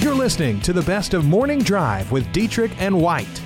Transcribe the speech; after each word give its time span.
You're 0.00 0.14
listening 0.14 0.60
to 0.62 0.72
the 0.72 0.80
best 0.80 1.12
of 1.12 1.26
Morning 1.26 1.58
Drive 1.58 2.10
with 2.10 2.32
Dietrich 2.32 2.72
and 2.80 2.98
White, 2.98 3.42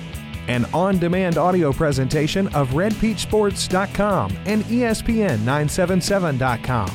an 0.47 0.63
on-demand 0.73 1.37
audio 1.37 1.73
presentation 1.73 2.47
of 2.55 2.69
RedPeachSports.com 2.69 4.37
and 4.45 4.61
E 4.71 4.79
ESPN977.com. 4.79 6.91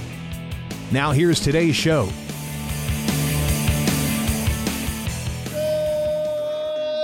Now 0.91 1.13
here's 1.13 1.41
today's 1.41 1.77
show. 1.77 2.09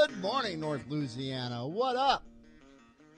Good 0.07 0.23
morning, 0.23 0.59
North 0.59 0.87
Louisiana. 0.89 1.69
What 1.69 1.97
up? 1.97 2.25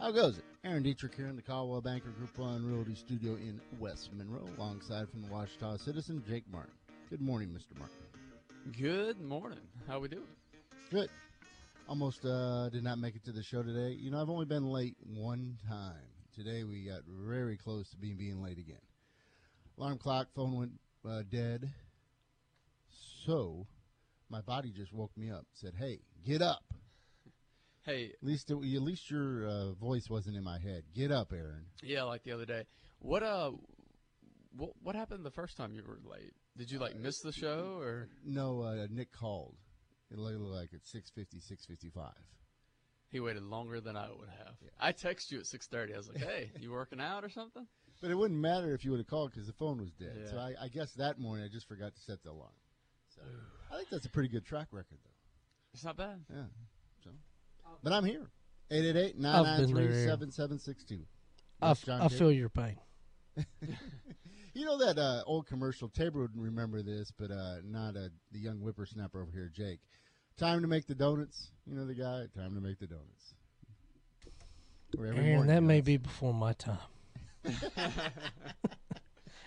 How 0.00 0.10
goes 0.10 0.38
it? 0.38 0.44
Aaron 0.64 0.82
Dietrich 0.82 1.14
here 1.14 1.28
in 1.28 1.36
the 1.36 1.42
Coldwell 1.42 1.80
Banker 1.80 2.10
Group 2.10 2.36
One 2.36 2.66
Realty 2.66 2.96
Studio 2.96 3.34
in 3.34 3.60
West 3.78 4.10
Monroe, 4.14 4.48
alongside 4.58 5.08
from 5.08 5.22
the 5.22 5.28
Ouachita 5.28 5.78
Citizen 5.78 6.24
Jake 6.28 6.42
Martin. 6.50 6.72
Good 7.08 7.20
morning, 7.20 7.50
Mr. 7.50 7.78
Martin. 7.78 7.97
Good 8.76 9.20
morning. 9.20 9.58
How 9.86 9.98
we 9.98 10.08
doing? 10.08 10.24
Good. 10.90 11.08
Almost 11.88 12.24
uh, 12.24 12.68
did 12.68 12.84
not 12.84 12.98
make 12.98 13.16
it 13.16 13.24
to 13.24 13.32
the 13.32 13.42
show 13.42 13.62
today. 13.62 13.96
You 13.98 14.10
know, 14.10 14.20
I've 14.20 14.28
only 14.28 14.44
been 14.44 14.66
late 14.66 14.96
one 15.02 15.56
time. 15.68 15.94
Today 16.34 16.64
we 16.64 16.84
got 16.84 17.00
very 17.06 17.56
close 17.56 17.88
to 17.90 17.96
being 17.96 18.16
being 18.16 18.42
late 18.42 18.58
again. 18.58 18.80
Alarm 19.78 19.98
clock, 19.98 20.28
phone 20.34 20.56
went 20.56 20.72
uh, 21.08 21.22
dead. 21.30 21.70
So 23.24 23.66
my 24.28 24.40
body 24.42 24.70
just 24.70 24.92
woke 24.92 25.16
me 25.16 25.30
up. 25.30 25.46
Said, 25.54 25.72
"Hey, 25.78 26.00
get 26.24 26.42
up." 26.42 26.62
Hey, 27.84 28.12
At 28.20 28.26
least, 28.26 28.50
it, 28.50 28.54
at 28.56 28.82
least 28.82 29.10
your 29.10 29.46
uh, 29.48 29.72
voice 29.72 30.10
wasn't 30.10 30.36
in 30.36 30.44
my 30.44 30.58
head. 30.58 30.82
Get 30.94 31.10
up, 31.10 31.32
Aaron. 31.32 31.64
yeah, 31.82 32.02
like 32.02 32.22
the 32.22 32.32
other 32.32 32.44
day. 32.44 32.64
What 32.98 33.22
uh, 33.22 33.52
what 34.56 34.70
what 34.82 34.94
happened 34.94 35.24
the 35.24 35.30
first 35.30 35.56
time 35.56 35.72
you 35.72 35.82
were 35.82 35.98
late? 36.04 36.34
Did 36.58 36.70
you 36.70 36.78
like 36.80 36.96
miss 36.96 37.20
the 37.20 37.32
show 37.32 37.78
or 37.80 38.08
No, 38.24 38.62
uh, 38.62 38.86
Nick 38.90 39.12
called. 39.12 39.54
It 40.10 40.18
looked 40.18 40.40
like 40.40 40.70
at 40.74 40.84
650, 40.86 41.38
655. 41.40 42.12
he 43.10 43.20
waited 43.20 43.42
longer 43.44 43.80
than 43.80 43.96
I 43.96 44.08
would 44.10 44.28
have? 44.28 44.54
I 44.80 44.92
texted 44.92 45.30
you 45.30 45.38
at 45.38 45.46
six 45.46 45.66
thirty. 45.66 45.94
I 45.94 45.96
was 45.98 46.08
like, 46.08 46.18
"Hey, 46.18 46.50
you 46.58 46.72
working 46.72 47.00
out 47.00 47.24
or 47.24 47.28
something?" 47.30 47.66
But 48.00 48.12
it 48.12 48.14
wouldn't 48.14 48.38
matter 48.38 48.72
if 48.74 48.84
you 48.84 48.92
would 48.92 49.00
have 49.00 49.08
called 49.08 49.32
because 49.32 49.48
the 49.48 49.52
phone 49.52 49.78
was 49.80 49.90
dead. 49.90 50.28
So 50.30 50.38
I, 50.38 50.54
I 50.60 50.68
guess 50.68 50.92
that 50.94 51.18
morning 51.18 51.44
I 51.44 51.48
just 51.48 51.66
forgot 51.66 51.96
to 51.96 52.00
set 52.00 52.22
the 52.22 52.30
alarm. 52.30 52.52
So 53.08 53.22
I 53.72 53.76
think 53.76 53.88
that's 53.90 54.06
a 54.06 54.10
pretty 54.10 54.28
good 54.28 54.44
track 54.44 54.68
record, 54.70 54.98
though. 55.02 55.10
It's 55.74 55.82
not 55.84 55.96
bad. 55.96 56.20
Yeah. 56.32 56.44
So, 57.02 57.10
but 57.82 57.92
I'm 57.92 58.04
here. 58.04 58.30
888 58.70 59.14
I've 59.16 59.20
993 59.20 60.04
7762. 60.06 61.06
I, 61.60 61.70
f- 61.72 61.88
I 61.88 62.06
feel 62.06 62.30
your 62.30 62.48
pain. 62.50 62.76
You 64.58 64.64
know 64.64 64.76
that 64.78 64.98
uh, 64.98 65.22
old 65.24 65.46
commercial? 65.46 65.88
Tabor 65.88 66.22
would 66.22 66.36
remember 66.36 66.82
this, 66.82 67.12
but 67.16 67.30
uh, 67.30 67.58
not 67.64 67.96
uh, 67.96 68.08
the 68.32 68.40
young 68.40 68.56
whippersnapper 68.56 69.22
over 69.22 69.30
here, 69.30 69.48
Jake. 69.54 69.78
Time 70.36 70.62
to 70.62 70.66
make 70.66 70.84
the 70.88 70.96
donuts. 70.96 71.52
You 71.64 71.76
know 71.76 71.86
the 71.86 71.94
guy? 71.94 72.24
Time 72.36 72.56
to 72.56 72.60
make 72.60 72.80
the 72.80 72.88
donuts. 72.88 73.34
Or 74.98 75.06
every 75.06 75.30
Aaron, 75.30 75.46
that 75.46 75.62
may 75.62 75.80
be 75.80 75.96
before 75.96 76.34
my 76.34 76.54
time. 76.54 76.78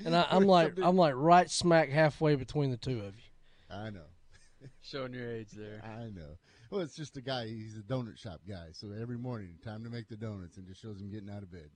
and 0.06 0.16
I, 0.16 0.28
I'm 0.32 0.48
like 0.48 0.80
I'm 0.82 0.96
like 0.96 1.16
right 1.18 1.52
smack 1.52 1.90
halfway 1.90 2.36
between 2.36 2.72
the 2.72 2.78
two 2.78 3.00
of 3.00 3.14
you. 3.18 3.70
I 3.70 3.90
know. 3.90 4.08
Showing 4.82 5.14
your 5.14 5.30
age 5.30 5.52
there. 5.52 5.82
I 5.84 6.06
know. 6.06 6.38
Well, 6.70 6.80
it's 6.80 6.96
just 6.96 7.18
a 7.18 7.22
guy. 7.22 7.48
He's 7.48 7.76
a 7.76 7.82
donut 7.82 8.18
shop 8.18 8.40
guy. 8.48 8.68
So 8.72 8.94
every 8.98 9.18
morning, 9.18 9.56
time 9.62 9.84
to 9.84 9.90
make 9.90 10.08
the 10.08 10.16
donuts, 10.16 10.56
and 10.56 10.66
just 10.66 10.82
shows 10.82 11.02
him 11.02 11.12
getting 11.12 11.30
out 11.30 11.44
of 11.44 11.52
bed. 11.52 11.70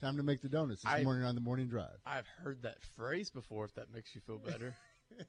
Time 0.00 0.16
to 0.16 0.22
make 0.22 0.42
the 0.42 0.48
donuts 0.48 0.82
this 0.82 0.92
I- 0.92 1.02
morning 1.02 1.24
on 1.24 1.34
the 1.34 1.40
morning 1.40 1.68
drive. 1.68 1.98
I've 2.06 2.26
heard 2.42 2.62
that 2.62 2.76
phrase 2.96 3.30
before. 3.30 3.64
If 3.64 3.74
that 3.74 3.92
makes 3.92 4.14
you 4.14 4.20
feel 4.20 4.38
better. 4.38 4.76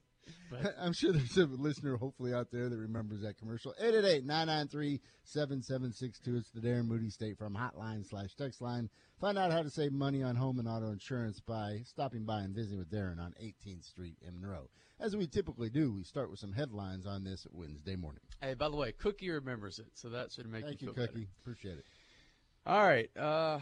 But 0.52 0.76
I'm 0.80 0.94
sure 0.94 1.12
there's 1.12 1.38
a 1.38 1.46
listener, 1.46 1.98
hopefully, 1.98 2.34
out 2.34 2.52
there 2.52 2.70
that 2.70 2.78
remembers 2.78 3.22
that 3.22 3.38
commercial. 3.38 3.74
888 3.80 4.26
993 4.26 5.02
7762. 5.24 6.38
It's 6.38 6.52
the 6.52 6.60
Darren 6.60 6.88
Moody 6.88 7.10
State 7.10 7.38
Farm 7.38 7.58
hotline 7.60 8.08
slash 8.08 8.36
text 8.36 8.62
line. 8.62 8.90
Find 9.20 9.38
out 9.38 9.52
how 9.52 9.64
to 9.64 9.70
save 9.70 9.92
money 9.92 10.24
on 10.24 10.36
home 10.36 10.60
and 10.60 10.68
auto 10.68 10.92
insurance 10.92 11.40
by 11.40 11.82
stopping 11.86 12.26
by 12.26 12.42
and 12.42 12.54
visiting 12.56 12.80
with 12.80 12.92
Darren 12.92 13.20
on 13.20 13.34
18th 13.42 13.86
Street 13.86 14.18
in 14.22 14.40
Monroe. 14.40 14.70
As 15.00 15.16
we 15.16 15.28
typically 15.28 15.70
do, 15.70 15.94
we 15.94 16.04
start 16.04 16.30
with 16.30 16.40
some 16.40 16.54
headlines 16.54 17.06
on 17.06 17.24
this 17.24 17.48
Wednesday 17.52 17.96
morning. 17.96 18.22
hey, 18.42 18.54
by 18.54 18.70
the 18.70 18.76
way, 18.76 18.92
Cookie 18.92 19.30
remembers 19.30 19.80
it, 19.80 19.88
so 19.94 20.10
that 20.10 20.32
should 20.32 20.46
make 20.52 20.66
Thank 20.66 20.82
you, 20.82 20.90
you 20.90 20.94
Cookie. 20.94 21.28
Appreciate 21.42 21.78
it. 21.78 21.86
All 22.66 22.86
right. 22.86 23.10
Uh, 23.18 23.60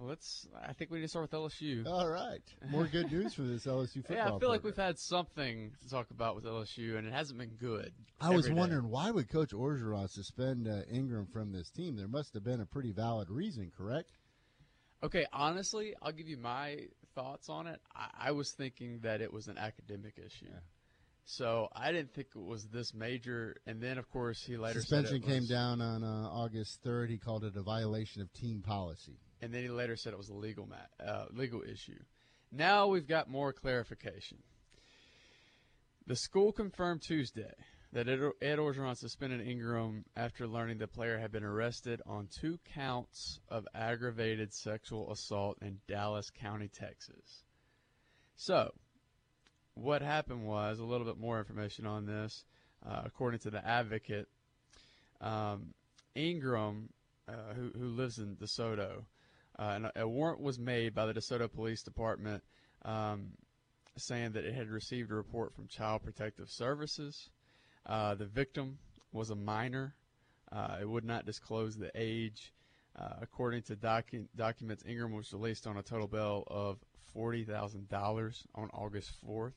let's. 0.00 0.46
I 0.66 0.72
think 0.72 0.90
we 0.90 0.98
need 0.98 1.04
to 1.04 1.08
start 1.08 1.30
with 1.30 1.32
LSU. 1.32 1.86
All 1.86 2.08
right. 2.08 2.42
More 2.70 2.86
good 2.86 3.10
news 3.10 3.34
for 3.34 3.42
this 3.42 3.66
LSU 3.66 3.94
football. 3.94 4.16
Yeah, 4.16 4.34
I 4.34 4.38
feel 4.38 4.48
like 4.48 4.64
we've 4.64 4.76
had 4.76 4.98
something 4.98 5.72
to 5.82 5.88
talk 5.88 6.10
about 6.10 6.34
with 6.34 6.44
LSU, 6.44 6.96
and 6.96 7.06
it 7.06 7.12
hasn't 7.12 7.38
been 7.38 7.56
good. 7.58 7.92
I 8.20 8.30
was 8.30 8.46
every 8.46 8.54
day. 8.54 8.60
wondering 8.60 8.90
why 8.90 9.10
would 9.10 9.28
Coach 9.28 9.50
Orgeron 9.50 10.08
suspend 10.10 10.68
uh, 10.68 10.82
Ingram 10.90 11.26
from 11.26 11.52
this 11.52 11.70
team? 11.70 11.96
There 11.96 12.08
must 12.08 12.34
have 12.34 12.44
been 12.44 12.60
a 12.60 12.66
pretty 12.66 12.92
valid 12.92 13.30
reason, 13.30 13.70
correct? 13.76 14.10
Okay, 15.02 15.26
honestly, 15.32 15.94
I'll 16.02 16.12
give 16.12 16.28
you 16.28 16.38
my 16.38 16.78
thoughts 17.14 17.48
on 17.48 17.66
it. 17.66 17.80
I, 17.94 18.28
I 18.28 18.30
was 18.32 18.52
thinking 18.52 19.00
that 19.02 19.20
it 19.20 19.32
was 19.32 19.48
an 19.48 19.58
academic 19.58 20.14
issue. 20.18 20.52
So 21.26 21.68
I 21.74 21.90
didn't 21.90 22.14
think 22.14 22.28
it 22.36 22.42
was 22.42 22.66
this 22.66 22.94
major. 22.94 23.56
And 23.66 23.82
then, 23.82 23.98
of 23.98 24.08
course, 24.10 24.42
he 24.44 24.56
later 24.56 24.80
Suspension 24.80 25.20
came 25.20 25.44
down 25.46 25.80
on 25.80 26.04
uh, 26.04 26.28
August 26.30 26.84
3rd. 26.84 27.10
He 27.10 27.18
called 27.18 27.44
it 27.44 27.56
a 27.56 27.62
violation 27.62 28.22
of 28.22 28.32
team 28.32 28.62
policy. 28.62 29.18
And 29.42 29.52
then 29.52 29.62
he 29.62 29.68
later 29.68 29.96
said 29.96 30.12
it 30.12 30.18
was 30.18 30.28
a 30.28 30.34
legal 30.34 30.68
uh, 31.04 31.24
legal 31.32 31.62
issue. 31.62 31.98
Now 32.52 32.86
we've 32.88 33.06
got 33.06 33.28
more 33.28 33.52
clarification. 33.52 34.38
The 36.06 36.16
school 36.16 36.52
confirmed 36.52 37.02
Tuesday 37.02 37.52
that 37.92 38.08
Ed, 38.08 38.20
Ed 38.42 38.58
Orgeron 38.58 38.96
suspended 38.96 39.46
Ingram 39.46 40.04
after 40.16 40.46
learning 40.46 40.78
the 40.78 40.86
player 40.86 41.18
had 41.18 41.32
been 41.32 41.44
arrested 41.44 42.00
on 42.06 42.28
two 42.40 42.58
counts 42.74 43.40
of 43.48 43.66
aggravated 43.74 44.52
sexual 44.52 45.10
assault 45.10 45.58
in 45.62 45.78
Dallas 45.88 46.30
County, 46.30 46.68
Texas. 46.68 47.42
So, 48.36 48.70
what 49.74 50.02
happened 50.02 50.46
was 50.46 50.78
a 50.78 50.84
little 50.84 51.06
bit 51.06 51.18
more 51.18 51.38
information 51.38 51.86
on 51.86 52.06
this. 52.06 52.44
Uh, 52.86 53.02
according 53.04 53.40
to 53.40 53.50
the 53.50 53.66
advocate, 53.66 54.28
um, 55.20 55.74
Ingram, 56.14 56.90
uh, 57.28 57.54
who, 57.54 57.70
who 57.76 57.88
lives 57.88 58.18
in 58.18 58.36
DeSoto, 58.36 59.04
and 59.58 59.90
a, 59.96 60.06
warrant 60.06 60.40
was 60.40 60.58
made 60.58 60.94
by 60.94 61.06
the 61.06 61.14
DeSoto 61.14 61.50
Police 61.52 61.82
Department 61.82 62.42
um, 62.84 63.28
saying 63.96 64.32
that 64.32 64.44
it 64.44 64.54
had 64.54 64.68
received 64.68 65.10
a 65.10 65.14
report 65.14 65.54
from 65.54 65.66
Child 65.66 66.02
Protective 66.02 66.50
Services. 66.50 67.30
Uh, 67.86 68.14
the 68.14 68.26
victim 68.26 68.78
was 69.12 69.30
a 69.30 69.34
minor. 69.34 69.94
Uh, 70.52 70.76
it 70.80 70.88
would 70.88 71.04
not 71.04 71.24
disclose 71.24 71.76
the 71.76 71.90
age. 71.94 72.52
Uh, 72.98 73.14
according 73.20 73.62
to 73.62 73.76
docu- 73.76 74.28
documents, 74.36 74.84
Ingram 74.86 75.12
was 75.12 75.32
released 75.32 75.66
on 75.66 75.76
a 75.76 75.82
total 75.82 76.06
bail 76.06 76.44
of 76.46 76.78
$40,000 77.14 78.46
on 78.54 78.70
August 78.72 79.12
4th. 79.26 79.52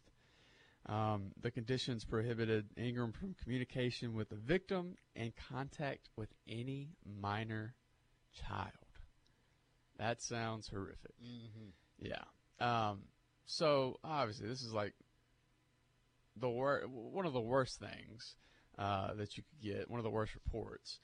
Um, 0.86 1.32
the 1.42 1.52
conditions 1.52 2.06
prohibited 2.06 2.66
Ingram 2.78 3.12
from 3.12 3.36
communication 3.44 4.14
with 4.16 4.30
the 4.30 4.36
victim 4.36 4.96
and 5.16 5.34
contact 5.50 6.10
with 6.16 6.30
any 6.48 6.90
minor 7.22 7.76
child. 8.34 8.89
That 10.00 10.22
sounds 10.22 10.68
horrific. 10.70 11.14
Yeah. 12.00 12.24
Um, 12.60 13.02
so 13.46 14.00
obviously, 14.04 14.48
this 14.48 14.62
is 14.62 14.74
like 14.74 14.94
the 16.38 16.50
wor- 16.50 16.86
one 16.88 17.26
of 17.26 17.34
the 17.34 17.42
worst 17.42 17.80
things 17.80 18.36
uh, 18.78 19.14
that 19.16 19.38
you 19.38 19.44
could 19.44 19.62
get. 19.62 19.90
One 19.90 20.00
of 20.00 20.06
the 20.06 20.10
worst 20.10 20.34
reports. 20.36 21.00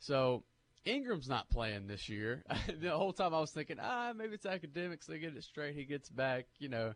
So 0.00 0.44
Ingram's 0.84 1.28
not 1.28 1.48
playing 1.48 1.86
this 1.86 2.08
year. 2.08 2.44
the 2.80 2.90
whole 2.90 3.14
time 3.14 3.32
I 3.34 3.40
was 3.40 3.50
thinking, 3.50 3.78
ah, 3.80 4.12
maybe 4.14 4.34
it's 4.34 4.46
academics. 4.46 5.06
They 5.06 5.18
get 5.18 5.34
it 5.34 5.44
straight. 5.44 5.74
He 5.74 5.84
gets 5.84 6.10
back. 6.10 6.46
You 6.58 6.68
know, 6.68 6.94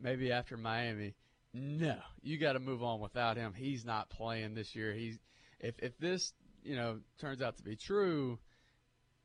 maybe 0.00 0.32
after 0.32 0.56
Miami. 0.56 1.14
No, 1.52 1.96
you 2.22 2.38
got 2.38 2.54
to 2.54 2.60
move 2.60 2.82
on 2.82 3.00
without 3.00 3.36
him. 3.36 3.52
He's 3.54 3.84
not 3.84 4.10
playing 4.10 4.54
this 4.54 4.74
year. 4.74 4.92
He's 4.92 5.18
if 5.60 5.74
if 5.80 5.98
this 5.98 6.32
you 6.62 6.76
know 6.76 7.00
turns 7.18 7.42
out 7.42 7.56
to 7.56 7.62
be 7.62 7.76
true, 7.76 8.38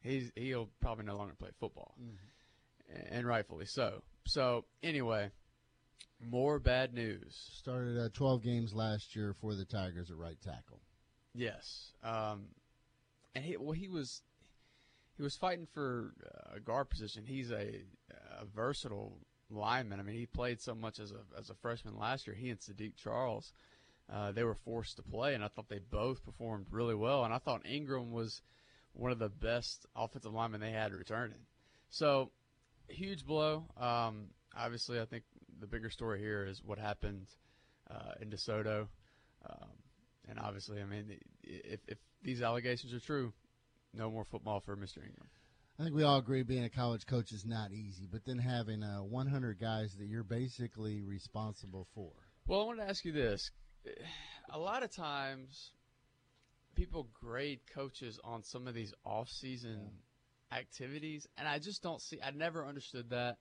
he's 0.03 0.31
he'll 0.35 0.69
probably 0.81 1.05
no 1.05 1.17
longer 1.17 1.33
play 1.39 1.49
football, 1.59 1.95
and 3.09 3.25
rightfully 3.25 3.65
so. 3.65 4.03
So 4.25 4.65
anyway, 4.81 5.31
More 6.21 6.59
bad 6.59 6.93
news. 6.93 7.35
Started 7.57 7.97
uh, 7.99 8.09
12 8.13 8.41
games 8.43 8.73
last 8.73 9.15
year 9.15 9.35
for 9.41 9.55
the 9.55 9.65
Tigers 9.65 10.09
at 10.09 10.17
right 10.17 10.37
tackle. 10.41 10.79
Yes. 11.33 11.91
Um, 12.03 12.45
and 13.35 13.43
he 13.43 13.57
well 13.57 13.71
he 13.73 13.89
was 13.89 14.21
he 15.17 15.23
was 15.23 15.35
fighting 15.35 15.67
for 15.73 16.13
a 16.55 16.59
guard 16.59 16.89
position. 16.89 17.25
He's 17.25 17.51
a, 17.51 17.81
a 18.39 18.45
versatile 18.55 19.17
lineman. 19.49 19.99
I 19.99 20.03
mean, 20.03 20.15
he 20.15 20.25
played 20.25 20.61
so 20.61 20.73
much 20.75 20.99
as 20.99 21.11
a 21.11 21.21
as 21.37 21.49
a 21.49 21.55
freshman 21.55 21.97
last 21.97 22.27
year. 22.27 22.35
He 22.35 22.49
and 22.49 22.59
Saahdiq 22.59 22.95
Charles, 22.95 23.51
uh, 24.11 24.31
they 24.31 24.43
were 24.43 24.55
forced 24.55 24.95
to 24.97 25.01
play, 25.03 25.33
and 25.33 25.43
I 25.43 25.47
thought 25.49 25.69
they 25.69 25.79
both 25.79 26.23
performed 26.23 26.67
really 26.71 26.95
well. 26.95 27.25
And 27.25 27.33
I 27.33 27.39
thought 27.39 27.65
Ingram 27.65 28.11
was 28.11 28.41
one 28.93 29.11
of 29.11 29.19
the 29.19 29.29
best 29.29 29.85
offensive 29.95 30.33
linemen 30.33 30.61
they 30.61 30.71
had 30.71 30.93
returning. 30.93 31.39
So, 31.89 32.31
huge 32.87 33.25
blow. 33.25 33.65
Um, 33.79 34.27
obviously, 34.55 34.99
I 34.99 35.05
think 35.05 35.23
the 35.59 35.67
bigger 35.67 35.89
story 35.89 36.19
here 36.19 36.45
is 36.45 36.61
what 36.63 36.79
happened 36.79 37.27
uh, 37.89 38.13
in 38.21 38.29
DeSoto. 38.29 38.87
Um, 39.49 39.69
and 40.29 40.39
obviously, 40.39 40.81
I 40.81 40.85
mean, 40.85 41.19
if, 41.43 41.79
if 41.87 41.97
these 42.23 42.41
allegations 42.41 42.93
are 42.93 42.99
true, 42.99 43.33
no 43.93 44.09
more 44.09 44.25
football 44.25 44.59
for 44.59 44.75
Mr. 44.75 44.97
Ingram. 44.97 45.29
I 45.79 45.83
think 45.83 45.95
we 45.95 46.03
all 46.03 46.19
agree 46.19 46.43
being 46.43 46.63
a 46.63 46.69
college 46.69 47.05
coach 47.07 47.31
is 47.31 47.45
not 47.45 47.71
easy, 47.71 48.07
but 48.11 48.25
then 48.25 48.37
having 48.37 48.83
uh, 48.83 48.99
100 48.99 49.59
guys 49.59 49.95
that 49.97 50.05
you're 50.05 50.23
basically 50.23 51.01
responsible 51.01 51.87
for. 51.95 52.11
Well, 52.47 52.61
I 52.61 52.65
want 52.65 52.79
to 52.79 52.87
ask 52.87 53.03
you 53.05 53.11
this. 53.11 53.51
A 54.51 54.59
lot 54.59 54.83
of 54.83 54.91
times, 54.91 55.71
people 56.75 57.07
grade 57.13 57.61
coaches 57.73 58.19
on 58.23 58.43
some 58.43 58.67
of 58.67 58.73
these 58.73 58.93
off-season 59.05 59.79
yeah. 60.51 60.57
activities, 60.57 61.27
and 61.37 61.47
I 61.47 61.59
just 61.59 61.81
don't 61.81 62.01
see. 62.01 62.19
I 62.21 62.31
never 62.31 62.65
understood 62.65 63.09
that. 63.09 63.37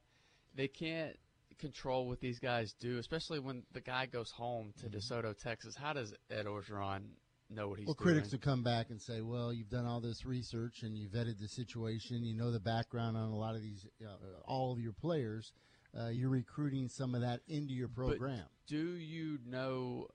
They 0.55 0.69
can't 0.69 1.17
control 1.59 2.09
what 2.09 2.21
these 2.21 2.39
guys 2.39 2.75
do, 2.81 2.99
especially 2.99 3.39
when 3.39 3.63
the 3.73 3.81
guy 3.81 4.07
goes 4.07 4.31
home 4.31 4.73
to 4.81 4.87
mm-hmm. 4.87 4.97
DeSoto, 4.97 5.37
Texas. 5.37 5.75
How 5.77 5.93
does 5.93 6.13
Ed 6.31 6.47
Orgeron 6.47 7.03
know 7.49 7.69
what 7.69 7.79
he's 7.79 7.87
well, 7.87 7.95
doing? 7.95 8.07
Well, 8.07 8.15
critics 8.15 8.33
will 8.33 8.41
come 8.41 8.63
back 8.63 8.91
and 8.91 9.01
say, 9.01 9.21
well, 9.21 9.53
you've 9.53 9.71
done 9.71 9.87
all 9.87 10.01
this 10.01 10.25
research 10.25 10.83
and 10.83 10.97
you 10.97 11.09
vetted 11.09 11.39
the 11.41 11.49
situation. 11.49 12.25
You 12.25 12.35
know 12.35 12.51
the 12.51 12.61
background 12.61 13.17
on 13.17 13.31
a 13.31 13.37
lot 13.37 13.55
of 13.55 13.63
these, 13.63 13.87
uh, 14.03 14.15
all 14.45 14.73
of 14.73 14.81
your 14.81 14.93
players. 14.93 15.53
Uh, 15.99 16.09
you're 16.09 16.31
recruiting 16.31 16.89
some 16.89 17.15
of 17.15 17.21
that 17.21 17.41
into 17.49 17.75
your 17.75 17.89
program. 17.89 18.39
But 18.39 18.67
do 18.67 18.95
you 18.95 19.39
know? 19.47 20.09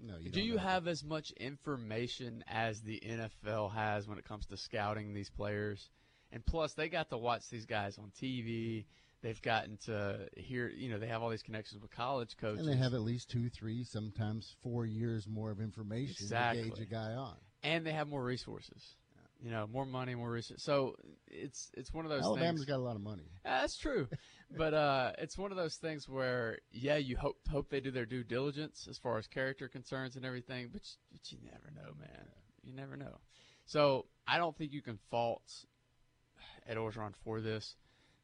No, 0.00 0.14
you 0.18 0.30
do 0.30 0.40
you 0.40 0.54
know 0.54 0.60
have 0.60 0.86
as 0.86 1.02
much 1.04 1.32
information 1.32 2.44
as 2.46 2.80
the 2.80 3.00
NFL 3.04 3.72
has 3.72 4.06
when 4.06 4.18
it 4.18 4.24
comes 4.24 4.46
to 4.46 4.56
scouting 4.56 5.14
these 5.14 5.30
players? 5.30 5.88
And 6.30 6.44
plus, 6.44 6.74
they 6.74 6.88
got 6.88 7.10
to 7.10 7.16
watch 7.16 7.48
these 7.50 7.66
guys 7.66 7.98
on 7.98 8.12
TV 8.22 8.84
they've 9.22 9.40
gotten 9.42 9.78
to 9.86 10.28
hear, 10.36 10.68
you 10.68 10.90
know, 10.90 10.98
they 10.98 11.06
have 11.06 11.22
all 11.22 11.30
these 11.30 11.42
connections 11.42 11.82
with 11.82 11.90
college 11.90 12.36
coaches. 12.36 12.66
And 12.66 12.68
they 12.68 12.76
have 12.76 12.94
at 12.94 13.00
least 13.00 13.30
two, 13.30 13.48
three, 13.48 13.84
sometimes 13.84 14.54
four 14.62 14.86
years 14.86 15.26
more 15.26 15.50
of 15.50 15.60
information 15.60 16.16
exactly. 16.20 16.64
to 16.64 16.70
gauge 16.70 16.80
a 16.80 16.84
guy 16.86 17.12
on. 17.12 17.36
And 17.62 17.84
they 17.84 17.92
have 17.92 18.08
more 18.08 18.22
resources. 18.22 18.94
You 19.40 19.52
know, 19.52 19.68
more 19.72 19.86
money, 19.86 20.16
more 20.16 20.30
resources. 20.30 20.64
So 20.64 20.96
it's 21.28 21.70
it's 21.74 21.94
one 21.94 22.04
of 22.04 22.10
those. 22.10 22.22
Alabama's 22.22 22.60
things. 22.60 22.64
got 22.64 22.76
a 22.76 22.82
lot 22.82 22.96
of 22.96 23.02
money. 23.02 23.30
that's 23.44 23.76
true, 23.76 24.08
but 24.56 24.74
uh, 24.74 25.12
it's 25.18 25.38
one 25.38 25.52
of 25.52 25.56
those 25.56 25.76
things 25.76 26.08
where 26.08 26.58
yeah, 26.72 26.96
you 26.96 27.16
hope 27.16 27.36
hope 27.48 27.70
they 27.70 27.80
do 27.80 27.92
their 27.92 28.06
due 28.06 28.24
diligence 28.24 28.88
as 28.90 28.98
far 28.98 29.16
as 29.16 29.28
character 29.28 29.68
concerns 29.68 30.16
and 30.16 30.24
everything, 30.24 30.70
but 30.72 30.82
but 31.12 31.30
you 31.30 31.38
never 31.44 31.70
know, 31.74 31.94
man. 32.00 32.26
You 32.64 32.74
never 32.74 32.96
know. 32.96 33.18
So 33.66 34.06
I 34.26 34.38
don't 34.38 34.56
think 34.56 34.72
you 34.72 34.82
can 34.82 34.98
fault 35.10 35.42
Ed 36.68 36.76
Orgeron 36.76 37.14
for 37.24 37.40
this. 37.40 37.76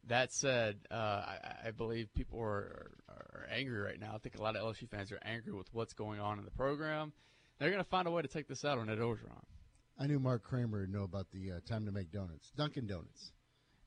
That 0.08 0.32
said, 0.32 0.80
uh, 0.90 0.94
I, 0.94 1.38
I, 1.66 1.70
believe 1.70 2.12
people 2.12 2.38
are, 2.38 2.90
are, 3.08 3.40
are, 3.40 3.48
angry 3.50 3.80
right 3.80 3.98
now. 3.98 4.12
I 4.14 4.18
think 4.18 4.38
a 4.38 4.42
lot 4.42 4.54
of 4.54 4.62
LSU 4.62 4.86
fans 4.86 5.10
are 5.12 5.18
angry 5.24 5.54
with 5.54 5.72
what's 5.72 5.94
going 5.94 6.20
on 6.20 6.38
in 6.38 6.44
the 6.44 6.50
program. 6.50 7.14
They're 7.58 7.70
going 7.70 7.82
to 7.82 7.88
find 7.88 8.06
a 8.06 8.10
way 8.10 8.20
to 8.20 8.28
take 8.28 8.46
this 8.46 8.66
out 8.66 8.76
on 8.76 8.90
Ed 8.90 8.98
Orgeron. 8.98 9.44
I 9.98 10.06
knew 10.06 10.18
Mark 10.18 10.42
Kramer 10.42 10.80
would 10.80 10.92
know 10.92 11.04
about 11.04 11.26
the 11.32 11.52
uh, 11.52 11.60
time 11.68 11.86
to 11.86 11.92
make 11.92 12.10
donuts, 12.10 12.50
Dunkin' 12.56 12.86
Donuts. 12.86 13.32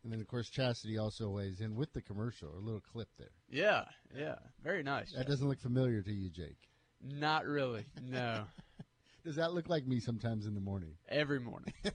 And 0.03 0.13
then, 0.13 0.21
of 0.21 0.27
course, 0.27 0.49
Chastity 0.49 0.97
also 0.97 1.29
weighs 1.29 1.59
in 1.59 1.75
with 1.75 1.91
the 1.91 2.01
commercial, 2.01 2.49
a 2.57 2.61
little 2.61 2.79
clip 2.79 3.09
there. 3.17 3.31
Yeah, 3.49 3.83
yeah. 4.17 4.35
Very 4.63 4.83
nice. 4.83 5.11
That 5.11 5.27
doesn't 5.27 5.47
look 5.47 5.59
familiar 5.59 6.01
to 6.01 6.13
you, 6.13 6.29
Jake. 6.29 6.69
Not 7.03 7.45
really, 7.45 7.85
no. 8.01 8.45
Does 9.25 9.35
that 9.35 9.53
look 9.53 9.67
like 9.67 9.85
me 9.85 9.99
sometimes 9.99 10.45
in 10.45 10.53
the 10.53 10.61
morning? 10.61 10.93
Every 11.09 11.39
morning. 11.39 11.73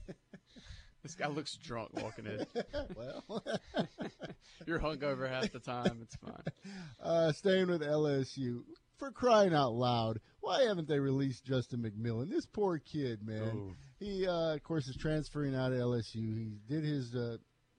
This 1.03 1.15
guy 1.15 1.27
looks 1.27 1.57
drunk 1.57 1.89
walking 2.01 2.25
in. 2.25 2.45
well, 2.95 3.43
you're 4.65 4.79
hungover 4.79 5.29
half 5.29 5.51
the 5.51 5.59
time. 5.59 5.99
It's 6.01 6.15
fine. 6.15 6.45
Uh, 7.03 7.33
staying 7.33 7.67
with 7.67 7.81
LSU 7.81 8.61
for 8.97 9.11
crying 9.11 9.53
out 9.53 9.73
loud. 9.73 10.21
Why 10.39 10.63
haven't 10.63 10.87
they 10.87 10.99
released 10.99 11.43
Justin 11.43 11.81
McMillan? 11.81 12.29
This 12.29 12.45
poor 12.45 12.79
kid, 12.79 13.19
man. 13.21 13.51
Ooh. 13.53 13.75
He, 14.03 14.27
uh, 14.27 14.55
of 14.55 14.63
course, 14.63 14.87
is 14.87 14.97
transferring 14.97 15.55
out 15.55 15.71
of 15.71 15.79
LSU. 15.79 16.15
He 16.15 16.57
did 16.67 16.83
his 16.83 17.15
uh, 17.15 17.37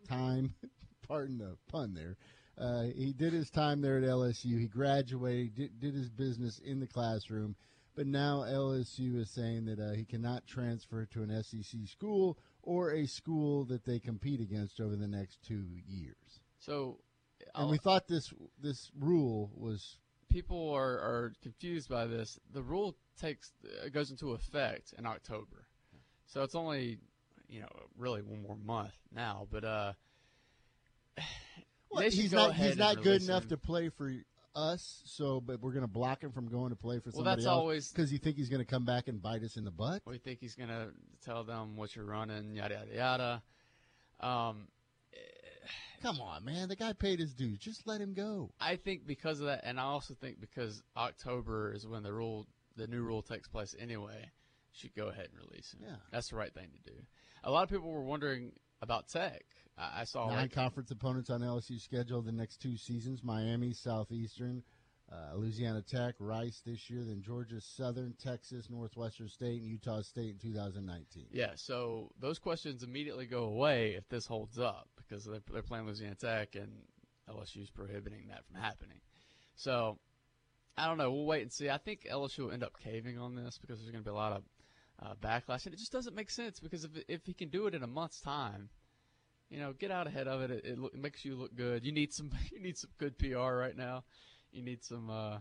time. 0.09 0.55
pardon 1.07 1.39
the 1.39 1.57
pun 1.69 1.95
there. 1.95 2.17
Uh, 2.57 2.85
he 2.95 3.13
did 3.13 3.33
his 3.33 3.51
time 3.51 3.81
there 3.81 3.99
at 3.99 4.05
LSU. 4.05 4.59
He 4.59 4.67
graduated, 4.67 5.55
did, 5.55 5.81
did 5.81 5.95
his 5.95 6.09
business 6.09 6.61
in 6.65 6.81
the 6.81 6.87
classroom. 6.87 7.57
But 7.97 8.07
now 8.07 8.39
LSU 8.41 9.21
is 9.21 9.31
saying 9.31 9.67
that 9.67 9.79
uh, 9.79 9.93
he 9.93 10.05
cannot 10.05 10.47
transfer 10.47 11.07
to 11.07 11.23
an 11.23 11.43
SEC 11.43 11.81
school 11.87 12.39
or 12.63 12.93
a 12.93 13.07
school 13.07 13.65
that 13.67 13.85
they 13.85 13.99
compete 13.99 14.41
against 14.41 14.81
over 14.81 14.97
the 14.97 15.07
next 15.07 15.39
two 15.47 15.65
years. 15.87 16.41
So, 16.59 16.99
and 17.55 17.71
we 17.71 17.79
thought 17.79 18.09
this 18.09 18.33
this 18.61 18.91
rule 18.99 19.51
was. 19.55 19.99
People 20.31 20.73
are, 20.73 20.99
are 20.99 21.33
confused 21.43 21.89
by 21.89 22.07
this. 22.07 22.41
The 22.53 22.63
rule 22.63 22.97
takes 23.21 23.53
uh, 23.65 23.89
goes 23.91 24.11
into 24.11 24.33
effect 24.33 24.93
in 24.99 25.07
October, 25.07 25.64
so 26.27 26.43
it's 26.43 26.55
only 26.55 26.99
you 27.49 27.61
know 27.61 27.69
really 27.97 28.23
one 28.23 28.43
more 28.43 28.57
month 28.65 28.95
now. 29.15 29.47
But 29.51 29.65
uh, 29.65 29.93
well, 31.91 32.03
he's 32.03 32.33
not 32.33 32.55
he's 32.55 32.77
not 32.77 33.03
good 33.03 33.23
enough 33.23 33.49
to 33.49 33.57
play 33.57 33.89
for 33.89 34.13
us, 34.55 35.03
so 35.05 35.41
but 35.41 35.61
we're 35.61 35.73
going 35.73 35.83
to 35.83 35.89
block 35.89 36.23
him 36.23 36.33
from 36.33 36.49
going 36.49 36.71
to 36.71 36.77
play 36.77 36.99
for 36.99 37.11
somebody 37.11 37.25
well, 37.25 37.37
that's 37.37 37.47
else 37.47 37.61
always 37.61 37.89
because 37.89 38.13
you 38.13 38.19
think 38.19 38.37
he's 38.37 38.49
going 38.49 38.65
to 38.65 38.71
come 38.71 38.85
back 38.85 39.09
and 39.09 39.21
bite 39.23 39.43
us 39.43 39.57
in 39.57 39.65
the 39.65 39.71
butt. 39.71 40.03
We 40.07 40.19
think 40.19 40.41
he's 40.41 40.55
going 40.55 40.69
to 40.69 40.89
tell 41.25 41.45
them 41.45 41.77
what 41.77 41.95
you're 41.97 42.05
running, 42.05 42.57
yada 42.57 42.87
yada 42.95 42.95
yada. 42.95 43.43
Um, 44.21 44.69
come 46.03 46.21
on, 46.21 46.45
man, 46.45 46.69
the 46.69 46.77
guy 46.77 46.93
paid 46.93 47.19
his 47.19 47.35
dues. 47.35 47.59
Just 47.59 47.87
let 47.87 48.01
him 48.01 48.15
go. 48.15 48.51
I 48.61 48.77
think 48.77 49.07
because 49.07 49.41
of 49.41 49.47
that, 49.47 49.63
and 49.65 49.81
I 49.81 49.85
also 49.85 50.15
think 50.15 50.41
because 50.41 50.83
October 50.97 51.73
is 51.73 51.87
when 51.87 52.03
the 52.03 52.13
rule, 52.13 52.47
the 52.77 52.87
new 52.87 53.03
rule 53.03 53.23
takes 53.23 53.49
place 53.49 53.75
anyway. 53.79 54.31
Should 54.75 54.95
go 54.95 55.09
ahead 55.09 55.29
and 55.33 55.49
release 55.49 55.73
him. 55.73 55.81
Yeah, 55.85 55.97
that's 56.11 56.31
the 56.31 56.37
right 56.37 56.53
thing 56.53 56.69
to 56.73 56.93
do. 56.93 56.99
A 57.45 57.51
lot 57.51 57.63
of 57.63 57.71
people 57.71 57.91
were 57.91 58.03
wondering 58.03 58.53
about 58.83 59.09
Tech. 59.09 59.45
I 59.77 60.05
saw 60.05 60.29
nine 60.29 60.37
like, 60.37 60.53
conference 60.53 60.91
opponents 60.91 61.31
on 61.31 61.41
LSU's 61.41 61.83
schedule 61.83 62.23
the 62.23 62.33
next 62.33 62.61
two 62.61 62.77
seasons: 62.77 63.23
Miami, 63.23 63.73
Southeastern, 63.73 64.63
uh, 65.11 65.37
Louisiana 65.37 65.83
Tech, 65.83 66.15
Rice 66.19 66.63
this 66.65 66.89
year, 66.89 67.03
then 67.05 67.23
Georgia 67.23 67.61
Southern, 67.61 68.15
Texas, 68.23 68.71
Northwestern 68.71 69.29
State, 69.29 69.61
and 69.61 69.71
Utah 69.71 70.03
State 70.03 70.31
in 70.31 70.39
2019. 70.39 71.27
Yeah, 71.33 71.53
so 71.57 72.11
those 72.21 72.39
questions 72.39 72.83
immediately 72.83 73.27
go 73.27 73.45
away 73.45 73.95
if 73.95 74.09
this 74.09 74.27
holds 74.27 74.59
up 74.59 74.89
because 74.97 75.25
they're, 75.25 75.43
they're 75.53 75.63
playing 75.63 75.87
Louisiana 75.87 76.15
Tech 76.15 76.55
and 76.55 76.71
LSU's 77.29 77.71
prohibiting 77.71 78.29
that 78.29 78.45
from 78.47 78.61
happening. 78.61 79.01
So 79.57 79.99
I 80.77 80.87
don't 80.87 80.99
know. 80.99 81.13
We'll 81.13 81.27
wait 81.27 81.43
and 81.43 81.53
see. 81.53 81.71
I 81.71 81.79
think 81.79 82.07
LSU 82.11 82.41
will 82.41 82.53
end 82.53 82.65
up 82.65 82.75
caving 82.83 83.19
on 83.19 83.35
this 83.35 83.59
because 83.59 83.79
there's 83.79 83.91
going 83.91 84.03
to 84.03 84.09
be 84.09 84.13
a 84.13 84.19
lot 84.19 84.33
of 84.33 84.43
uh, 85.01 85.15
backlash, 85.21 85.67
and 85.67 85.75
it 85.75 85.79
just 85.79 85.93
doesn't 85.93 86.15
make 86.15 86.31
sense 86.31 86.61
because 86.61 86.85
if 86.85 86.91
if 87.09 87.27
he 87.27 87.35
can 87.35 87.49
do 87.49 87.67
it 87.67 87.75
in 87.75 87.83
a 87.83 87.87
month's 87.87 88.21
time 88.21 88.71
you 89.51 89.61
know, 89.61 89.73
get 89.73 89.91
out 89.91 90.07
ahead 90.07 90.27
of 90.27 90.41
it. 90.43 90.51
It, 90.51 90.65
it, 90.65 90.79
it, 90.79 90.99
makes 90.99 91.25
you 91.25 91.37
look 91.37 91.55
good. 91.55 91.85
You 91.85 91.93
need 91.93 92.13
some 92.13 92.31
you 92.53 92.61
need 92.61 92.77
some 92.77 92.91
good 92.99 93.19
PR 93.19 93.55
right 93.55 93.77
now. 93.77 94.05
You 94.53 94.63
need 94.63 94.83
some 94.85 95.11
uh, 95.11 95.39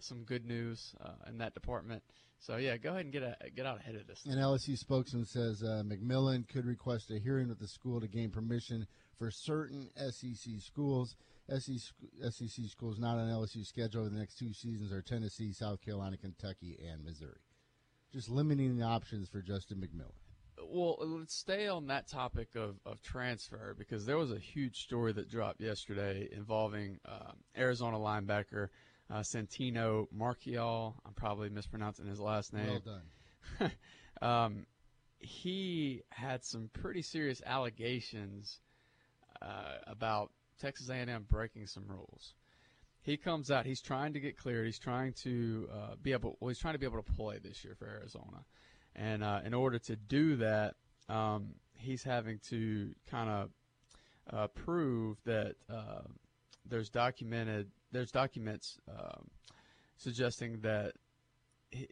some 0.00 0.24
good 0.24 0.46
news 0.46 0.94
uh, 1.00 1.28
in 1.28 1.38
that 1.38 1.54
department. 1.54 2.02
So 2.38 2.56
yeah, 2.56 2.76
go 2.76 2.90
ahead 2.90 3.04
and 3.04 3.12
get 3.12 3.22
a, 3.22 3.36
get 3.54 3.66
out 3.66 3.78
ahead 3.78 3.94
of 3.94 4.06
this. 4.06 4.24
An 4.26 4.38
LSU 4.38 4.76
spokesman 4.76 5.24
says 5.24 5.62
uh, 5.62 5.82
McMillan 5.84 6.48
could 6.48 6.66
request 6.66 7.10
a 7.10 7.18
hearing 7.18 7.48
with 7.48 7.60
the 7.60 7.68
school 7.68 8.00
to 8.00 8.08
gain 8.08 8.30
permission 8.30 8.86
for 9.16 9.30
certain 9.30 9.90
SEC 9.96 10.54
schools. 10.58 11.14
SEC, 11.48 11.92
SEC 12.30 12.64
schools 12.68 12.98
not 12.98 13.18
on 13.18 13.28
LSU 13.28 13.64
schedule 13.64 14.02
over 14.02 14.10
the 14.10 14.18
next 14.18 14.38
two 14.38 14.52
seasons 14.52 14.92
are 14.92 15.02
Tennessee, 15.02 15.52
South 15.52 15.80
Carolina, 15.82 16.16
Kentucky, 16.16 16.78
and 16.90 17.04
Missouri. 17.04 17.40
Just 18.12 18.28
limiting 18.28 18.76
the 18.76 18.84
options 18.84 19.28
for 19.28 19.40
Justin 19.40 19.78
McMillan 19.78 20.12
well, 20.72 20.96
let's 21.00 21.34
stay 21.34 21.66
on 21.66 21.88
that 21.88 22.08
topic 22.08 22.48
of, 22.54 22.76
of 22.86 23.02
transfer 23.02 23.74
because 23.76 24.06
there 24.06 24.16
was 24.16 24.30
a 24.30 24.38
huge 24.38 24.82
story 24.82 25.12
that 25.12 25.28
dropped 25.28 25.60
yesterday 25.60 26.28
involving 26.32 26.98
uh, 27.04 27.32
Arizona 27.56 27.98
linebacker 27.98 28.68
uh, 29.10 29.20
Santino 29.20 30.06
Marchiol. 30.16 30.94
I'm 31.04 31.12
probably 31.14 31.50
mispronouncing 31.50 32.06
his 32.06 32.20
last 32.20 32.52
name. 32.52 32.80
Well 32.84 33.00
done. 33.60 33.72
um, 34.22 34.66
he 35.18 36.02
had 36.10 36.44
some 36.44 36.70
pretty 36.72 37.02
serious 37.02 37.42
allegations 37.44 38.60
uh, 39.40 39.76
about 39.86 40.32
Texas 40.60 40.88
A&M 40.88 41.26
breaking 41.28 41.66
some 41.66 41.84
rules. 41.86 42.34
He 43.02 43.16
comes 43.16 43.50
out. 43.50 43.66
He's 43.66 43.82
trying 43.82 44.14
to 44.14 44.20
get 44.20 44.36
cleared. 44.38 44.66
He's 44.66 44.78
trying 44.78 45.12
to 45.24 45.68
uh, 45.72 45.94
be 46.00 46.12
able. 46.12 46.36
Well, 46.40 46.48
he's 46.48 46.58
trying 46.58 46.74
to 46.74 46.78
be 46.78 46.86
able 46.86 47.02
to 47.02 47.12
play 47.12 47.38
this 47.42 47.64
year 47.64 47.74
for 47.78 47.86
Arizona, 47.86 48.44
and 48.96 49.22
uh, 49.22 49.40
in 49.44 49.54
order 49.54 49.78
to 49.80 49.96
do 49.96 50.36
that, 50.36 50.74
um, 51.08 51.54
he's 51.78 52.02
having 52.02 52.38
to 52.50 52.94
kind 53.10 53.28
of 53.28 53.50
uh, 54.32 54.46
prove 54.48 55.18
that 55.24 55.56
uh, 55.68 56.02
there's 56.64 56.90
documented. 56.90 57.70
There's 57.90 58.10
documents 58.10 58.78
um, 58.88 59.28
suggesting 59.96 60.60
that 60.60 60.92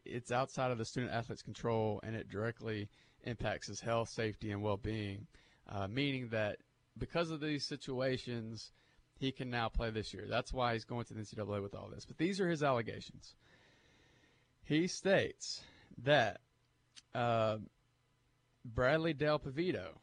it's 0.05 0.31
outside 0.31 0.71
of 0.71 0.79
the 0.79 0.85
student 0.85 1.13
athlete's 1.13 1.43
control 1.43 2.01
and 2.03 2.15
it 2.15 2.29
directly 2.29 2.89
impacts 3.25 3.67
his 3.67 3.81
health, 3.81 4.09
safety, 4.09 4.51
and 4.51 4.63
well-being. 4.63 5.27
Uh, 5.69 5.87
meaning 5.89 6.29
that 6.31 6.59
because 6.99 7.31
of 7.31 7.41
these 7.41 7.65
situations 7.65 8.73
he 9.21 9.33
can 9.33 9.51
now 9.51 9.69
play 9.69 9.91
this 9.91 10.15
year. 10.15 10.25
That's 10.27 10.51
why 10.51 10.73
he's 10.73 10.87
going 10.87 11.05
to 11.05 11.15
the 11.15 11.21
NCAA 11.21 11.63
with 11.63 11.75
all 11.75 11.91
this. 11.95 12.07
But 12.07 12.17
these 12.17 12.41
are 12.41 12.49
his 12.49 12.63
allegations. 12.63 13.35
He 14.65 14.87
states 14.87 15.61
that 16.03 16.41
uh, 17.15 17.59
Bradley 18.65 19.13
Dale 19.13 19.39
Peveto, 19.39 19.99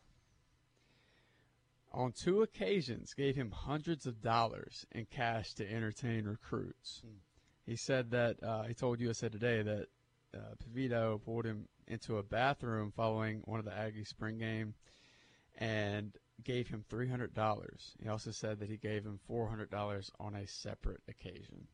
on 1.92 2.12
two 2.12 2.44
occasions, 2.44 3.16
gave 3.16 3.36
him 3.36 3.50
hundreds 3.50 4.06
of 4.06 4.22
dollars 4.22 4.86
in 4.92 5.06
cash 5.06 5.56
to 5.56 5.68
entertain 5.68 6.26
recruits. 6.26 7.02
Hmm. 7.04 7.18
He 7.66 7.76
said 7.76 8.12
that 8.12 8.42
uh, 8.44 8.64
he 8.64 8.76
told 8.76 9.00
USA 9.02 9.30
Today 9.30 9.64
that 9.64 9.88
uh, 10.36 10.56
Peveto 10.64 11.20
pulled 11.26 11.46
him 11.46 11.68
into 11.88 12.18
a 12.18 12.24
bathroom 12.24 12.94
following 12.96 13.42
one 13.46 13.58
of 13.58 13.66
the 13.66 13.76
Aggie 13.76 14.06
spring 14.06 14.38
game 14.38 14.76
and 15.58 16.16
gave 16.44 16.68
him 16.68 16.84
$300. 16.90 17.96
He 18.02 18.10
also 18.10 18.32
said 18.32 18.60
that 18.60 18.70
he 18.70 18.78
gave 18.78 19.04
him 19.04 19.20
$400 19.30 20.10
on 20.20 20.36
a 20.36 20.48
separate 20.48 21.02
occasion. 21.08 21.68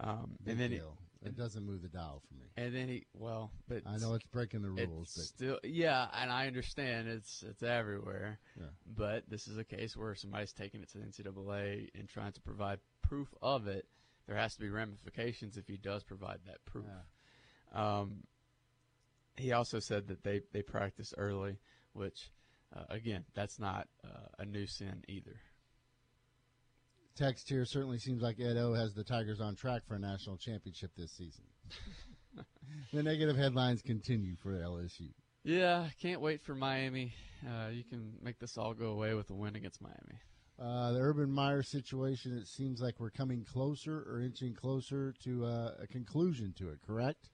Um, 0.00 0.36
and 0.46 0.58
then. 0.58 0.72
He, 0.72 0.80
it 1.24 1.36
doesn't 1.36 1.64
move 1.64 1.80
the 1.80 1.88
dial 1.88 2.22
for 2.28 2.34
me. 2.34 2.46
And 2.56 2.74
then 2.74 2.88
he, 2.88 3.06
well, 3.14 3.50
but 3.66 3.82
I 3.86 3.96
know 3.96 4.14
it's 4.14 4.26
breaking 4.26 4.60
the 4.60 4.70
rules. 4.70 5.10
still, 5.10 5.58
yeah, 5.64 6.06
and 6.12 6.30
I 6.30 6.46
understand 6.46 7.08
it's 7.08 7.42
it's 7.48 7.62
everywhere. 7.62 8.38
Yeah. 8.58 8.66
But 8.86 9.24
this 9.28 9.48
is 9.48 9.56
a 9.56 9.64
case 9.64 9.96
where 9.96 10.14
somebody's 10.14 10.52
taking 10.52 10.82
it 10.82 10.90
to 10.92 10.98
the 10.98 11.04
NCAA 11.04 11.88
and 11.98 12.08
trying 12.08 12.32
to 12.32 12.40
provide 12.42 12.78
proof 13.00 13.28
of 13.40 13.66
it. 13.68 13.86
There 14.26 14.36
has 14.36 14.54
to 14.54 14.60
be 14.60 14.68
ramifications 14.68 15.56
if 15.56 15.66
he 15.66 15.78
does 15.78 16.04
provide 16.04 16.40
that 16.46 16.62
proof. 16.66 16.84
Yeah. 17.74 17.98
Um, 18.00 18.24
he 19.36 19.52
also 19.52 19.78
said 19.78 20.08
that 20.08 20.22
they 20.22 20.42
they 20.52 20.62
practice 20.62 21.14
early, 21.16 21.58
which 21.94 22.30
uh, 22.74 22.84
again, 22.90 23.24
that's 23.34 23.58
not 23.58 23.88
uh, 24.04 24.28
a 24.38 24.44
new 24.44 24.66
sin 24.66 25.02
either. 25.08 25.36
Text 27.16 27.48
here 27.48 27.64
certainly 27.64 27.98
seems 27.98 28.22
like 28.22 28.40
Ed 28.40 28.56
O 28.56 28.74
has 28.74 28.92
the 28.94 29.04
Tigers 29.04 29.40
on 29.40 29.54
track 29.54 29.82
for 29.86 29.94
a 29.94 29.98
national 30.00 30.36
championship 30.36 30.90
this 30.96 31.12
season. 31.12 31.44
the 32.92 33.02
negative 33.02 33.36
headlines 33.36 33.82
continue 33.82 34.34
for 34.42 34.52
LSU. 34.52 35.10
Yeah, 35.44 35.88
can't 36.00 36.20
wait 36.20 36.42
for 36.42 36.54
Miami. 36.54 37.14
Uh, 37.46 37.68
you 37.68 37.84
can 37.84 38.14
make 38.22 38.38
this 38.38 38.58
all 38.58 38.74
go 38.74 38.86
away 38.86 39.14
with 39.14 39.30
a 39.30 39.34
win 39.34 39.54
against 39.54 39.80
Miami. 39.80 40.18
Uh, 40.58 40.92
the 40.92 41.00
Urban 41.00 41.30
Meyer 41.30 41.62
situation, 41.62 42.36
it 42.36 42.46
seems 42.46 42.80
like 42.80 42.98
we're 42.98 43.10
coming 43.10 43.44
closer 43.44 44.04
or 44.08 44.20
inching 44.20 44.54
closer 44.54 45.12
to 45.24 45.44
uh, 45.44 45.74
a 45.80 45.86
conclusion 45.86 46.54
to 46.58 46.70
it, 46.70 46.78
correct? 46.86 47.28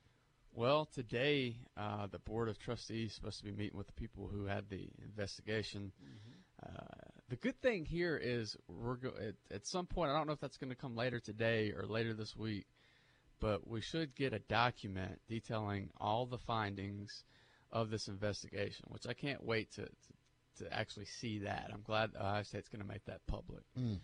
Well, 0.60 0.90
today 0.92 1.56
uh, 1.78 2.08
the 2.08 2.18
board 2.18 2.50
of 2.50 2.58
trustees 2.58 3.08
is 3.08 3.16
supposed 3.16 3.38
to 3.38 3.44
be 3.44 3.50
meeting 3.50 3.78
with 3.78 3.86
the 3.86 3.94
people 3.94 4.28
who 4.30 4.44
had 4.44 4.68
the 4.68 4.90
investigation. 5.02 5.90
Mm-hmm. 6.04 6.76
Uh, 6.76 7.12
the 7.30 7.36
good 7.36 7.58
thing 7.62 7.86
here 7.86 8.20
is 8.22 8.58
we're 8.68 8.96
go- 8.96 9.14
at, 9.18 9.36
at, 9.50 9.66
some 9.66 9.86
point. 9.86 10.10
I 10.10 10.18
don't 10.18 10.26
know 10.26 10.34
if 10.34 10.40
that's 10.40 10.58
going 10.58 10.68
to 10.68 10.76
come 10.76 10.96
later 10.96 11.18
today 11.18 11.72
or 11.74 11.86
later 11.86 12.12
this 12.12 12.36
week, 12.36 12.66
but 13.40 13.66
we 13.66 13.80
should 13.80 14.14
get 14.14 14.34
a 14.34 14.38
document 14.38 15.22
detailing 15.30 15.88
all 15.98 16.26
the 16.26 16.36
findings 16.36 17.24
of 17.72 17.88
this 17.88 18.06
investigation, 18.08 18.84
which 18.88 19.06
I 19.06 19.14
can't 19.14 19.42
wait 19.42 19.72
to 19.76 19.86
to, 19.86 20.64
to 20.64 20.78
actually 20.78 21.06
see 21.06 21.38
that. 21.38 21.70
I'm 21.72 21.80
glad 21.80 22.10
Ohio 22.14 22.42
State's 22.42 22.68
going 22.68 22.82
to 22.82 22.86
make 22.86 23.06
that 23.06 23.26
public. 23.26 23.62
Mm. 23.78 24.00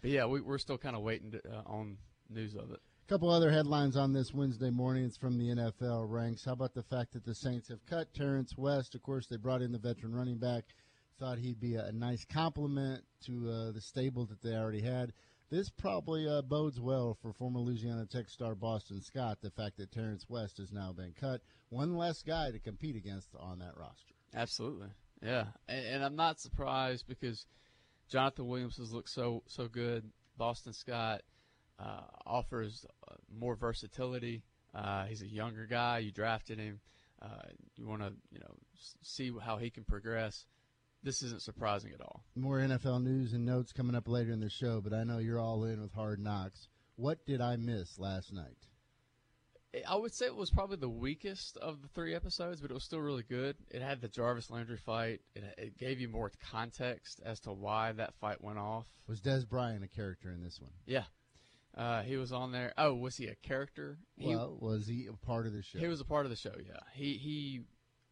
But 0.00 0.10
yeah, 0.12 0.24
we, 0.24 0.40
are 0.40 0.56
still 0.56 0.78
kind 0.78 0.96
of 0.96 1.02
waiting 1.02 1.32
to, 1.32 1.42
uh, 1.46 1.62
on 1.66 1.98
news 2.30 2.54
of 2.54 2.70
it 2.70 2.80
couple 3.10 3.28
other 3.28 3.50
headlines 3.50 3.96
on 3.96 4.12
this 4.12 4.32
Wednesday 4.32 4.70
morning. 4.70 5.04
It's 5.04 5.16
from 5.16 5.36
the 5.36 5.48
NFL 5.48 6.08
ranks. 6.08 6.44
How 6.44 6.52
about 6.52 6.74
the 6.74 6.84
fact 6.84 7.12
that 7.12 7.24
the 7.24 7.34
Saints 7.34 7.68
have 7.68 7.84
cut 7.84 8.14
Terrence 8.14 8.56
West? 8.56 8.94
Of 8.94 9.02
course, 9.02 9.26
they 9.26 9.36
brought 9.36 9.62
in 9.62 9.72
the 9.72 9.78
veteran 9.78 10.14
running 10.14 10.38
back. 10.38 10.62
Thought 11.18 11.38
he'd 11.38 11.58
be 11.58 11.74
a, 11.74 11.90
nice 11.90 12.24
complement 12.24 13.02
to 13.26 13.50
uh, 13.50 13.72
the 13.72 13.80
stable 13.80 14.26
that 14.26 14.40
they 14.40 14.54
already 14.54 14.80
had. 14.80 15.12
This 15.50 15.70
probably 15.70 16.28
uh, 16.28 16.42
bodes 16.42 16.78
well 16.80 17.18
for 17.20 17.32
former 17.32 17.58
Louisiana 17.58 18.06
Tech 18.06 18.28
star 18.28 18.54
Boston 18.54 19.02
Scott. 19.02 19.38
The 19.42 19.50
fact 19.50 19.78
that 19.78 19.90
Terrence 19.90 20.26
West 20.28 20.58
has 20.58 20.70
now 20.70 20.92
been 20.92 21.12
cut, 21.20 21.40
one 21.70 21.96
less 21.96 22.22
guy 22.22 22.52
to 22.52 22.60
compete 22.60 22.94
against 22.94 23.30
on 23.36 23.58
that 23.58 23.76
roster. 23.76 24.14
Absolutely, 24.36 24.90
yeah, 25.20 25.46
and, 25.66 25.84
and 25.84 26.04
I'm 26.04 26.14
not 26.14 26.38
surprised 26.38 27.08
because 27.08 27.44
Jonathan 28.08 28.46
Williams 28.46 28.76
has 28.76 28.92
looked 28.92 29.10
so 29.10 29.42
so 29.48 29.66
good. 29.66 30.08
Boston 30.38 30.72
Scott 30.72 31.22
uh, 31.80 32.02
offers 32.26 32.84
uh, 33.08 33.14
more 33.32 33.56
versatility. 33.56 34.42
Uh, 34.74 35.04
he's 35.04 35.22
a 35.22 35.28
younger 35.28 35.66
guy. 35.66 35.98
You 35.98 36.12
drafted 36.12 36.58
him. 36.58 36.80
Uh, 37.22 37.42
you 37.76 37.86
want 37.86 38.02
to, 38.02 38.12
you 38.30 38.40
know, 38.40 38.54
see 39.02 39.32
how 39.42 39.56
he 39.56 39.70
can 39.70 39.84
progress. 39.84 40.46
This 41.02 41.22
isn't 41.22 41.42
surprising 41.42 41.92
at 41.92 42.00
all. 42.00 42.24
More 42.34 42.58
NFL 42.58 43.02
news 43.02 43.32
and 43.32 43.46
notes 43.46 43.72
coming 43.72 43.94
up 43.94 44.06
later 44.08 44.32
in 44.32 44.40
the 44.40 44.50
show, 44.50 44.80
but 44.80 44.92
I 44.92 45.04
know 45.04 45.18
you're 45.18 45.40
all 45.40 45.64
in 45.64 45.80
with 45.80 45.92
Hard 45.92 46.20
Knocks. 46.20 46.68
What 46.96 47.24
did 47.26 47.40
I 47.40 47.56
miss 47.56 47.98
last 47.98 48.32
night? 48.32 48.56
I 49.88 49.94
would 49.94 50.12
say 50.12 50.26
it 50.26 50.34
was 50.34 50.50
probably 50.50 50.76
the 50.76 50.88
weakest 50.88 51.56
of 51.58 51.80
the 51.80 51.88
three 51.88 52.14
episodes, 52.14 52.60
but 52.60 52.70
it 52.70 52.74
was 52.74 52.82
still 52.82 53.00
really 53.00 53.22
good. 53.22 53.56
It 53.70 53.82
had 53.82 54.00
the 54.00 54.08
Jarvis 54.08 54.50
Landry 54.50 54.76
fight. 54.76 55.20
It, 55.34 55.44
it 55.56 55.78
gave 55.78 56.00
you 56.00 56.08
more 56.08 56.32
context 56.50 57.20
as 57.24 57.38
to 57.40 57.52
why 57.52 57.92
that 57.92 58.14
fight 58.20 58.42
went 58.42 58.58
off. 58.58 58.86
Was 59.06 59.20
Dez 59.20 59.48
Bryant 59.48 59.84
a 59.84 59.88
character 59.88 60.32
in 60.32 60.42
this 60.42 60.60
one? 60.60 60.72
Yeah, 60.86 61.04
uh, 61.80 62.02
he 62.02 62.16
was 62.16 62.30
on 62.30 62.52
there. 62.52 62.74
Oh, 62.76 62.94
was 62.94 63.16
he 63.16 63.26
a 63.26 63.34
character? 63.36 63.98
He, 64.16 64.34
well, 64.34 64.56
was 64.60 64.86
he 64.86 65.06
a 65.06 65.26
part 65.26 65.46
of 65.46 65.54
the 65.54 65.62
show? 65.62 65.78
He 65.78 65.86
was 65.86 66.00
a 66.00 66.04
part 66.04 66.26
of 66.26 66.30
the 66.30 66.36
show. 66.36 66.52
Yeah. 66.58 66.78
He 66.92 67.14
he 67.14 67.62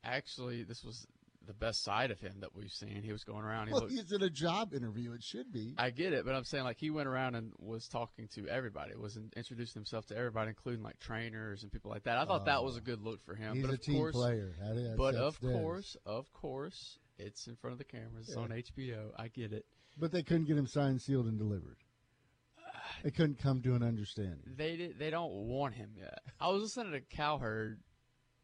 actually 0.03 0.63
this 0.63 0.83
was 0.83 1.07
the 1.47 1.53
best 1.53 1.85
side 1.85 2.11
of 2.11 2.19
him 2.19 2.37
that 2.41 2.55
we've 2.55 2.71
seen. 2.71 3.03
He 3.03 3.13
was 3.13 3.25
going 3.25 3.45
around. 3.45 3.67
He 3.67 3.73
well, 3.75 3.83
looked, 3.83 3.93
he's 3.93 4.11
in 4.11 4.23
a 4.23 4.31
job 4.31 4.73
interview. 4.73 5.13
It 5.13 5.23
should 5.23 5.53
be. 5.53 5.75
I 5.77 5.91
get 5.91 6.15
it, 6.15 6.25
but 6.25 6.35
I'm 6.35 6.45
saying 6.45 6.65
like 6.65 6.79
he 6.79 6.89
went 6.89 7.09
around 7.09 7.35
and 7.35 7.53
was 7.59 7.89
talking 7.89 8.29
to 8.37 8.49
everybody. 8.49 8.95
Was 8.97 9.17
in, 9.17 9.31
introducing 9.37 9.81
himself 9.81 10.07
to 10.07 10.17
everybody, 10.17 10.49
including 10.49 10.83
like 10.83 10.99
trainers 10.99 11.63
and 11.63 11.71
people 11.71 11.91
like 11.91 12.05
that. 12.05 12.17
I 12.17 12.25
thought 12.25 12.47
that 12.47 12.65
was 12.65 12.77
a 12.77 12.81
oh. 12.81 12.85
good 12.85 13.03
look 13.03 13.21
for 13.27 13.35
him. 13.35 13.55
He's 13.55 13.65
but 13.65 13.71
a 13.71 13.75
of 13.75 13.83
team 13.83 13.97
course, 13.97 14.15
player. 14.15 14.55
but 14.97 15.15
of 15.15 15.39
course, 15.43 15.95
of 16.07 16.33
course, 16.33 16.99
it's 17.19 17.47
in 17.47 17.57
front 17.57 17.73
of 17.73 17.79
the 17.79 17.85
cameras. 17.85 18.29
It's 18.29 18.37
yeah. 18.37 18.43
on 18.43 18.49
HBO. 18.49 19.11
I 19.19 19.29
get 19.29 19.53
it. 19.53 19.67
But 19.99 20.13
they 20.13 20.23
couldn't 20.23 20.47
get 20.47 20.57
him 20.57 20.67
signed, 20.67 21.03
sealed, 21.03 21.27
and 21.27 21.39
delivered. 21.39 21.77
They 23.03 23.11
couldn't 23.11 23.39
come 23.39 23.63
to 23.63 23.75
an 23.75 23.83
understanding. 23.83 24.55
They 24.57 24.77
did, 24.77 24.99
they 24.99 25.11
don't 25.11 25.33
want 25.33 25.75
him 25.75 25.91
yet. 25.97 26.21
I 26.41 26.49
was 26.49 26.63
listening 26.63 26.93
to 26.93 27.01
Cowherd 27.01 27.81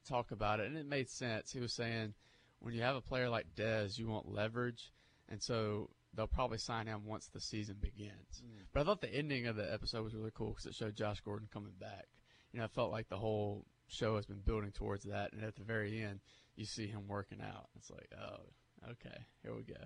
talk 0.09 0.31
about 0.31 0.61
it, 0.61 0.67
and 0.67 0.77
it 0.77 0.87
made 0.87 1.09
sense. 1.09 1.53
He 1.53 1.61
was 1.61 1.73
saying 1.73 2.15
when 2.61 2.75
you 2.75 2.83
have 2.83 2.97
a 2.97 3.01
player 3.01 3.29
like 3.29 3.47
Dez, 3.57 3.99
you 3.99 4.09
want 4.09 4.31
leverage, 4.31 4.93
and 5.29 5.43
so 5.43 5.91
they'll 6.15 6.27
probably 6.27 6.59
sign 6.59 6.87
him 6.87 7.05
once 7.05 7.27
the 7.27 7.41
season 7.41 7.77
begins. 7.81 8.43
Mm. 8.43 8.65
But 8.73 8.81
I 8.81 8.85
thought 8.85 9.01
the 9.01 9.15
ending 9.15 9.47
of 9.47 9.57
the 9.57 9.73
episode 9.73 10.05
was 10.05 10.15
really 10.15 10.33
cool 10.35 10.51
because 10.51 10.67
it 10.67 10.75
showed 10.75 10.97
Josh 10.97 11.21
Gordon 11.21 11.49
coming 11.53 11.75
back. 11.81 12.07
You 12.53 12.59
know, 12.59 12.65
I 12.65 12.69
felt 12.69 12.93
like 12.93 13.09
the 13.09 13.19
whole 13.19 13.65
show 13.89 14.17
has 14.17 14.27
been 14.27 14.41
building 14.45 14.73
towards 14.73 15.05
that, 15.05 15.33
and 15.33 15.45
at 15.45 15.57
the 15.57 15.65
very 15.65 16.03
end, 16.03 16.21
you 16.57 16.65
see 16.65 16.87
him 16.87 17.09
working 17.09 17.41
out. 17.41 17.69
It's 17.77 17.91
like, 17.91 18.09
oh, 18.17 18.91
okay, 18.93 19.25
here 19.43 19.55
we 19.55 19.63
go. 19.63 19.81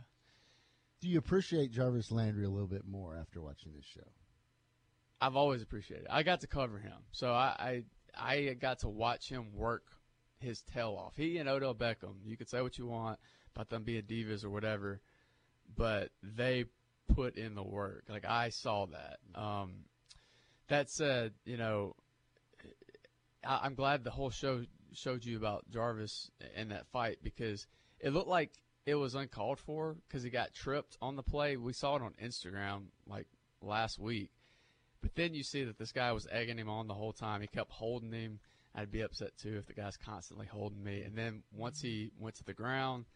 Do 1.00 1.08
you 1.08 1.18
appreciate 1.18 1.70
Jarvis 1.70 2.10
Landry 2.10 2.44
a 2.44 2.50
little 2.50 2.66
bit 2.66 2.87
more 2.87 3.16
after 3.16 3.40
watching 3.40 3.72
this 3.75 3.84
show? 3.84 4.10
I've 5.20 5.37
always 5.37 5.62
appreciated. 5.62 6.04
It. 6.04 6.10
I 6.10 6.22
got 6.22 6.40
to 6.40 6.46
cover 6.46 6.78
him, 6.78 6.98
so 7.12 7.32
I, 7.32 7.82
I 8.16 8.34
I 8.37 8.54
got 8.54 8.80
to 8.80 8.88
watch 8.88 9.28
him 9.28 9.54
work 9.54 9.84
his 10.38 10.62
tail 10.62 10.96
off. 10.98 11.16
He 11.16 11.38
and 11.38 11.48
Odell 11.48 11.75
Beckham. 11.75 12.14
You 12.25 12.37
could 12.37 12.48
say 12.48 12.62
what 12.62 12.78
you 12.78 12.87
want 12.87 13.18
about 13.54 13.68
them 13.68 13.84
being 13.84 14.02
divas 14.02 14.44
or 14.44 14.50
whatever, 14.50 15.00
but 15.76 16.10
they 16.22 16.64
put 17.14 17.37
in 17.37 17.54
the 17.54 17.62
work. 17.62 18.04
Like 18.08 18.25
I 18.25 18.50
saw 18.50 18.87
that. 18.87 19.18
Um, 19.34 19.84
that 20.68 20.90
said, 20.90 21.32
you 21.44 21.56
know, 21.56 21.96
I, 23.44 23.60
I'm 23.64 23.75
glad 23.75 24.04
the 24.04 24.10
whole 24.10 24.30
show 24.30 24.62
showed 24.92 25.25
you 25.25 25.37
about 25.37 25.68
Jarvis 25.70 26.30
in 26.56 26.68
that 26.68 26.87
fight 26.88 27.18
because 27.22 27.66
it 28.00 28.10
looked 28.10 28.28
like 28.28 28.52
it 28.87 28.94
was 28.94 29.14
uncalled 29.14 29.58
for 29.58 29.96
because 30.06 30.22
he 30.22 30.30
got 30.30 30.54
tripped 30.54 30.96
on 31.02 31.16
the 31.16 31.22
play. 31.22 31.56
We 31.56 31.72
saw 31.72 31.96
it 31.96 32.02
on 32.02 32.14
Instagram 32.22 32.84
like 33.06 33.26
last 33.60 33.98
week 33.98 34.30
but 35.02 35.14
then 35.14 35.35
you 35.35 35.43
see 35.43 35.64
that 35.64 35.78
this 35.78 35.93
guy 35.93 36.12
was 36.12 36.26
egging 36.31 36.59
him 36.59 36.69
on 36.69 36.88
the 36.88 36.95
whole 36.95 37.12
time. 37.12 37.40
He 37.40 37.47
kept 37.47 37.71
holding 37.71 38.12
him. 38.12 38.40
I'd 38.75 38.90
be 38.90 39.00
upset 39.00 39.37
too 39.37 39.57
if 39.59 39.67
the 39.67 39.75
guy's 39.75 39.97
constantly 39.97 40.47
holding 40.47 40.83
me. 40.83 41.02
And 41.02 41.17
then 41.17 41.43
once 41.52 41.81
he 41.81 42.11
went 42.19 42.37
to 42.37 42.45
the 42.45 42.52
ground, 42.52 43.07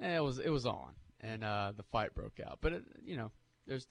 eh, 0.00 0.16
it 0.16 0.22
was 0.22 0.38
it 0.38 0.50
was 0.50 0.66
on, 0.66 0.94
and 1.20 1.44
uh, 1.44 1.72
the 1.76 1.82
fight 1.82 2.14
broke 2.14 2.40
out. 2.44 2.58
But 2.60 2.72
it, 2.72 2.84
you 3.04 3.16
know, 3.16 3.30
there's 3.66 3.86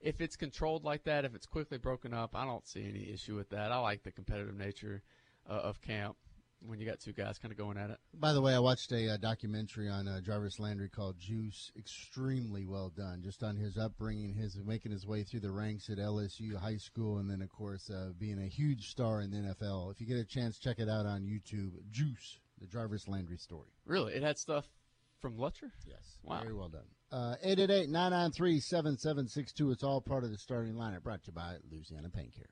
if 0.00 0.20
it's 0.20 0.36
controlled 0.36 0.84
like 0.84 1.04
that, 1.04 1.24
if 1.24 1.34
it's 1.34 1.46
quickly 1.46 1.78
broken 1.78 2.12
up, 2.12 2.34
I 2.34 2.44
don't 2.44 2.66
see 2.66 2.84
any 2.86 3.10
issue 3.10 3.36
with 3.36 3.50
that. 3.50 3.72
I 3.72 3.78
like 3.78 4.02
the 4.02 4.12
competitive 4.12 4.56
nature 4.56 5.02
uh, 5.48 5.52
of 5.52 5.80
camp 5.80 6.16
when 6.60 6.80
you 6.80 6.86
got 6.86 7.00
two 7.00 7.12
guys 7.12 7.38
kind 7.38 7.52
of 7.52 7.58
going 7.58 7.76
at 7.76 7.90
it. 7.90 7.98
By 8.14 8.32
the 8.32 8.40
way, 8.40 8.54
I 8.54 8.58
watched 8.58 8.92
a, 8.92 9.14
uh, 9.14 9.16
documentary 9.16 9.88
on 9.88 10.08
uh, 10.08 10.20
Jarvis 10.20 10.58
Landry 10.58 10.88
called 10.88 11.18
Juice. 11.18 11.72
Extremely 11.78 12.66
well 12.66 12.90
done, 12.96 13.22
just 13.22 13.42
on 13.42 13.56
his 13.56 13.76
upbringing, 13.76 14.34
his 14.34 14.56
making 14.64 14.92
his 14.92 15.06
way 15.06 15.22
through 15.22 15.40
the 15.40 15.50
ranks 15.50 15.90
at 15.90 15.98
LSU 15.98 16.56
high 16.56 16.76
school, 16.76 17.18
and 17.18 17.30
then 17.30 17.42
of 17.42 17.50
course 17.50 17.90
uh, 17.90 18.10
being 18.18 18.40
a 18.40 18.48
huge 18.48 18.90
star 18.90 19.20
in 19.20 19.30
the 19.30 19.36
NFL. 19.36 19.90
If 19.90 20.00
you 20.00 20.06
get 20.06 20.16
a 20.18 20.24
chance, 20.24 20.58
check 20.58 20.78
it 20.78 20.88
out 20.88 21.06
on 21.06 21.22
YouTube. 21.22 21.72
Juice, 21.90 22.38
the 22.60 22.66
Jarvis 22.66 23.08
Landry 23.08 23.38
story. 23.38 23.68
Really, 23.86 24.14
it 24.14 24.22
had 24.22 24.38
stuff 24.38 24.66
from 25.24 25.38
Lutcher. 25.38 25.70
Yes, 25.86 26.18
Wow. 26.22 26.40
very 26.42 26.52
well 26.52 26.68
done. 26.68 26.84
Uh, 27.10 27.36
888-993-7762. 27.42 29.72
It's 29.72 29.82
all 29.82 30.02
part 30.02 30.22
of 30.22 30.30
the 30.30 30.36
starting 30.36 30.74
lineup. 30.74 31.02
Brought 31.02 31.22
to 31.24 31.28
you 31.28 31.32
by 31.32 31.54
Louisiana 31.72 32.10
Pain 32.10 32.30
Care. 32.36 32.44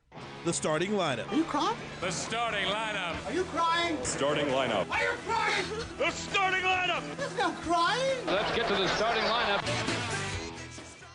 The 0.46 0.54
starting 0.54 0.92
lineup. 0.92 1.30
Are 1.30 1.36
you 1.36 1.44
crying? 1.44 1.76
The 2.00 2.10
starting 2.10 2.64
lineup. 2.64 3.16
Are 3.26 3.32
you 3.34 3.44
crying? 3.44 3.98
Starting 4.04 4.46
lineup. 4.46 4.90
Are 4.90 5.02
you 5.02 5.10
crying? 5.26 5.66
The 5.98 6.10
starting 6.12 6.62
lineup. 6.62 7.02
There's 7.18 7.36
no 7.36 7.50
crying. 7.60 8.16
Let's 8.26 8.56
get 8.56 8.66
to 8.68 8.74
the 8.74 8.88
starting 8.96 9.24
lineup. 9.24 9.62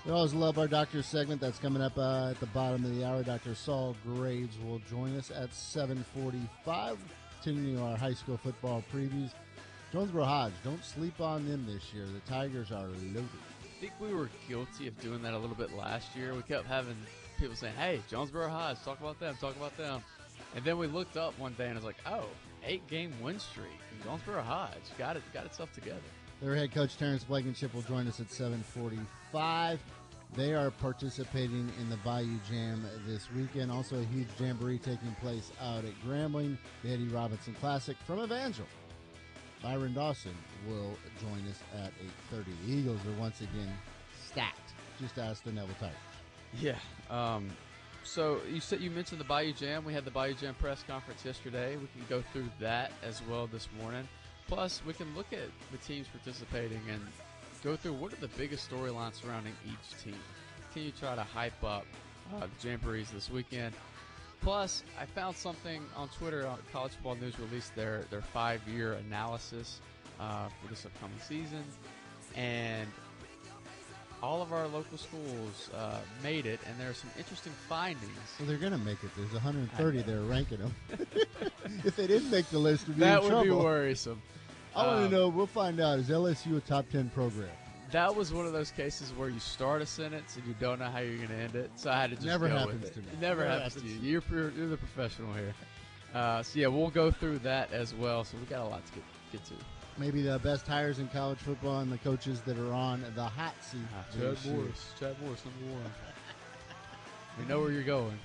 We 0.05 0.11
always 0.11 0.35
love 0.35 0.59
our 0.59 0.67
doctor 0.67 1.01
segment. 1.01 1.41
That's 1.41 1.57
coming 1.57 1.81
up 1.81 1.97
uh, 1.97 2.29
at 2.29 2.39
the 2.39 2.45
bottom 2.47 2.85
of 2.85 2.95
the 2.95 3.03
hour. 3.03 3.23
Dr. 3.23 3.55
Saul 3.55 3.95
Graves 4.05 4.59
will 4.63 4.77
join 4.91 5.17
us 5.17 5.31
at 5.31 5.51
745, 5.55 6.99
continuing 7.41 7.79
our 7.81 7.97
high 7.97 8.13
school 8.13 8.37
football 8.37 8.83
previews. 8.93 9.31
Jonesboro 9.97 10.25
Hodge, 10.25 10.53
don't 10.63 10.85
sleep 10.85 11.19
on 11.19 11.49
them 11.49 11.65
this 11.65 11.91
year. 11.91 12.05
The 12.05 12.19
Tigers 12.31 12.71
are 12.71 12.85
loaded. 12.85 13.27
I 13.63 13.81
think 13.81 13.93
we 13.99 14.13
were 14.13 14.29
guilty 14.47 14.87
of 14.87 14.99
doing 15.01 15.23
that 15.23 15.33
a 15.33 15.37
little 15.39 15.55
bit 15.55 15.75
last 15.75 16.15
year. 16.15 16.35
We 16.35 16.43
kept 16.43 16.67
having 16.67 16.95
people 17.39 17.55
saying, 17.55 17.73
"Hey, 17.73 18.03
Jonesboro 18.07 18.47
Hodge, 18.47 18.77
talk 18.83 18.99
about 18.99 19.19
them, 19.19 19.35
talk 19.41 19.55
about 19.55 19.75
them," 19.75 20.03
and 20.55 20.63
then 20.63 20.77
we 20.77 20.85
looked 20.85 21.17
up 21.17 21.35
one 21.39 21.55
day 21.55 21.63
and 21.63 21.71
it 21.71 21.77
was 21.77 21.83
like, 21.83 21.97
"Oh, 22.05 22.25
eight-game 22.63 23.19
win 23.23 23.39
streak. 23.39 23.79
And 23.91 24.03
Jonesboro 24.03 24.43
Hodge 24.43 24.83
got 24.99 25.17
it, 25.17 25.23
got 25.33 25.47
itself 25.47 25.73
together." 25.73 25.97
Their 26.41 26.55
head 26.55 26.71
coach 26.71 26.95
Terrence 26.95 27.23
Blankenship 27.23 27.73
will 27.73 27.81
join 27.81 28.07
us 28.07 28.19
at 28.19 28.29
745. 28.31 29.79
They 30.35 30.53
are 30.53 30.69
participating 30.69 31.71
in 31.79 31.89
the 31.89 31.97
Bayou 32.05 32.37
Jam 32.47 32.85
this 33.07 33.31
weekend. 33.31 33.71
Also, 33.71 33.97
a 33.97 34.03
huge 34.03 34.27
jamboree 34.39 34.77
taking 34.77 35.15
place 35.21 35.51
out 35.59 35.85
at 35.85 35.99
Grambling, 36.05 36.55
the 36.83 36.91
Eddie 36.91 37.07
Robinson 37.07 37.55
Classic 37.55 37.97
from 38.05 38.19
Evangel. 38.19 38.67
Byron 39.61 39.93
Dawson 39.93 40.35
will 40.67 40.97
join 41.19 41.47
us 41.49 41.59
at 41.75 41.91
8.30. 42.31 42.45
The 42.65 42.73
Eagles 42.73 42.99
are 43.05 43.19
once 43.19 43.41
again 43.41 43.73
stacked. 44.25 44.73
Just 44.99 45.17
ask 45.17 45.43
the 45.43 45.51
Neville 45.51 45.75
Tigers. 45.79 45.95
Yeah. 46.59 46.75
Um, 47.09 47.49
so 48.03 48.39
you 48.49 48.59
said 48.59 48.81
you 48.81 48.89
mentioned 48.89 49.19
the 49.19 49.25
Bayou 49.25 49.53
Jam. 49.53 49.83
We 49.83 49.93
had 49.93 50.05
the 50.05 50.11
Bayou 50.11 50.33
Jam 50.33 50.55
press 50.55 50.83
conference 50.87 51.25
yesterday. 51.25 51.75
We 51.75 51.87
can 51.87 52.05
go 52.09 52.23
through 52.31 52.49
that 52.59 52.91
as 53.03 53.21
well 53.29 53.47
this 53.47 53.67
morning. 53.81 54.07
Plus, 54.47 54.81
we 54.85 54.93
can 54.93 55.13
look 55.15 55.33
at 55.33 55.49
the 55.71 55.77
teams 55.79 56.07
participating 56.07 56.81
and 56.89 57.01
go 57.63 57.75
through 57.75 57.93
what 57.93 58.13
are 58.13 58.17
the 58.17 58.29
biggest 58.29 58.69
storylines 58.69 59.15
surrounding 59.21 59.53
each 59.65 60.01
team. 60.01 60.15
Continue 60.67 60.91
to 60.91 60.99
try 60.99 61.15
to 61.15 61.23
hype 61.23 61.63
up 61.63 61.85
uh, 62.35 62.41
the 62.41 62.67
Jamborees 62.67 63.11
this 63.11 63.29
weekend. 63.29 63.75
Plus, 64.47 64.81
I 64.97 65.03
found 65.05 65.35
something 65.35 65.81
on 65.97 66.07
Twitter. 66.07 66.47
Uh, 66.47 66.55
College 66.71 66.93
Football 66.93 67.15
News 67.15 67.37
released 67.37 67.75
their, 67.75 68.05
their 68.09 68.21
five 68.21 68.61
year 68.65 68.93
analysis 68.93 69.81
uh, 70.21 70.47
for 70.61 70.69
this 70.69 70.85
upcoming 70.85 71.19
season. 71.19 71.61
And 72.33 72.87
all 74.23 74.41
of 74.41 74.53
our 74.53 74.65
local 74.67 74.97
schools 74.97 75.69
uh, 75.75 75.97
made 76.23 76.45
it, 76.45 76.61
and 76.65 76.79
there 76.79 76.89
are 76.89 76.93
some 76.93 77.09
interesting 77.17 77.51
findings. 77.67 78.07
Well, 78.39 78.47
they're 78.47 78.57
going 78.57 78.71
to 78.71 78.77
make 78.77 79.03
it. 79.03 79.09
There's 79.17 79.33
130 79.33 80.03
there 80.03 80.21
ranking 80.21 80.59
them. 80.59 80.73
if 81.83 81.97
they 81.97 82.07
didn't 82.07 82.31
make 82.31 82.45
the 82.49 82.57
list, 82.59 82.87
we'd 82.87 82.93
be 82.95 83.01
That 83.01 83.21
would 83.23 83.27
trouble. 83.31 83.43
be 83.43 83.51
worrisome. 83.51 84.21
I 84.73 84.87
want 84.87 84.99
Um, 84.99 85.09
to 85.09 85.13
know. 85.17 85.27
We'll 85.27 85.47
find 85.47 85.81
out. 85.81 85.99
Is 85.99 86.07
LSU 86.07 86.55
a 86.55 86.61
top 86.61 86.89
10 86.89 87.09
program? 87.09 87.49
That 87.91 88.15
was 88.15 88.33
one 88.33 88.45
of 88.45 88.51
those 88.53 88.71
cases 88.71 89.13
where 89.13 89.29
you 89.29 89.39
start 89.39 89.81
a 89.81 89.85
sentence 89.85 90.35
and 90.35 90.45
you 90.45 90.53
don't 90.59 90.79
know 90.79 90.85
how 90.89 90.99
you're 90.99 91.17
going 91.17 91.29
to 91.29 91.35
end 91.35 91.55
it. 91.55 91.71
So 91.75 91.89
I 91.89 92.01
had 92.01 92.09
to 92.09 92.15
just 92.17 92.27
Never 92.27 92.49
go 92.49 92.57
happens 92.57 92.81
with 92.81 92.91
it. 92.91 92.93
to 92.95 92.99
me. 92.99 93.05
It 93.13 93.21
never, 93.21 93.41
Never 93.43 93.49
happens, 93.59 93.75
happens 93.75 93.93
to 93.93 93.99
you. 93.99 94.21
You're, 94.29 94.51
you're, 94.51 94.67
the 94.67 94.77
professional 94.77 95.33
here. 95.33 95.53
Uh, 96.13 96.43
so 96.43 96.59
yeah, 96.59 96.67
we'll 96.67 96.89
go 96.89 97.11
through 97.11 97.39
that 97.39 97.71
as 97.71 97.93
well. 97.93 98.23
So 98.25 98.37
we 98.37 98.45
got 98.45 98.61
a 98.65 98.67
lot 98.67 98.85
to 98.85 98.91
get, 98.93 99.03
get 99.31 99.45
to. 99.45 99.53
Maybe 99.97 100.21
the 100.21 100.37
best 100.39 100.67
hires 100.67 100.99
in 100.99 101.07
college 101.07 101.39
football 101.39 101.79
and 101.79 101.91
the 101.91 101.97
coaches 101.99 102.41
that 102.41 102.57
are 102.59 102.73
on 102.73 103.03
the 103.15 103.23
hot 103.23 103.53
seat. 103.61 103.79
Chad 104.13 104.21
this. 104.21 104.45
Morris. 104.45 104.93
Chad 104.99 105.15
Morris, 105.23 105.41
number 105.45 105.73
one. 105.73 105.91
we 107.39 107.45
know 107.45 107.61
where 107.61 107.71
you're 107.71 107.83
going. 107.83 108.19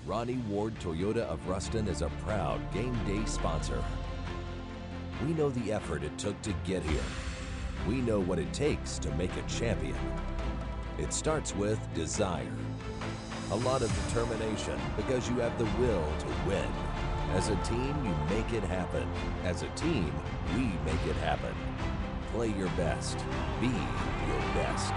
Ronnie 0.06 0.38
Ward 0.48 0.74
Toyota 0.80 1.26
of 1.26 1.46
Ruston 1.46 1.86
is 1.86 2.00
a 2.00 2.08
proud 2.24 2.60
game 2.72 2.98
day 3.04 3.22
sponsor. 3.26 3.84
We 5.26 5.34
know 5.34 5.50
the 5.50 5.70
effort 5.70 6.02
it 6.02 6.16
took 6.16 6.40
to 6.42 6.54
get 6.64 6.82
here. 6.82 7.02
We 7.86 8.00
know 8.00 8.20
what 8.20 8.38
it 8.38 8.50
takes 8.54 8.98
to 9.00 9.10
make 9.16 9.36
a 9.36 9.42
champion. 9.42 9.94
It 10.98 11.12
starts 11.12 11.54
with 11.54 11.78
desire, 11.94 12.50
a 13.50 13.56
lot 13.56 13.82
of 13.82 14.06
determination 14.06 14.78
because 14.96 15.28
you 15.28 15.36
have 15.36 15.56
the 15.58 15.64
will 15.80 16.04
to 16.18 16.26
win. 16.46 16.68
As 17.32 17.48
a 17.48 17.56
team, 17.56 17.94
you 18.04 18.14
make 18.34 18.52
it 18.52 18.62
happen. 18.64 19.08
As 19.44 19.62
a 19.62 19.68
team, 19.70 20.12
we 20.54 20.64
make 20.84 21.04
it 21.06 21.16
happen. 21.16 21.54
Play 22.32 22.48
your 22.48 22.68
best. 22.70 23.18
Be 23.60 23.68
your 23.68 24.40
best. 24.54 24.92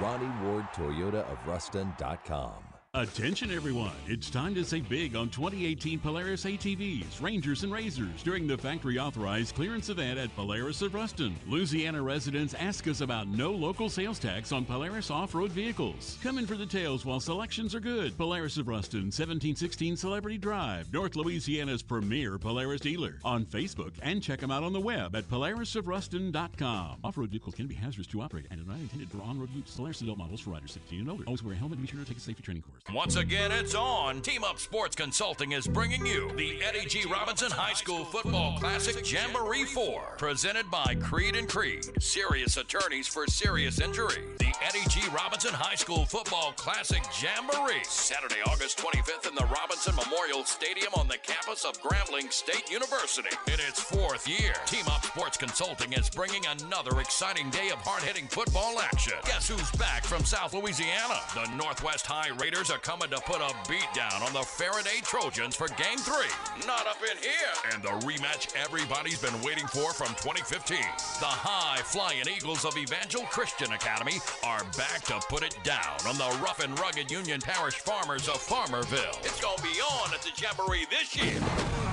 Ronnie 0.00 0.32
Ward 0.42 0.66
Toyota 0.74 1.30
of 1.30 1.38
Ruston.com. 1.46 2.73
Attention 2.96 3.50
everyone, 3.50 3.90
it's 4.06 4.30
time 4.30 4.54
to 4.54 4.62
save 4.64 4.88
big 4.88 5.16
on 5.16 5.28
2018 5.28 5.98
Polaris 5.98 6.44
ATVs, 6.44 7.20
Rangers, 7.20 7.64
and 7.64 7.72
Razors 7.72 8.22
during 8.22 8.46
the 8.46 8.56
factory 8.56 9.00
authorized 9.00 9.56
clearance 9.56 9.88
event 9.88 10.16
at 10.16 10.32
Polaris 10.36 10.80
of 10.80 10.94
Ruston. 10.94 11.34
Louisiana 11.48 12.00
residents 12.00 12.54
ask 12.54 12.86
us 12.86 13.00
about 13.00 13.26
no 13.26 13.50
local 13.50 13.88
sales 13.88 14.20
tax 14.20 14.52
on 14.52 14.64
Polaris 14.64 15.10
off-road 15.10 15.50
vehicles. 15.50 16.18
Come 16.22 16.38
in 16.38 16.46
for 16.46 16.54
the 16.54 16.66
details 16.66 17.04
while 17.04 17.18
selections 17.18 17.74
are 17.74 17.80
good. 17.80 18.16
Polaris 18.16 18.58
of 18.58 18.68
Ruston, 18.68 19.06
1716 19.06 19.96
Celebrity 19.96 20.38
Drive, 20.38 20.92
North 20.92 21.16
Louisiana's 21.16 21.82
premier 21.82 22.38
Polaris 22.38 22.80
dealer. 22.80 23.18
On 23.24 23.44
Facebook 23.44 23.90
and 24.02 24.22
check 24.22 24.38
them 24.38 24.52
out 24.52 24.62
on 24.62 24.72
the 24.72 24.78
web 24.78 25.16
at 25.16 25.28
polarisofruston.com. 25.28 26.98
Off-road 27.02 27.30
vehicles 27.30 27.56
can 27.56 27.66
be 27.66 27.74
hazardous 27.74 28.06
to 28.06 28.22
operate 28.22 28.46
and 28.52 28.60
are 28.60 28.70
not 28.70 28.78
intended 28.78 29.10
for 29.10 29.20
on-road 29.20 29.50
use. 29.52 29.74
Polaris 29.74 30.00
adult 30.00 30.18
models 30.18 30.38
for 30.38 30.50
riders 30.50 30.70
16 30.70 31.00
and 31.00 31.10
older. 31.10 31.24
Always 31.26 31.42
wear 31.42 31.54
a 31.54 31.56
helmet 31.56 31.78
and 31.78 31.88
be 31.88 31.90
sure 31.90 31.98
to 31.98 32.06
take 32.06 32.18
a 32.18 32.20
safety 32.20 32.44
training 32.44 32.62
course. 32.62 32.83
Once 32.92 33.16
again, 33.16 33.50
it's 33.50 33.74
on. 33.74 34.20
Team 34.20 34.44
Up 34.44 34.58
Sports 34.58 34.94
Consulting 34.94 35.52
is 35.52 35.66
bringing 35.66 36.04
you 36.04 36.30
the 36.36 36.62
Eddie 36.62 36.86
G. 36.86 37.04
Robinson 37.10 37.50
High 37.50 37.72
School 37.72 38.04
Football 38.04 38.58
Classic 38.58 39.10
Jamboree 39.10 39.64
4, 39.64 40.16
presented 40.18 40.70
by 40.70 40.94
Creed 41.00 41.34
and 41.34 41.48
Creed, 41.48 41.90
serious 42.00 42.58
attorneys 42.58 43.08
for 43.08 43.26
serious 43.26 43.80
injury. 43.80 44.22
The 44.38 44.52
Eddie 44.62 44.86
G. 44.90 45.00
Robinson 45.14 45.54
High 45.54 45.76
School 45.76 46.04
Football 46.04 46.52
Classic 46.56 47.02
Jamboree, 47.20 47.82
Saturday, 47.84 48.42
August 48.46 48.78
25th 48.78 49.28
in 49.28 49.34
the 49.34 49.46
Robinson 49.46 49.96
Memorial 49.96 50.44
Stadium 50.44 50.92
on 50.94 51.08
the 51.08 51.18
campus 51.18 51.64
of 51.64 51.80
Grambling 51.82 52.30
State 52.30 52.70
University. 52.70 53.34
In 53.46 53.54
its 53.54 53.80
fourth 53.80 54.28
year, 54.28 54.52
Team 54.66 54.84
Up 54.88 55.03
Sports 55.14 55.36
Consulting 55.36 55.92
is 55.92 56.10
bringing 56.10 56.42
another 56.44 56.98
exciting 56.98 57.48
day 57.50 57.68
of 57.70 57.78
hard-hitting 57.78 58.26
football 58.26 58.80
action. 58.80 59.12
Guess 59.24 59.48
who's 59.48 59.70
back 59.78 60.02
from 60.02 60.24
South 60.24 60.54
Louisiana? 60.54 61.20
The 61.36 61.46
Northwest 61.54 62.04
High 62.04 62.34
Raiders 62.42 62.68
are 62.68 62.80
coming 62.80 63.10
to 63.10 63.20
put 63.20 63.40
a 63.40 63.54
beat 63.68 63.86
down 63.94 64.24
on 64.24 64.32
the 64.32 64.40
Ferriday 64.40 65.06
Trojans 65.06 65.54
for 65.54 65.68
Game 65.68 65.98
3. 65.98 66.66
Not 66.66 66.88
up 66.88 66.98
in 67.08 67.16
here. 67.22 67.54
And 67.72 67.80
the 67.80 67.94
rematch 68.04 68.56
everybody's 68.56 69.22
been 69.22 69.40
waiting 69.40 69.68
for 69.68 69.92
from 69.92 70.08
2015. 70.18 70.78
The 71.20 71.30
high-flying 71.30 72.26
Eagles 72.26 72.64
of 72.64 72.76
Evangel 72.76 73.22
Christian 73.30 73.72
Academy 73.72 74.18
are 74.42 74.64
back 74.76 75.02
to 75.04 75.20
put 75.28 75.44
it 75.44 75.56
down 75.62 75.94
on 76.08 76.18
the 76.18 76.42
rough 76.42 76.58
and 76.58 76.76
rugged 76.80 77.08
Union 77.08 77.40
Parish 77.40 77.74
farmers 77.74 78.26
of 78.26 78.42
Farmerville. 78.42 79.14
It's 79.22 79.40
going 79.40 79.58
to 79.58 79.62
be 79.62 79.78
on 79.78 80.12
at 80.12 80.22
the 80.22 80.32
Jamboree 80.34 80.86
this 80.90 81.14
year. 81.14 81.83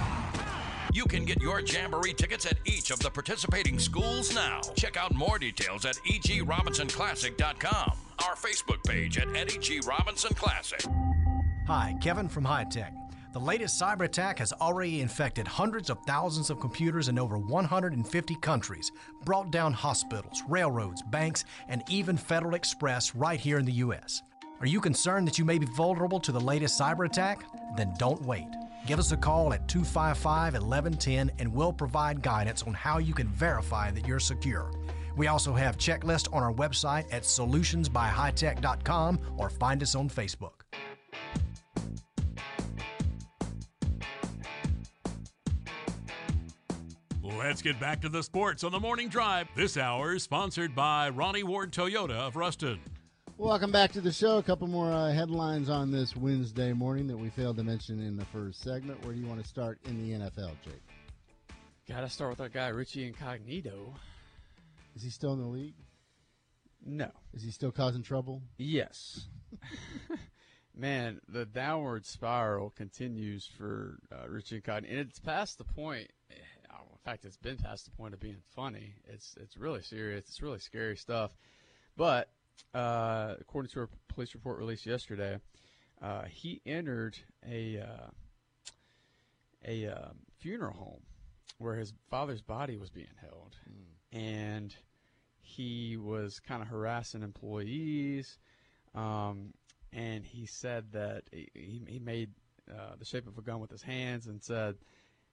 You 0.93 1.05
can 1.05 1.23
get 1.23 1.41
your 1.41 1.61
Jamboree 1.61 2.13
tickets 2.13 2.45
at 2.45 2.57
each 2.65 2.91
of 2.91 2.99
the 2.99 3.09
participating 3.09 3.79
schools 3.79 4.35
now. 4.35 4.59
Check 4.75 4.97
out 4.97 5.13
more 5.13 5.39
details 5.39 5.85
at 5.85 5.95
egrobinsonclassic.com, 5.95 7.97
our 8.27 8.35
Facebook 8.35 8.83
page 8.85 9.17
at 9.17 9.33
Eddie 9.33 9.57
G. 9.57 9.79
Robinson 9.87 10.33
Classic. 10.33 10.83
Hi, 11.67 11.95
Kevin 12.01 12.27
from 12.27 12.43
High 12.43 12.65
Tech. 12.65 12.93
The 13.31 13.39
latest 13.39 13.81
cyber 13.81 14.01
attack 14.01 14.39
has 14.39 14.51
already 14.51 14.99
infected 14.99 15.47
hundreds 15.47 15.89
of 15.89 15.97
thousands 16.05 16.49
of 16.49 16.59
computers 16.59 17.07
in 17.07 17.17
over 17.17 17.37
150 17.37 18.35
countries, 18.35 18.91
brought 19.23 19.49
down 19.49 19.71
hospitals, 19.71 20.43
railroads, 20.49 21.01
banks, 21.03 21.45
and 21.69 21.83
even 21.87 22.17
Federal 22.17 22.55
Express 22.55 23.15
right 23.15 23.39
here 23.39 23.59
in 23.59 23.65
the 23.65 23.71
U.S. 23.71 24.23
Are 24.59 24.67
you 24.67 24.81
concerned 24.81 25.25
that 25.27 25.39
you 25.39 25.45
may 25.45 25.57
be 25.57 25.67
vulnerable 25.67 26.19
to 26.19 26.33
the 26.33 26.41
latest 26.41 26.77
cyber 26.77 27.05
attack? 27.05 27.45
Then 27.77 27.93
don't 27.97 28.21
wait. 28.23 28.49
Give 28.85 28.99
us 28.99 29.11
a 29.11 29.17
call 29.17 29.53
at 29.53 29.67
255 29.67 30.53
1110 30.53 31.31
and 31.39 31.53
we'll 31.53 31.73
provide 31.73 32.21
guidance 32.21 32.63
on 32.63 32.73
how 32.73 32.97
you 32.97 33.13
can 33.13 33.27
verify 33.27 33.91
that 33.91 34.07
you're 34.07 34.19
secure. 34.19 34.71
We 35.15 35.27
also 35.27 35.53
have 35.53 35.77
checklists 35.77 36.33
on 36.33 36.41
our 36.41 36.53
website 36.53 37.05
at 37.11 37.23
solutionsbyhightech.com 37.23 39.19
or 39.37 39.49
find 39.49 39.83
us 39.83 39.95
on 39.95 40.09
Facebook. 40.09 40.51
Let's 47.21 47.61
get 47.61 47.79
back 47.79 48.01
to 48.01 48.09
the 48.09 48.23
sports 48.23 48.63
on 48.63 48.71
the 48.71 48.79
morning 48.79 49.09
drive. 49.09 49.47
This 49.55 49.75
hour 49.75 50.15
is 50.15 50.23
sponsored 50.23 50.73
by 50.73 51.09
Ronnie 51.09 51.43
Ward 51.43 51.71
Toyota 51.71 52.11
of 52.11 52.35
Ruston. 52.35 52.79
Welcome 53.41 53.71
back 53.71 53.91
to 53.93 54.01
the 54.01 54.11
show. 54.11 54.37
A 54.37 54.43
couple 54.43 54.67
more 54.67 54.91
uh, 54.91 55.11
headlines 55.11 55.67
on 55.67 55.91
this 55.91 56.15
Wednesday 56.15 56.73
morning 56.73 57.07
that 57.07 57.17
we 57.17 57.29
failed 57.31 57.57
to 57.57 57.63
mention 57.63 57.99
in 57.99 58.15
the 58.15 58.25
first 58.25 58.61
segment. 58.61 59.03
Where 59.03 59.15
do 59.15 59.19
you 59.19 59.25
want 59.25 59.41
to 59.41 59.47
start 59.47 59.79
in 59.85 59.97
the 59.97 60.13
NFL, 60.19 60.51
Jake? 60.63 60.83
Got 61.89 62.01
to 62.01 62.09
start 62.09 62.29
with 62.29 62.39
our 62.39 62.49
guy 62.49 62.67
Richie 62.67 63.07
Incognito. 63.07 63.95
Is 64.95 65.01
he 65.01 65.09
still 65.09 65.33
in 65.33 65.39
the 65.41 65.47
league? 65.47 65.73
No. 66.85 67.09
Is 67.33 67.41
he 67.41 67.49
still 67.49 67.71
causing 67.71 68.03
trouble? 68.03 68.43
Yes. 68.57 69.25
Man, 70.75 71.19
the 71.27 71.45
downward 71.45 72.05
spiral 72.05 72.69
continues 72.69 73.49
for 73.57 73.97
uh, 74.11 74.29
Richie 74.29 74.57
Incognito, 74.57 74.91
and 74.93 75.09
it's 75.09 75.19
past 75.19 75.57
the 75.57 75.63
point. 75.63 76.11
eh, 76.29 76.35
In 76.35 76.97
fact, 77.03 77.25
it's 77.25 77.37
been 77.37 77.57
past 77.57 77.85
the 77.85 77.91
point 77.91 78.13
of 78.13 78.19
being 78.19 78.43
funny. 78.55 78.93
It's 79.05 79.35
it's 79.41 79.57
really 79.57 79.81
serious. 79.81 80.25
It's 80.27 80.41
really 80.43 80.59
scary 80.59 80.95
stuff. 80.95 81.31
But 81.97 82.29
uh, 82.73 83.35
according 83.39 83.69
to 83.71 83.81
a 83.81 83.87
police 84.13 84.33
report 84.33 84.59
released 84.59 84.85
yesterday, 84.85 85.37
uh, 86.01 86.23
he 86.23 86.61
entered 86.65 87.17
a 87.47 87.79
uh, 87.79 88.09
a 89.65 89.87
um, 89.87 90.17
funeral 90.39 90.73
home 90.73 91.01
where 91.59 91.75
his 91.75 91.93
father's 92.09 92.41
body 92.41 92.77
was 92.77 92.89
being 92.89 93.07
held, 93.21 93.55
and 94.11 94.75
he 95.41 95.97
was 95.97 96.39
kind 96.39 96.61
of 96.61 96.67
harassing 96.67 97.23
employees. 97.23 98.37
Um, 98.95 99.53
and 99.93 100.25
he 100.25 100.45
said 100.45 100.91
that 100.93 101.23
he, 101.31 101.49
he 101.53 101.81
he 101.87 101.99
made 101.99 102.31
uh, 102.71 102.95
the 102.97 103.05
shape 103.05 103.27
of 103.27 103.37
a 103.37 103.41
gun 103.41 103.59
with 103.59 103.71
his 103.71 103.81
hands 103.81 104.27
and 104.27 104.41
said, 104.41 104.75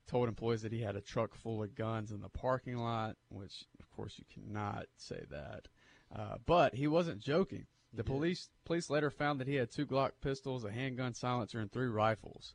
told 0.09 0.29
employees 0.29 0.63
that 0.63 0.73
he 0.73 0.81
had 0.81 0.97
a 0.97 1.01
truck 1.01 1.35
full 1.35 1.63
of 1.63 1.75
guns 1.75 2.11
in 2.11 2.21
the 2.21 2.29
parking 2.29 2.79
lot, 2.79 3.17
which 3.29 3.65
of 3.79 3.89
course 3.91 4.19
you 4.19 4.25
cannot 4.33 4.87
say 4.97 5.23
that. 5.31 5.69
Uh, 6.15 6.37
but 6.47 6.75
he 6.75 6.87
wasn't 6.87 7.21
joking. 7.21 7.67
The 7.95 8.05
police 8.05 8.51
police 8.65 8.91
later 8.91 9.11
found 9.11 9.41
that 9.41 9.49
he 9.49 9.55
had 9.55 9.71
two 9.71 9.87
Glock 9.87 10.13
pistols, 10.21 10.65
a 10.65 10.71
handgun 10.71 11.15
silencer, 11.15 11.59
and 11.59 11.73
three 11.73 11.89
rifles. 11.89 12.55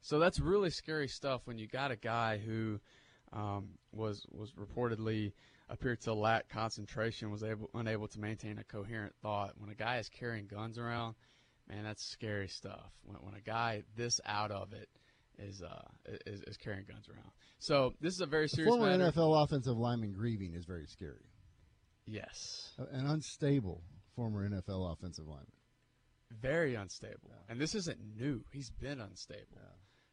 So 0.00 0.18
that's 0.18 0.38
really 0.40 0.70
scary 0.70 1.08
stuff 1.08 1.42
when 1.44 1.58
you 1.58 1.66
got 1.66 1.90
a 1.90 1.96
guy 1.96 2.38
who 2.38 2.80
um, 3.32 3.70
was 3.92 4.24
was 4.30 4.52
reportedly 4.52 5.32
appeared 5.68 6.00
to 6.02 6.14
lack 6.14 6.48
concentration, 6.48 7.30
was 7.30 7.42
able 7.42 7.68
unable 7.74 8.08
to 8.08 8.20
maintain 8.20 8.58
a 8.58 8.64
coherent 8.64 9.14
thought. 9.20 9.52
When 9.58 9.70
a 9.70 9.74
guy 9.74 9.98
is 9.98 10.08
carrying 10.08 10.46
guns 10.46 10.78
around, 10.78 11.14
man, 11.68 11.84
that's 11.84 12.04
scary 12.04 12.48
stuff. 12.48 12.90
When, 13.04 13.16
when 13.16 13.34
a 13.34 13.40
guy 13.40 13.82
this 13.96 14.20
out 14.24 14.50
of 14.50 14.72
it 14.72 14.88
is 15.38 15.62
uh 15.62 15.82
is, 16.26 16.40
is 16.42 16.56
carrying 16.56 16.84
guns 16.86 17.08
around. 17.08 17.30
So 17.58 17.94
this 18.00 18.14
is 18.14 18.20
a 18.20 18.26
very 18.26 18.44
The 18.44 18.50
serious 18.50 18.74
former 18.74 18.96
matter. 18.96 19.12
NFL 19.12 19.44
offensive 19.44 19.76
lineman 19.76 20.12
grieving 20.12 20.54
is 20.54 20.64
very 20.64 20.86
scary. 20.86 21.26
Yes. 22.10 22.70
An 22.92 23.06
unstable 23.06 23.82
former 24.16 24.48
NFL 24.48 24.92
offensive 24.92 25.26
lineman. 25.26 25.46
very 26.40 26.74
unstable. 26.74 27.32
And 27.48 27.60
this 27.60 27.74
isn't 27.74 27.98
new. 28.16 28.44
He's 28.52 28.70
been 28.70 29.00
unstable. 29.00 29.58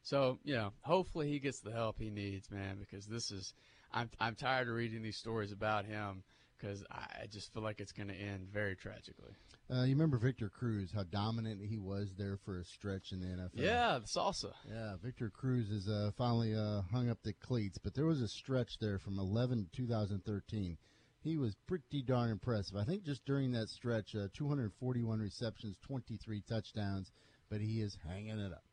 So, 0.04 0.38
you 0.44 0.54
know, 0.56 0.72
hopefully 0.82 1.30
he 1.30 1.40
gets 1.40 1.62
the 1.62 1.72
help 1.72 1.98
he 2.00 2.12
needs, 2.12 2.52
man, 2.52 2.78
because 2.80 3.06
this 3.08 3.32
is 3.32 3.54
I'm 3.92 4.10
I'm 4.20 4.36
tired 4.36 4.68
of 4.68 4.76
reading 4.76 5.02
these 5.02 5.18
stories 5.18 5.52
about 5.52 5.86
him 5.86 6.24
because 6.58 6.84
I 6.92 7.24
I 7.24 7.26
just 7.28 7.52
feel 7.54 7.64
like 7.64 7.80
it's 7.80 7.92
going 7.92 8.10
to 8.10 8.16
end 8.16 8.50
very 8.54 8.76
tragically. 8.76 9.34
Uh, 9.68 9.82
you 9.82 9.96
remember 9.96 10.18
Victor 10.18 10.48
Cruz, 10.48 10.92
how 10.94 11.02
dominant 11.04 11.60
he 11.68 11.80
was 11.80 12.14
there 12.20 12.38
for 12.46 12.60
a 12.60 12.64
stretch 12.64 13.12
in 13.12 13.20
the 13.20 13.26
NFL? 13.26 13.50
Yeah, 13.56 13.98
the 14.00 14.06
salsa. 14.08 14.52
Yeah, 14.72 14.94
Victor 15.04 15.32
Cruz 15.32 15.72
is 15.72 15.90
uh, 15.90 16.12
finally 16.16 16.54
uh, 16.54 16.82
hung 16.92 17.10
up 17.10 17.18
the 17.24 17.34
cleats, 17.34 17.80
but 17.80 17.96
there 17.96 18.06
was 18.06 18.22
a 18.22 18.28
stretch 18.28 18.78
there 18.80 19.00
from 19.00 19.18
11 19.18 19.66
to 19.74 19.78
2013. 19.78 20.78
He 21.26 21.38
was 21.38 21.56
pretty 21.66 22.04
darn 22.04 22.30
impressive. 22.30 22.78
I 22.78 22.84
think 22.84 23.04
just 23.04 23.26
during 23.26 23.52
that 23.54 23.70
stretch, 23.70 24.16
uh, 24.16 24.28
241 24.36 25.20
receptions, 25.20 25.76
23 25.82 26.44
touchdowns, 26.48 27.12
but 27.50 27.62
he 27.62 27.82
is 27.82 27.98
hanging 28.08 28.38
it 28.38 28.52
up. 28.54 28.64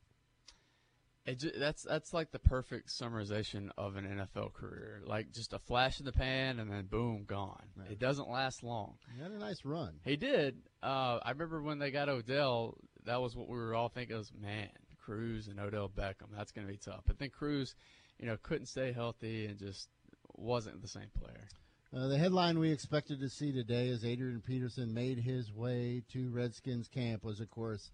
It 1.25 1.39
ju- 1.39 1.53
that's 1.57 1.85
that's 1.85 2.13
like 2.13 2.31
the 2.31 2.39
perfect 2.39 2.91
summarization 2.91 3.71
of 3.79 3.97
an 3.97 4.05
NFL 4.05 4.53
career. 4.53 5.01
Like 5.07 5.33
just 5.33 5.55
a 5.55 5.59
flash 5.59 5.99
in 5.99 6.05
the 6.05 6.13
pan 6.13 6.59
and 6.59 6.71
then 6.71 6.87
boom, 6.87 7.25
gone. 7.27 7.69
It 7.91 7.99
doesn't 7.99 8.29
last 8.29 8.63
long. 8.63 8.99
He 9.17 9.23
had 9.23 9.31
a 9.31 9.39
nice 9.39 9.65
run. 9.65 10.01
He 10.05 10.17
did. 10.17 10.59
Uh, 10.83 11.21
I 11.23 11.31
remember 11.31 11.63
when 11.63 11.79
they 11.79 11.91
got 11.91 12.11
Odell, 12.11 12.77
that 13.05 13.23
was 13.23 13.35
what 13.35 13.49
we 13.49 13.57
were 13.57 13.75
all 13.75 13.89
thinking 13.89 14.17
was, 14.17 14.31
man, 14.39 14.69
Cruz 15.03 15.49
and 15.49 15.59
Odell 15.59 15.89
Beckham, 15.89 16.29
that's 16.37 16.53
going 16.53 16.67
to 16.67 16.73
be 16.73 16.79
tough. 16.79 17.01
But 17.07 17.19
then 17.19 17.31
Cruz, 17.31 17.75
you 18.19 18.27
know, 18.27 18.37
couldn't 18.43 18.67
stay 18.67 18.93
healthy 18.93 19.47
and 19.47 19.59
just 19.59 19.89
wasn't 20.37 20.83
the 20.83 20.89
same 20.89 21.09
player. 21.19 21.49
Uh, 21.95 22.09
the 22.09 22.17
headline 22.19 22.59
we 22.59 22.71
expected 22.71 23.21
to 23.21 23.29
see 23.29 23.53
today 23.53 23.89
as 23.91 24.05
Adrian 24.05 24.41
Peterson 24.41 24.95
made 24.95 25.19
his 25.19 25.53
way 25.53 26.03
to 26.13 26.31
Redskins 26.31 26.89
camp 26.89 27.23
was, 27.23 27.39
of 27.39 27.51
course, 27.51 27.91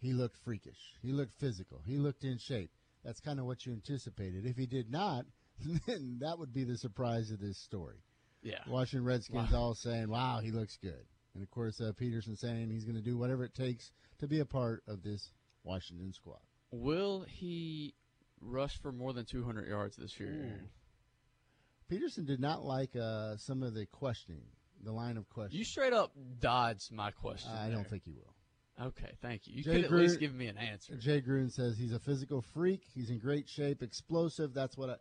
he 0.00 0.12
looked 0.12 0.36
freakish. 0.44 0.92
He 1.02 1.12
looked 1.12 1.32
physical. 1.40 1.80
He 1.86 1.96
looked 1.96 2.24
in 2.24 2.36
shape. 2.38 2.70
That's 3.04 3.20
kind 3.20 3.38
of 3.40 3.46
what 3.46 3.64
you 3.64 3.72
anticipated. 3.72 4.44
If 4.44 4.56
he 4.56 4.66
did 4.66 4.90
not, 4.90 5.24
then 5.86 6.18
that 6.20 6.38
would 6.38 6.52
be 6.52 6.64
the 6.64 6.76
surprise 6.76 7.30
of 7.30 7.40
this 7.40 7.56
story. 7.56 8.02
Yeah. 8.42 8.58
Washington 8.68 9.06
Redskins 9.06 9.50
Wow. 9.50 9.58
all 9.58 9.74
saying, 9.74 10.08
wow, 10.10 10.40
he 10.42 10.50
looks 10.50 10.76
good. 10.82 11.06
And, 11.34 11.42
of 11.42 11.50
course, 11.50 11.80
uh, 11.80 11.92
Peterson 11.96 12.36
saying 12.36 12.68
he's 12.70 12.84
going 12.84 12.96
to 12.96 13.02
do 13.02 13.16
whatever 13.16 13.44
it 13.44 13.54
takes 13.54 13.92
to 14.18 14.26
be 14.28 14.40
a 14.40 14.44
part 14.44 14.82
of 14.86 15.02
this 15.02 15.30
Washington 15.64 16.12
squad. 16.12 16.40
Will 16.70 17.24
he 17.26 17.94
rush 18.42 18.78
for 18.82 18.92
more 18.92 19.14
than 19.14 19.24
200 19.24 19.68
yards 19.68 19.96
this 19.96 20.20
year? 20.20 20.28
Aaron? 20.28 20.68
Peterson 21.88 22.24
did 22.24 22.40
not 22.40 22.64
like 22.64 22.94
uh, 22.96 23.36
some 23.36 23.62
of 23.62 23.74
the 23.74 23.86
questioning, 23.86 24.42
the 24.84 24.92
line 24.92 25.16
of 25.16 25.28
questioning. 25.28 25.58
You 25.58 25.64
straight 25.64 25.92
up 25.92 26.12
dodged 26.40 26.92
my 26.92 27.10
question. 27.10 27.50
I 27.52 27.66
there. 27.66 27.76
don't 27.76 27.88
think 27.88 28.02
you 28.06 28.14
will. 28.14 28.86
Okay, 28.88 29.10
thank 29.22 29.46
you. 29.46 29.54
You 29.56 29.64
Jay 29.64 29.70
could 29.72 29.84
at 29.86 29.90
Gruden- 29.90 29.98
least 30.00 30.20
give 30.20 30.34
me 30.34 30.46
an 30.46 30.56
answer. 30.56 30.94
Jay 30.96 31.20
Gruden 31.20 31.50
says 31.50 31.76
he's 31.76 31.92
a 31.92 31.98
physical 31.98 32.42
freak. 32.54 32.82
He's 32.94 33.10
in 33.10 33.18
great 33.18 33.48
shape, 33.48 33.82
explosive. 33.82 34.54
That's 34.54 34.76
what 34.76 34.90
uh, 34.90 34.96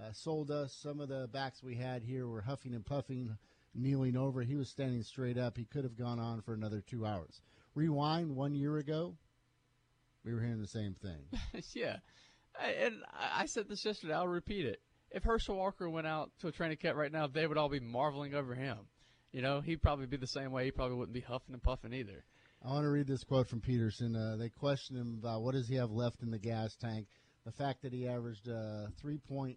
uh, 0.00 0.12
sold 0.12 0.50
us. 0.50 0.72
Some 0.72 1.00
of 1.00 1.08
the 1.08 1.28
backs 1.30 1.62
we 1.62 1.74
had 1.74 2.02
here 2.02 2.26
were 2.26 2.40
huffing 2.40 2.72
and 2.74 2.86
puffing, 2.86 3.36
kneeling 3.74 4.16
over. 4.16 4.42
He 4.42 4.54
was 4.56 4.70
standing 4.70 5.02
straight 5.02 5.36
up. 5.36 5.58
He 5.58 5.66
could 5.66 5.84
have 5.84 5.96
gone 5.96 6.18
on 6.18 6.40
for 6.40 6.54
another 6.54 6.80
two 6.80 7.04
hours. 7.04 7.42
Rewind 7.74 8.34
one 8.34 8.54
year 8.54 8.78
ago, 8.78 9.14
we 10.24 10.32
were 10.32 10.40
hearing 10.40 10.60
the 10.62 10.66
same 10.66 10.94
thing. 10.94 11.62
yeah, 11.74 11.96
I, 12.58 12.70
and 12.70 12.94
I 13.12 13.44
said 13.46 13.68
this 13.68 13.84
yesterday. 13.84 14.14
I'll 14.14 14.26
repeat 14.26 14.64
it. 14.64 14.80
If 15.10 15.24
Herschel 15.24 15.56
Walker 15.56 15.88
went 15.88 16.06
out 16.06 16.30
to 16.40 16.48
a 16.48 16.52
training 16.52 16.76
camp 16.78 16.96
right 16.96 17.12
now, 17.12 17.26
they 17.26 17.46
would 17.46 17.56
all 17.56 17.68
be 17.68 17.80
marveling 17.80 18.34
over 18.34 18.54
him. 18.54 18.78
You 19.32 19.42
know, 19.42 19.60
he'd 19.60 19.82
probably 19.82 20.06
be 20.06 20.16
the 20.16 20.26
same 20.26 20.52
way. 20.52 20.66
He 20.66 20.70
probably 20.70 20.96
wouldn't 20.96 21.14
be 21.14 21.20
huffing 21.20 21.54
and 21.54 21.62
puffing 21.62 21.92
either. 21.92 22.24
I 22.64 22.68
want 22.68 22.84
to 22.84 22.90
read 22.90 23.06
this 23.06 23.24
quote 23.24 23.48
from 23.48 23.60
Peterson. 23.60 24.16
Uh, 24.16 24.36
they 24.36 24.48
questioned 24.48 24.98
him 24.98 25.18
about 25.20 25.42
what 25.42 25.54
does 25.54 25.68
he 25.68 25.76
have 25.76 25.90
left 25.90 26.22
in 26.22 26.30
the 26.30 26.38
gas 26.38 26.74
tank. 26.76 27.06
The 27.44 27.52
fact 27.52 27.82
that 27.82 27.92
he 27.92 28.08
averaged 28.08 28.48
uh, 28.48 28.88
3.1 29.02 29.56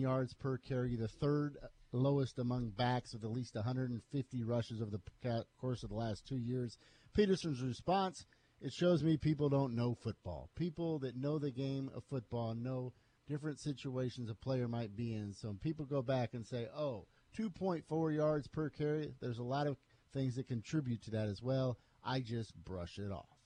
yards 0.00 0.32
per 0.34 0.56
carry, 0.58 0.96
the 0.96 1.08
third 1.08 1.56
lowest 1.92 2.38
among 2.38 2.70
backs 2.70 3.12
with 3.12 3.24
at 3.24 3.30
least 3.30 3.54
150 3.54 4.44
rushes 4.44 4.80
over 4.80 4.90
the 4.90 5.44
course 5.60 5.82
of 5.82 5.90
the 5.90 5.96
last 5.96 6.26
two 6.26 6.38
years. 6.38 6.78
Peterson's 7.14 7.60
response: 7.60 8.24
It 8.60 8.72
shows 8.72 9.02
me 9.02 9.16
people 9.16 9.48
don't 9.48 9.74
know 9.74 9.94
football. 10.02 10.48
People 10.54 11.00
that 11.00 11.16
know 11.16 11.38
the 11.38 11.50
game 11.50 11.90
of 11.94 12.04
football 12.04 12.54
know 12.54 12.92
different 13.32 13.58
situations 13.58 14.28
a 14.28 14.34
player 14.34 14.68
might 14.68 14.94
be 14.94 15.14
in. 15.14 15.32
So 15.32 15.56
people 15.62 15.86
go 15.86 16.02
back 16.02 16.34
and 16.34 16.46
say, 16.46 16.68
"Oh, 16.74 17.06
2.4 17.34 18.14
yards 18.14 18.46
per 18.46 18.68
carry," 18.68 19.14
there's 19.20 19.38
a 19.38 19.42
lot 19.42 19.66
of 19.66 19.78
things 20.12 20.36
that 20.36 20.46
contribute 20.46 21.00
to 21.02 21.10
that 21.12 21.28
as 21.28 21.42
well. 21.42 21.78
I 22.04 22.20
just 22.20 22.54
brush 22.62 22.98
it 22.98 23.10
off. 23.10 23.38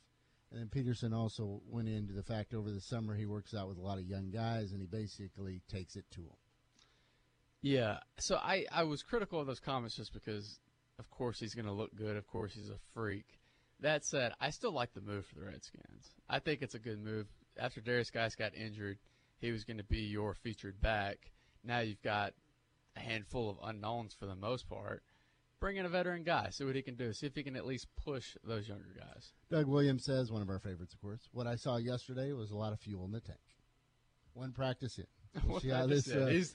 And 0.51 0.61
then 0.61 0.68
Peterson 0.68 1.12
also 1.12 1.61
went 1.68 1.88
into 1.88 2.12
the 2.12 2.22
fact 2.22 2.53
over 2.53 2.70
the 2.70 2.81
summer 2.81 3.14
he 3.14 3.27
works 3.27 3.55
out 3.55 3.68
with 3.68 3.79
a 3.79 3.81
lot 3.81 3.99
of 3.99 4.05
young 4.05 4.31
guys 4.31 4.72
and 4.72 4.81
he 4.81 4.87
basically 4.87 5.62
takes 5.68 5.94
it 5.94 6.05
to 6.12 6.22
them. 6.22 6.37
Yeah. 7.62 7.99
So 8.18 8.37
I, 8.37 8.64
I 8.72 8.85
was 8.85 9.03
critical 9.03 9.40
of 9.40 9.46
those 9.46 9.61
comments 9.61 9.96
just 9.96 10.12
because, 10.12 10.59
of 10.99 11.11
course, 11.11 11.38
he's 11.38 11.55
going 11.55 11.66
to 11.66 11.72
look 11.72 11.94
good. 11.94 12.16
Of 12.16 12.27
course, 12.27 12.55
he's 12.55 12.70
a 12.70 12.79
freak. 12.92 13.27
That 13.81 14.05
said, 14.05 14.33
I 14.40 14.51
still 14.51 14.72
like 14.72 14.94
the 14.94 15.01
move 15.01 15.27
for 15.27 15.35
the 15.37 15.46
Redskins. 15.46 16.11
I 16.29 16.38
think 16.38 16.62
it's 16.62 16.75
a 16.75 16.79
good 16.79 16.99
move. 16.99 17.27
after 17.59 17.81
Derrius 17.81 18.12
Guice 18.12 18.35
got 18.35 18.55
injured, 18.55 18.99
he 19.38 19.53
was 19.53 19.64
going 19.64 19.79
to 19.79 19.85
be 19.85 20.01
your 20.01 20.35
featured 20.35 20.81
back. 20.81 21.31
Now 21.64 21.81
you've 21.81 22.03
got 22.03 22.35
a 22.96 23.01
handful 23.01 23.51
of 23.51 23.57
unknowns 23.62 24.14
for 24.14 24.27
the 24.27 24.35
most 24.37 24.68
part. 24.68 25.03
Bring 25.59 25.77
in 25.77 25.87
a 25.87 25.88
veteran 25.88 26.22
guy, 26.22 26.51
see 26.51 26.64
what 26.64 26.77
he 26.77 26.83
can 26.83 26.96
do, 26.96 27.12
see 27.12 27.27
if 27.27 27.35
he 27.35 27.42
can 27.42 27.57
at 27.57 27.64
least 27.66 27.87
push 28.05 28.37
those 28.44 28.68
younger 28.68 28.94
guys. 28.99 29.33
Doug 29.51 29.66
Williams 29.66 30.05
says, 30.05 30.31
one 30.31 30.42
of 30.42 30.51
our 30.51 30.59
favorites, 30.59 30.92
of 30.92 31.01
course. 31.01 31.20
What 31.33 31.46
I 31.46 31.57
saw 31.57 31.77
yesterday 31.79 32.33
was 32.33 32.51
a 32.51 32.57
lot 32.57 32.72
of 32.75 32.81
fuel 32.81 33.05
in 33.07 33.12
the 33.12 33.20
tank. 33.20 33.38
One 34.35 34.53
practice 34.53 34.99
in. 34.99 35.07
We'll 35.46 35.61
see 35.61 35.70
how 35.70 35.87
this. 35.87 36.11
Uh, 36.11 36.27
He's- 36.27 36.55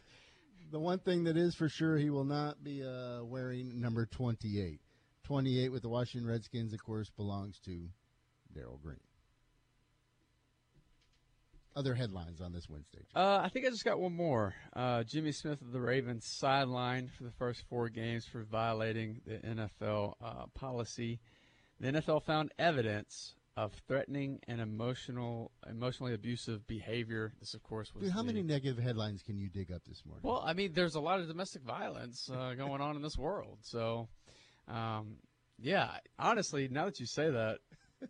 the 0.72 0.80
one 0.80 1.00
thing 1.00 1.26
that 1.26 1.36
is 1.36 1.54
for 1.54 1.67
sure, 1.67 1.98
he 1.98 2.10
will 2.10 2.24
not 2.24 2.63
be 2.63 2.82
uh, 2.84 3.24
wearing 3.24 3.82
number 3.82 4.06
28. 4.06 4.80
28 5.24 5.70
with 5.70 5.82
the 5.82 5.89
Washington 5.89 6.30
Redskins, 6.30 6.72
of 6.72 6.82
course, 6.84 7.10
belongs 7.10 7.60
to 7.65 7.89
Darrell 8.54 8.80
Green. 8.82 9.00
Other 11.76 11.96
headlines 11.96 12.42
on 12.42 12.52
this 12.52 12.68
Wednesday. 12.70 13.06
Uh, 13.16 13.40
I 13.44 13.50
think 13.50 13.66
I 13.66 13.70
just 13.70 13.86
got 13.86 14.00
one 14.00 14.14
more. 14.14 14.54
Uh, 14.76 15.04
Jimmy 15.04 15.32
Smith 15.32 15.62
of 15.62 15.72
the 15.72 15.80
Ravens 15.80 16.26
sidelined 16.26 17.12
for 17.12 17.24
the 17.24 17.32
first 17.32 17.64
four 17.70 17.88
games 17.88 18.26
for 18.26 18.44
violating 18.44 19.22
the 19.26 19.38
NFL 19.38 20.16
uh, 20.22 20.48
policy. 20.54 21.20
The 21.80 21.94
NFL 21.94 22.24
found 22.24 22.52
evidence 22.60 23.36
of 23.56 23.74
threatening 23.88 24.40
and 24.50 24.60
emotional, 24.60 25.52
emotionally 25.70 26.14
abusive 26.14 26.68
behavior. 26.68 27.34
This, 27.40 27.54
of 27.54 27.64
course, 27.64 27.94
was 27.94 28.04
Dude, 28.04 28.14
how 28.14 28.22
the- 28.22 28.28
many 28.28 28.44
negative 28.44 28.78
headlines 28.84 29.24
can 29.24 29.38
you 29.38 29.48
dig 29.48 29.72
up 29.72 29.82
this 29.88 30.04
morning? 30.06 30.22
Well, 30.24 30.44
I 30.46 30.54
mean, 30.54 30.74
there's 30.74 30.96
a 30.96 31.02
lot 31.02 31.22
of 31.22 31.28
domestic 31.28 31.62
violence 31.64 32.30
uh, 32.30 32.54
going 32.58 32.82
on 32.82 32.98
in 32.98 33.02
this 33.02 33.18
world. 33.18 33.60
So, 33.62 34.10
um, 34.68 35.16
yeah, 35.58 35.90
honestly, 36.20 36.68
now 36.70 36.86
that 36.86 37.00
you 37.00 37.06
say 37.06 37.30
that, 37.30 37.60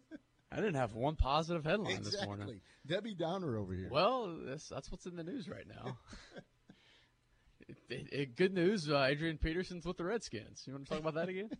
I 0.52 0.58
didn't 0.58 0.76
have 0.76 0.94
one 0.94 1.16
positive 1.16 1.64
headline 1.64 2.04
this 2.04 2.26
morning. 2.26 2.50
exactly. 2.50 2.62
Debbie 2.86 3.16
Downer 3.16 3.58
over 3.58 3.74
here. 3.74 3.88
Well, 3.90 4.38
that's, 4.46 4.68
that's 4.68 4.92
what's 4.92 5.06
in 5.06 5.16
the 5.16 5.24
news 5.24 5.48
right 5.50 5.66
now. 5.68 5.98
It- 7.68 7.78
it- 7.90 8.10
it- 8.12 8.36
good 8.36 8.54
news, 8.54 8.90
uh, 8.90 9.02
Adrian 9.10 9.38
Peterson's 9.38 9.86
with 9.86 9.96
the 9.96 10.04
Redskins. 10.04 10.64
You 10.66 10.74
want 10.74 10.86
to 10.86 10.90
talk 10.90 11.00
about 11.00 11.14
that 11.16 11.30
again? 11.30 11.50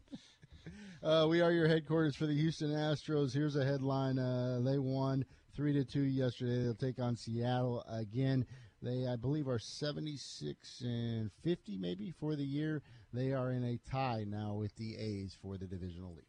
Uh, 1.04 1.26
we 1.28 1.42
are 1.42 1.52
your 1.52 1.68
headquarters 1.68 2.16
for 2.16 2.28
the 2.28 2.36
Houston 2.36 2.70
Astros. 2.70 3.34
Here's 3.34 3.56
a 3.56 3.66
headline: 3.66 4.20
uh, 4.20 4.60
They 4.64 4.78
won 4.78 5.26
three 5.56 5.74
to 5.74 5.84
two 5.84 6.04
yesterday. 6.04 6.62
They'll 6.62 6.76
take 6.76 7.00
on 7.00 7.16
Seattle 7.16 7.84
again. 7.90 8.46
They, 8.84 9.08
I 9.08 9.16
believe, 9.16 9.48
are 9.48 9.58
76 9.58 10.82
and 10.82 11.32
50 11.44 11.78
maybe 11.78 12.12
for 12.12 12.36
the 12.36 12.44
year. 12.44 12.84
They 13.14 13.34
are 13.34 13.52
in 13.52 13.64
a 13.64 13.80
tie 13.90 14.26
now 14.28 14.54
with 14.54 14.76
the 14.76 14.96
A's 14.96 15.36
for 15.42 15.58
the 15.58 15.66
divisional 15.66 16.14
lead. 16.14 16.26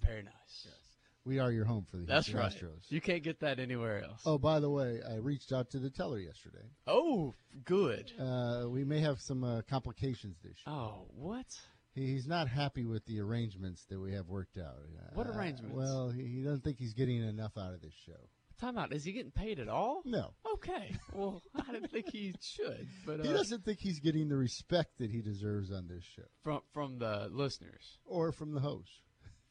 Very 0.00 0.22
nice. 0.22 0.32
Yes, 0.66 0.83
we 1.24 1.38
are 1.38 1.50
your 1.50 1.64
home 1.64 1.86
for 1.90 1.96
the 1.96 2.04
That's 2.04 2.26
Houston 2.26 2.40
right. 2.40 2.52
Astros. 2.52 2.90
You 2.90 3.00
can't 3.00 3.22
get 3.22 3.40
that 3.40 3.58
anywhere 3.58 4.04
else. 4.04 4.22
Oh, 4.26 4.38
by 4.38 4.60
the 4.60 4.70
way, 4.70 5.00
I 5.08 5.16
reached 5.16 5.52
out 5.52 5.70
to 5.70 5.78
the 5.78 5.90
teller 5.90 6.18
yesterday. 6.18 6.64
Oh, 6.86 7.34
good. 7.64 8.12
Uh, 8.20 8.64
we 8.68 8.84
may 8.84 9.00
have 9.00 9.20
some 9.20 9.42
uh, 9.44 9.62
complications 9.68 10.36
this 10.42 10.54
year. 10.66 10.74
Oh, 10.76 11.06
what? 11.14 11.46
He's 11.94 12.26
not 12.26 12.48
happy 12.48 12.84
with 12.84 13.06
the 13.06 13.20
arrangements 13.20 13.84
that 13.88 14.00
we 14.00 14.12
have 14.12 14.28
worked 14.28 14.58
out. 14.58 14.76
What 15.14 15.28
Uh, 15.28 15.32
arrangements? 15.32 15.74
Well, 15.76 16.10
he, 16.10 16.24
he 16.24 16.42
doesn't 16.42 16.62
think 16.64 16.78
he's 16.78 16.92
getting 16.94 17.22
enough 17.22 17.56
out 17.56 17.72
of 17.72 17.80
this 17.80 17.94
show. 18.04 18.12
Time 18.60 18.78
out. 18.78 18.92
Is 18.92 19.04
he 19.04 19.12
getting 19.12 19.30
paid 19.32 19.58
at 19.60 19.68
all? 19.68 20.02
No. 20.04 20.32
Okay. 20.54 20.94
Well, 21.14 21.42
I 21.54 21.70
didn't 21.72 21.92
think 21.92 22.10
he 22.10 22.34
should, 22.40 22.88
but 23.06 23.20
uh, 23.20 23.22
he 23.22 23.28
doesn't 23.32 23.64
think 23.64 23.78
he's 23.78 24.00
getting 24.00 24.28
the 24.28 24.36
respect 24.36 24.98
that 24.98 25.10
he 25.12 25.20
deserves 25.22 25.70
on 25.70 25.86
this 25.86 26.02
show, 26.02 26.24
from 26.42 26.60
from 26.72 26.98
the 26.98 27.28
listeners, 27.30 27.98
or 28.04 28.32
from 28.32 28.52
the 28.52 28.58
host, 28.60 28.90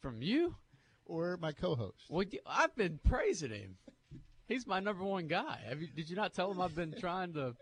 from 0.00 0.20
you, 0.20 0.54
or 1.06 1.36
my 1.40 1.52
co-host. 1.52 2.04
Well, 2.08 2.24
I've 2.46 2.74
been 2.76 2.98
praising 3.04 3.50
him. 3.50 3.76
He's 4.48 4.66
my 4.66 4.80
number 4.80 5.04
one 5.04 5.26
guy. 5.26 5.58
Have 5.68 5.80
you, 5.80 5.88
did 5.88 6.08
you 6.10 6.16
not 6.16 6.34
tell 6.34 6.50
him 6.50 6.60
I've 6.60 6.74
been 6.76 6.94
trying 7.00 7.32
to 7.34 7.54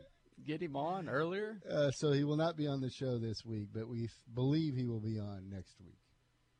get 0.46 0.60
him 0.60 0.74
on 0.76 1.08
earlier? 1.08 1.60
Uh, 1.70 1.90
so 1.92 2.10
he 2.12 2.24
will 2.24 2.36
not 2.36 2.56
be 2.56 2.66
on 2.66 2.80
the 2.80 2.90
show 2.90 3.18
this 3.18 3.44
week, 3.44 3.68
but 3.72 3.88
we 3.88 4.04
f- 4.04 4.10
believe 4.34 4.74
he 4.74 4.86
will 4.86 5.00
be 5.00 5.18
on 5.18 5.48
next 5.48 5.74
week 5.80 5.98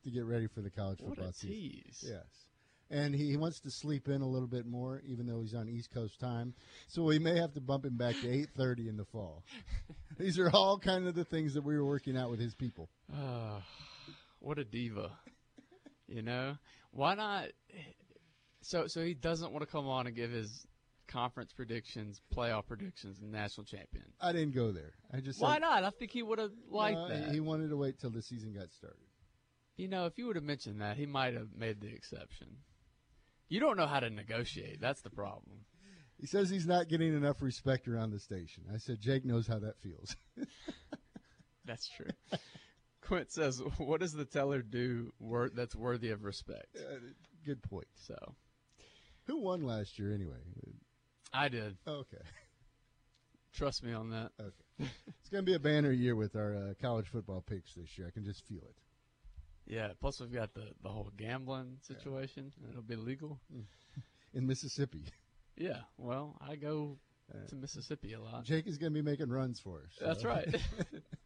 to 0.04 0.10
get 0.10 0.24
ready 0.24 0.46
for 0.46 0.60
the 0.60 0.70
college 0.70 1.00
What 1.00 1.10
football 1.16 1.30
a 1.30 1.32
season. 1.32 1.50
tease. 1.56 2.04
Yes. 2.08 2.24
And 2.90 3.14
he, 3.14 3.30
he 3.30 3.36
wants 3.36 3.58
to 3.60 3.70
sleep 3.70 4.06
in 4.08 4.20
a 4.20 4.28
little 4.28 4.46
bit 4.48 4.66
more, 4.66 5.00
even 5.06 5.26
though 5.26 5.40
he's 5.40 5.54
on 5.54 5.68
East 5.68 5.90
Coast 5.92 6.20
time. 6.20 6.52
So 6.88 7.02
we 7.02 7.18
may 7.18 7.36
have 7.38 7.54
to 7.54 7.60
bump 7.60 7.84
him 7.86 7.96
back 7.96 8.14
to 8.20 8.26
8.30 8.28 8.88
in 8.90 8.96
the 8.98 9.04
fall. 9.06 9.42
These 10.18 10.38
are 10.38 10.50
all 10.50 10.78
kind 10.78 11.08
of 11.08 11.14
the 11.14 11.24
things 11.24 11.54
that 11.54 11.64
we 11.64 11.74
were 11.74 11.84
working 11.86 12.16
out 12.18 12.30
with 12.30 12.38
his 12.38 12.54
people. 12.54 12.90
Ah, 13.16 13.62
what 14.40 14.58
a 14.58 14.64
diva. 14.64 15.10
You 16.12 16.22
know? 16.22 16.56
Why 16.90 17.14
not? 17.14 17.48
So, 18.60 18.86
so 18.86 19.02
he 19.02 19.14
doesn't 19.14 19.50
want 19.50 19.62
to 19.64 19.70
come 19.70 19.88
on 19.88 20.06
and 20.06 20.14
give 20.14 20.30
his 20.30 20.66
conference 21.08 21.52
predictions, 21.52 22.20
playoff 22.34 22.66
predictions, 22.66 23.20
and 23.20 23.32
national 23.32 23.64
champion. 23.64 24.04
I 24.20 24.32
didn't 24.32 24.54
go 24.54 24.72
there. 24.72 24.92
I 25.12 25.20
just 25.20 25.40
Why 25.40 25.54
said- 25.54 25.62
not? 25.62 25.84
I 25.84 25.90
think 25.90 26.10
he 26.10 26.22
would 26.22 26.38
have 26.38 26.52
liked 26.70 26.96
No, 26.96 27.08
that. 27.08 27.32
He 27.32 27.40
wanted 27.40 27.70
to 27.70 27.76
wait 27.76 27.98
till 27.98 28.10
the 28.10 28.22
season 28.22 28.52
got 28.52 28.70
started. 28.72 28.98
You 29.76 29.88
know, 29.88 30.06
if 30.06 30.18
you 30.18 30.26
would 30.26 30.36
have 30.36 30.44
mentioned 30.44 30.80
that, 30.82 30.96
he 30.96 31.06
might 31.06 31.34
have 31.34 31.48
made 31.56 31.80
the 31.80 31.88
exception. 31.88 32.48
You 33.48 33.58
don't 33.60 33.76
know 33.76 33.86
how 33.86 34.00
to 34.00 34.10
negotiate. 34.10 34.80
That's 34.80 35.00
the 35.02 35.10
problem. 35.10 35.64
He 36.18 36.26
says 36.26 36.48
he's 36.50 36.66
not 36.66 36.88
getting 36.88 37.14
enough 37.14 37.42
respect 37.42 37.88
around 37.88 38.10
the 38.10 38.18
station. 38.20 38.64
I 38.72 38.76
said 38.78 39.00
Jake 39.00 39.24
knows 39.24 39.46
how 39.46 39.58
that 39.58 39.80
feels. 39.80 40.14
That's 41.64 41.88
true. 41.88 42.10
Quint 43.02 43.30
says, 43.30 43.60
"What 43.78 44.00
does 44.00 44.12
the 44.12 44.24
teller 44.24 44.62
do 44.62 45.12
wor- 45.18 45.50
that's 45.50 45.74
worthy 45.74 46.10
of 46.10 46.24
respect?" 46.24 46.76
Uh, 46.76 46.98
good 47.44 47.62
point. 47.62 47.88
So, 48.06 48.16
who 49.26 49.38
won 49.38 49.62
last 49.62 49.98
year 49.98 50.12
anyway? 50.14 50.38
I 51.32 51.48
did. 51.48 51.76
Oh, 51.86 52.00
okay. 52.00 52.22
Trust 53.54 53.82
me 53.82 53.92
on 53.92 54.10
that. 54.10 54.32
Okay. 54.40 54.90
It's 55.20 55.28
going 55.30 55.44
to 55.44 55.50
be 55.50 55.54
a 55.54 55.60
banner 55.60 55.92
year 55.92 56.16
with 56.16 56.36
our 56.36 56.54
uh, 56.56 56.74
college 56.80 57.08
football 57.08 57.42
picks 57.42 57.74
this 57.74 57.98
year. 57.98 58.06
I 58.06 58.10
can 58.10 58.24
just 58.24 58.44
feel 58.46 58.62
it. 58.62 58.76
Yeah. 59.66 59.88
Plus, 60.00 60.20
we've 60.20 60.32
got 60.32 60.54
the 60.54 60.68
the 60.82 60.88
whole 60.88 61.10
gambling 61.16 61.78
situation. 61.82 62.52
It'll 62.70 62.82
be 62.82 62.96
legal. 62.96 63.40
Mm. 63.54 63.64
In 64.34 64.46
Mississippi. 64.46 65.04
Yeah. 65.54 65.80
Well, 65.98 66.34
I 66.40 66.56
go 66.56 66.96
uh, 67.30 67.46
to 67.46 67.56
Mississippi 67.56 68.14
a 68.14 68.20
lot. 68.20 68.44
Jake 68.44 68.66
is 68.66 68.78
going 68.78 68.94
to 68.94 69.02
be 69.02 69.02
making 69.02 69.28
runs 69.28 69.60
for 69.60 69.80
us. 69.80 69.92
That's 70.00 70.24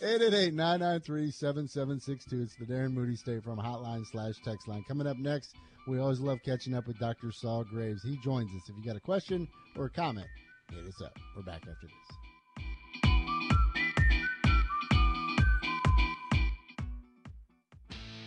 so. 0.00 0.06
888-993-7762. 0.06 2.42
It's 2.42 2.56
the 2.56 2.66
Darren 2.66 2.92
Moody 2.92 3.16
State 3.16 3.44
from 3.44 3.58
Hotline 3.58 4.06
slash 4.06 4.34
text 4.44 4.68
line. 4.68 4.84
Coming 4.86 5.06
up 5.06 5.16
next, 5.18 5.56
we 5.86 5.98
always 5.98 6.20
love 6.20 6.38
catching 6.44 6.74
up 6.74 6.86
with 6.86 6.98
Dr. 6.98 7.32
Saul 7.32 7.64
Graves. 7.64 8.02
He 8.02 8.18
joins 8.18 8.50
us. 8.54 8.68
If 8.68 8.76
you 8.76 8.84
got 8.84 8.96
a 8.96 9.00
question 9.00 9.48
or 9.76 9.86
a 9.86 9.90
comment, 9.90 10.28
hit 10.70 10.86
us 10.86 11.00
up. 11.02 11.16
We're 11.36 11.42
back 11.42 11.62
after 11.62 11.86
this. 11.86 12.27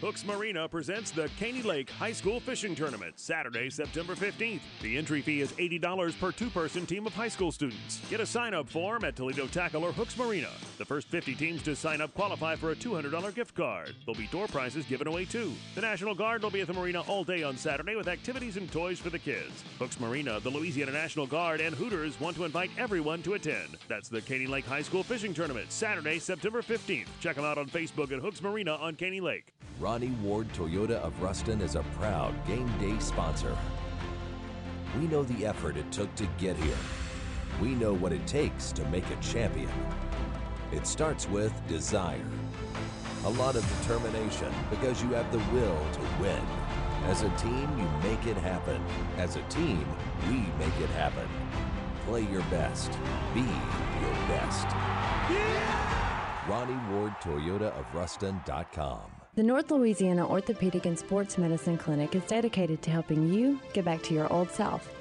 Hooks 0.02 0.26
Marina 0.26 0.68
presents 0.68 1.12
the 1.12 1.30
Caney 1.38 1.62
Lake 1.62 1.88
High 1.92 2.12
School 2.12 2.40
Fishing 2.40 2.74
Tournament, 2.74 3.20
Saturday, 3.20 3.70
September 3.70 4.16
15th. 4.16 4.62
The 4.82 4.98
entry 4.98 5.22
fee 5.22 5.42
is 5.42 5.52
$80 5.52 6.20
per 6.20 6.32
two 6.32 6.50
person 6.50 6.88
team 6.88 7.06
of 7.06 7.14
high 7.14 7.28
school 7.28 7.52
students. 7.52 8.02
Get 8.10 8.20
a 8.20 8.26
sign 8.26 8.56
up 8.56 8.68
form 8.68 9.06
at 9.06 9.16
Toledo 9.16 9.46
Tackle 9.46 9.84
or 9.84 9.92
Hooks 9.92 10.18
Marina. 10.18 10.50
The 10.80 10.86
first 10.86 11.08
50 11.10 11.36
teams 11.36 11.62
to 11.62 11.76
sign 11.76 12.02
up 12.02 12.16
qualify 12.16 12.56
for 12.56 12.72
a 12.72 12.76
$200 12.76 13.36
gift 13.36 13.54
card. 13.54 13.94
There'll 14.04 14.18
be 14.18 14.26
door 14.26 14.48
prizes 14.48 14.86
given 14.86 15.06
away 15.06 15.26
too. 15.26 15.54
The 15.76 15.82
National 15.82 16.16
Guard 16.16 16.42
will 16.42 16.50
be 16.50 16.62
at 16.62 16.68
the 16.68 16.74
marina 16.74 17.02
all 17.02 17.24
day 17.24 17.44
on 17.44 17.56
Saturday 17.56 17.96
with 17.96 18.08
activities 18.08 18.58
and 18.58 18.72
toys 18.72 18.98
for 18.98 19.12
the 19.12 19.20
kids. 19.20 19.64
Hooks 19.78 20.00
Marina, 20.00 20.40
the 20.40 20.50
Louisiana 20.50 20.94
National 20.94 21.28
Guard, 21.28 21.62
and 21.62 21.76
Hooters 21.76 22.20
want 22.20 22.36
to 22.38 22.46
invite 22.46 22.72
everyone 22.76 23.22
to 23.22 23.36
attend. 23.36 23.78
That's 23.88 24.10
the 24.10 24.22
Caney 24.22 24.48
Lake 24.48 24.66
High 24.66 24.82
School 24.82 25.04
Fishing 25.04 25.36
Tournament, 25.36 25.72
Saturday, 25.72 26.18
September 26.18 26.64
15th. 26.64 27.06
Check 27.20 27.36
them 27.36 27.46
out 27.46 27.60
on 27.60 27.70
Facebook 27.70 28.12
at 28.12 28.20
Hooks 28.20 28.42
Marina 28.42 28.74
on 28.78 28.96
Caney 28.96 29.22
Lake. 29.22 29.54
Ronnie 29.92 30.16
Ward 30.24 30.48
Toyota 30.54 31.02
of 31.02 31.22
Ruston 31.22 31.60
is 31.60 31.76
a 31.76 31.84
proud 32.00 32.34
game 32.48 32.72
day 32.80 32.98
sponsor. 33.00 33.54
We 34.98 35.06
know 35.06 35.24
the 35.24 35.46
effort 35.46 35.76
it 35.76 35.92
took 35.92 36.16
to 36.16 36.26
get 36.38 36.56
here. 36.56 36.78
We 37.62 37.76
know 37.76 37.92
what 37.92 38.14
it 38.14 38.26
takes 38.26 38.72
to 38.72 38.86
make 38.86 39.04
a 39.10 39.18
champion. 39.18 39.70
It 40.72 40.88
starts 40.88 41.28
with 41.28 41.52
desire, 41.68 42.26
a 43.26 43.32
lot 43.32 43.58
of 43.58 43.68
determination 43.82 44.54
because 44.70 45.04
you 45.04 45.10
have 45.10 45.30
the 45.30 45.40
will 45.54 45.86
to 45.92 46.22
win. 46.22 46.42
As 47.08 47.24
a 47.24 47.30
team, 47.32 47.68
you 47.78 48.10
make 48.10 48.26
it 48.26 48.38
happen. 48.38 48.82
As 49.18 49.36
a 49.36 49.44
team, 49.50 49.86
we 50.30 50.38
make 50.58 50.80
it 50.80 50.90
happen. 50.92 51.28
Play 52.06 52.22
your 52.32 52.44
best. 52.44 52.92
Be 53.34 53.42
your 53.42 54.16
best. 54.30 54.68
Ronnie 56.48 56.80
Ward 56.94 57.12
Toyota 57.22 57.78
of 57.78 57.94
Ruston.com. 57.94 59.21
The 59.34 59.44
North 59.44 59.72
Louisiana 59.72 60.28
Orthopedic 60.28 60.86
and 60.86 61.00
Sports 61.00 61.38
Medicine 61.38 61.78
Clinic 61.78 62.16
is 62.16 62.24
dedicated 62.26 62.82
to 62.82 62.92
helping 62.92 63.32
you 63.32 63.62
get 63.72 63.86
back 63.86 64.04
to 64.04 64.14
your 64.14 64.32
old 64.32 64.52
self, 64.52 65.01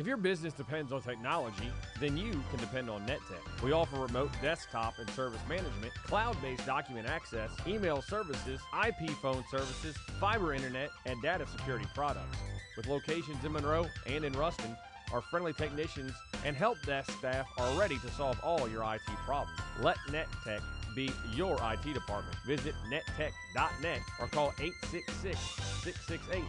If 0.00 0.06
your 0.06 0.16
business 0.16 0.54
depends 0.54 0.92
on 0.92 1.02
technology, 1.02 1.70
then 2.00 2.16
you 2.16 2.32
can 2.48 2.58
depend 2.58 2.88
on 2.88 3.06
NetTech. 3.06 3.62
We 3.62 3.72
offer 3.72 3.98
remote 3.98 4.30
desktop 4.40 4.98
and 4.98 5.10
service 5.10 5.42
management, 5.46 5.92
cloud 6.06 6.40
based 6.40 6.64
document 6.64 7.06
access, 7.06 7.50
email 7.66 8.00
services, 8.00 8.62
IP 8.82 9.10
phone 9.10 9.44
services, 9.50 9.94
fiber 10.18 10.54
internet, 10.54 10.88
and 11.04 11.20
data 11.20 11.46
security 11.46 11.84
products. 11.94 12.38
With 12.78 12.86
locations 12.86 13.44
in 13.44 13.52
Monroe 13.52 13.88
and 14.06 14.24
in 14.24 14.32
Ruston, 14.32 14.74
our 15.12 15.20
friendly 15.20 15.52
technicians 15.52 16.12
and 16.46 16.56
help 16.56 16.80
desk 16.86 17.10
staff 17.18 17.46
are 17.58 17.78
ready 17.78 17.98
to 17.98 18.10
solve 18.12 18.40
all 18.42 18.66
your 18.70 18.82
IT 18.94 19.02
problems. 19.26 19.60
Let 19.82 19.98
NetTech 20.08 20.62
be 20.96 21.10
your 21.34 21.58
IT 21.62 21.92
department. 21.92 22.38
Visit 22.46 22.74
nettech.net 22.88 24.00
or 24.18 24.28
call 24.28 24.54
866 24.58 25.38
668 25.84 26.42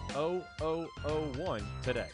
0001 1.04 1.66
today. 1.84 2.08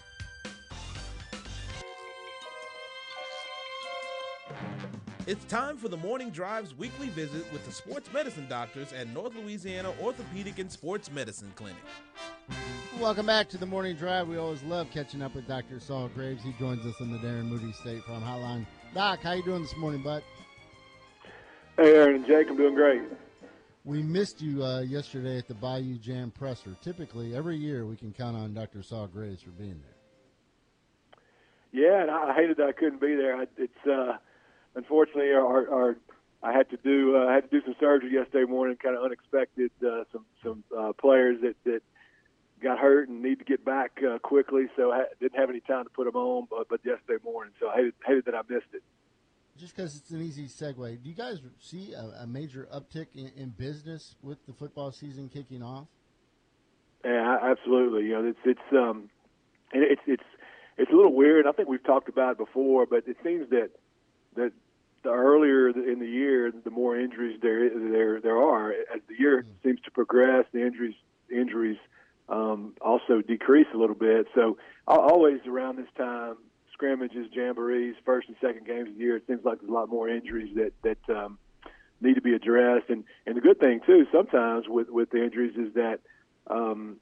It's 5.26 5.44
time 5.46 5.76
for 5.78 5.90
the 5.90 5.98
Morning 5.98 6.30
Drive's 6.30 6.78
weekly 6.78 7.10
visit 7.10 7.52
with 7.52 7.66
the 7.66 7.72
sports 7.72 8.10
medicine 8.14 8.48
doctors 8.48 8.94
at 8.94 9.10
North 9.10 9.36
Louisiana 9.36 9.94
Orthopedic 10.02 10.60
and 10.60 10.72
Sports 10.72 11.12
Medicine 11.12 11.52
Clinic. 11.56 11.84
Welcome 13.00 13.26
back 13.26 13.50
to 13.50 13.58
the 13.58 13.66
morning 13.66 13.98
drive. 13.98 14.30
We 14.30 14.38
always 14.38 14.64
love 14.64 14.88
catching 14.90 15.22
up 15.22 15.36
with 15.36 15.48
Dr. 15.48 15.82
Saul 15.82 16.10
Graves. 16.16 16.44
He 16.44 16.54
joins 16.54 16.86
us 16.86 16.96
on 17.02 17.12
the 17.12 17.18
Darren 17.18 17.46
Moody 17.46 17.74
State 17.74 18.04
Farm 18.06 18.24
Hotline. 18.24 18.66
Doc, 18.94 19.20
how 19.22 19.34
you 19.34 19.44
doing 19.44 19.64
this 19.64 19.76
morning, 19.76 20.02
bud? 20.02 20.24
Hey, 21.76 21.94
Aaron 21.94 22.16
and 22.16 22.26
Jake, 22.26 22.50
I'm 22.50 22.56
doing 22.56 22.74
great. 22.74 23.02
We 23.84 24.02
missed 24.02 24.42
you 24.42 24.64
uh, 24.64 24.82
yesterday 24.82 25.38
at 25.38 25.48
the 25.48 25.54
Bayou 25.54 25.98
Jam 25.98 26.32
presser. 26.32 26.76
Typically, 26.82 27.36
every 27.36 27.58
year 27.58 27.86
we 27.86 27.98
can 27.98 28.14
count 28.14 28.38
on 28.38 28.54
Dr. 28.54 28.82
Saul 28.82 29.08
Graves 29.08 29.42
for 29.42 29.52
being 29.52 29.82
there. 29.84 29.98
Yeah, 31.72 32.02
and 32.02 32.10
I 32.10 32.34
hated 32.34 32.58
that 32.58 32.68
I 32.68 32.72
couldn't 32.72 33.02
be 33.02 33.16
there. 33.16 33.36
I, 33.36 33.46
it's 33.58 33.88
uh, 33.88 34.18
unfortunately 34.78 35.32
our, 35.32 35.74
our 35.74 35.98
I 36.42 36.54
had 36.54 36.70
to 36.70 36.78
do 36.78 37.18
uh, 37.18 37.26
I 37.26 37.34
had 37.34 37.50
to 37.50 37.60
do 37.60 37.66
some 37.66 37.76
surgery 37.80 38.14
yesterday 38.14 38.50
morning, 38.50 38.78
kind 38.78 38.96
of 38.96 39.04
unexpected. 39.04 39.72
Uh, 39.86 40.04
some 40.14 40.26
some 40.44 40.64
uh, 40.78 40.94
players 40.94 41.42
that 41.42 41.56
that 41.66 41.82
got 42.62 42.80
hurt 42.80 43.10
and 43.10 43.22
need 43.22 43.40
to 43.40 43.46
get 43.46 43.66
back 43.66 44.00
uh, 44.08 44.20
quickly, 44.20 44.68
so 44.76 44.92
I 44.92 45.06
didn't 45.20 45.38
have 45.38 45.50
any 45.50 45.60
time 45.60 45.84
to 45.84 45.90
put 45.90 46.06
them 46.06 46.16
on. 46.16 46.48
But, 46.50 46.70
but 46.70 46.80
yesterday 46.86 47.22
morning, 47.24 47.54
so 47.60 47.70
I 47.70 47.76
hated, 47.76 47.94
hated 48.06 48.26
that 48.26 48.36
I 48.36 48.42
missed 48.50 48.68
it. 48.74 48.84
Just 49.60 49.76
because 49.76 49.96
it's 49.96 50.12
an 50.12 50.22
easy 50.22 50.48
segue, 50.48 51.04
do 51.04 51.10
you 51.10 51.16
guys 51.16 51.42
see 51.60 51.94
a, 51.94 52.24
a 52.24 52.28
major 52.28 52.68
uptick 52.74 53.08
in, 53.16 53.32
in 53.36 53.50
business 53.50 54.16
with 54.22 54.38
the 54.46 54.54
football 54.54 54.92
season 54.92 55.30
kicking 55.34 55.64
off? 55.64 55.88
Yeah, 57.04 57.38
absolutely. 57.42 58.06
You 58.06 58.14
know, 58.14 58.28
it's 58.28 58.40
it's 58.46 58.74
um, 58.74 59.10
it's 59.74 60.02
it's 60.06 60.24
it's 60.78 60.92
a 60.92 60.96
little 60.96 61.14
weird. 61.14 61.48
I 61.48 61.52
think 61.52 61.68
we've 61.68 61.84
talked 61.84 62.10
about 62.10 62.34
it 62.34 62.38
before, 62.38 62.86
but 62.86 63.08
it 63.08 63.18
seems 63.24 63.50
that 63.50 63.72
that 64.36 64.52
the 65.08 65.14
earlier 65.14 65.70
in 65.70 66.00
the 66.00 66.08
year, 66.08 66.52
the 66.52 66.70
more 66.70 67.00
injuries 67.00 67.40
there 67.42 67.70
there 67.70 68.20
there 68.20 68.38
are. 68.38 68.72
As 68.72 69.02
the 69.08 69.16
year 69.18 69.44
mm. 69.44 69.64
seems 69.64 69.80
to 69.82 69.92
progress, 69.92 70.46
the 70.52 70.66
injuries 70.66 70.96
injuries 71.32 71.78
um, 72.30 72.74
also 72.82 73.22
decrease 73.22 73.68
a 73.74 73.78
little 73.78 73.96
bit. 73.96 74.28
So 74.36 74.58
always 74.86 75.40
around 75.48 75.78
this 75.78 75.88
time, 75.98 76.36
scrimmages, 76.74 77.28
jamborees, 77.34 77.96
first 78.06 78.28
and 78.28 78.38
second 78.42 78.68
games 78.68 78.90
of 78.90 78.96
the 78.96 79.00
year, 79.00 79.16
it 79.18 79.24
seems 79.28 79.46
like 79.46 79.60
there's 79.60 79.70
a 79.70 79.74
lot 79.74 79.90
more 79.90 80.10
injuries 80.10 80.54
that 80.56 80.74
that 80.84 81.16
um, 81.18 81.38
need 82.02 82.16
to 82.16 82.22
be 82.22 82.34
addressed. 82.34 82.90
And 82.90 83.06
and 83.26 83.38
the 83.38 83.42
good 83.42 83.60
thing 83.60 83.80
too, 83.86 84.06
sometimes 84.12 84.68
with 84.68 84.90
with 84.90 85.10
the 85.12 85.24
injuries 85.24 85.56
is 85.56 85.74
that 85.76 86.02
um, 86.48 86.98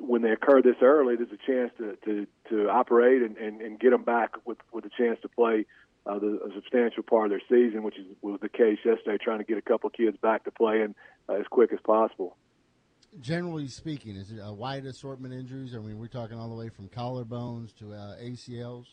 when 0.00 0.22
they 0.22 0.30
occur 0.30 0.62
this 0.62 0.76
early, 0.80 1.16
there's 1.16 1.32
a 1.32 1.46
chance 1.46 1.72
to 1.78 1.96
to, 2.04 2.26
to 2.50 2.68
operate 2.68 3.22
and, 3.22 3.36
and, 3.36 3.60
and 3.60 3.80
get 3.80 3.90
them 3.90 4.04
back 4.04 4.30
with 4.44 4.58
with 4.72 4.84
a 4.84 4.90
chance 4.96 5.18
to 5.22 5.28
play 5.28 5.66
uh, 6.06 6.18
the, 6.18 6.40
a 6.48 6.54
substantial 6.54 7.02
part 7.02 7.26
of 7.26 7.30
their 7.30 7.42
season, 7.48 7.82
which 7.82 7.98
is, 7.98 8.06
was 8.22 8.40
the 8.40 8.48
case 8.48 8.78
yesterday, 8.84 9.18
trying 9.22 9.38
to 9.38 9.44
get 9.44 9.58
a 9.58 9.62
couple 9.62 9.88
kids 9.90 10.16
back 10.20 10.44
to 10.44 10.50
playing 10.50 10.94
uh, 11.28 11.34
as 11.34 11.46
quick 11.50 11.72
as 11.72 11.78
possible. 11.84 12.36
Generally 13.20 13.68
speaking, 13.68 14.16
is 14.16 14.32
it 14.32 14.40
a 14.42 14.52
wide 14.52 14.86
assortment 14.86 15.34
injuries? 15.34 15.74
I 15.74 15.78
mean, 15.78 15.98
we're 15.98 16.06
talking 16.06 16.38
all 16.38 16.48
the 16.48 16.54
way 16.54 16.70
from 16.70 16.88
collarbones 16.88 17.76
to 17.76 17.92
uh, 17.92 18.16
ACLs. 18.16 18.86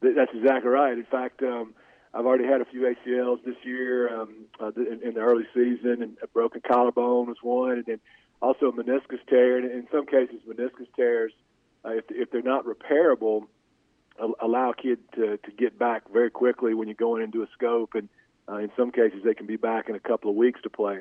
That's 0.00 0.30
exactly 0.32 0.70
right. 0.70 0.92
In 0.92 1.04
fact, 1.04 1.42
um, 1.42 1.74
I've 2.14 2.24
already 2.24 2.46
had 2.46 2.60
a 2.60 2.64
few 2.64 2.82
ACLs 2.82 3.44
this 3.44 3.56
year 3.64 4.20
um, 4.20 4.46
uh, 4.60 4.70
in, 4.76 5.00
in 5.02 5.14
the 5.14 5.20
early 5.20 5.44
season, 5.52 6.02
and 6.02 6.16
a 6.22 6.26
broken 6.28 6.62
collarbone 6.66 7.26
was 7.26 7.38
one, 7.42 7.72
and 7.72 7.84
then 7.84 8.00
also 8.40 8.66
a 8.66 8.72
meniscus 8.72 9.18
tear. 9.28 9.58
And 9.58 9.70
in 9.70 9.88
some 9.90 10.06
cases, 10.06 10.36
meniscus 10.48 10.86
tears, 10.94 11.32
uh, 11.84 11.90
if, 11.90 12.04
if 12.10 12.30
they're 12.30 12.42
not 12.42 12.64
repairable, 12.64 13.46
allow 14.40 14.70
a 14.70 14.74
kid 14.74 14.98
to, 15.14 15.36
to 15.38 15.50
get 15.56 15.78
back 15.78 16.10
very 16.12 16.30
quickly 16.30 16.74
when 16.74 16.88
you're 16.88 16.94
going 16.94 17.22
into 17.22 17.42
a 17.42 17.46
scope, 17.54 17.94
and 17.94 18.08
uh, 18.48 18.56
in 18.56 18.70
some 18.76 18.90
cases 18.90 19.20
they 19.24 19.34
can 19.34 19.46
be 19.46 19.56
back 19.56 19.88
in 19.88 19.94
a 19.94 20.00
couple 20.00 20.30
of 20.30 20.36
weeks 20.36 20.60
to 20.62 20.70
play. 20.70 20.98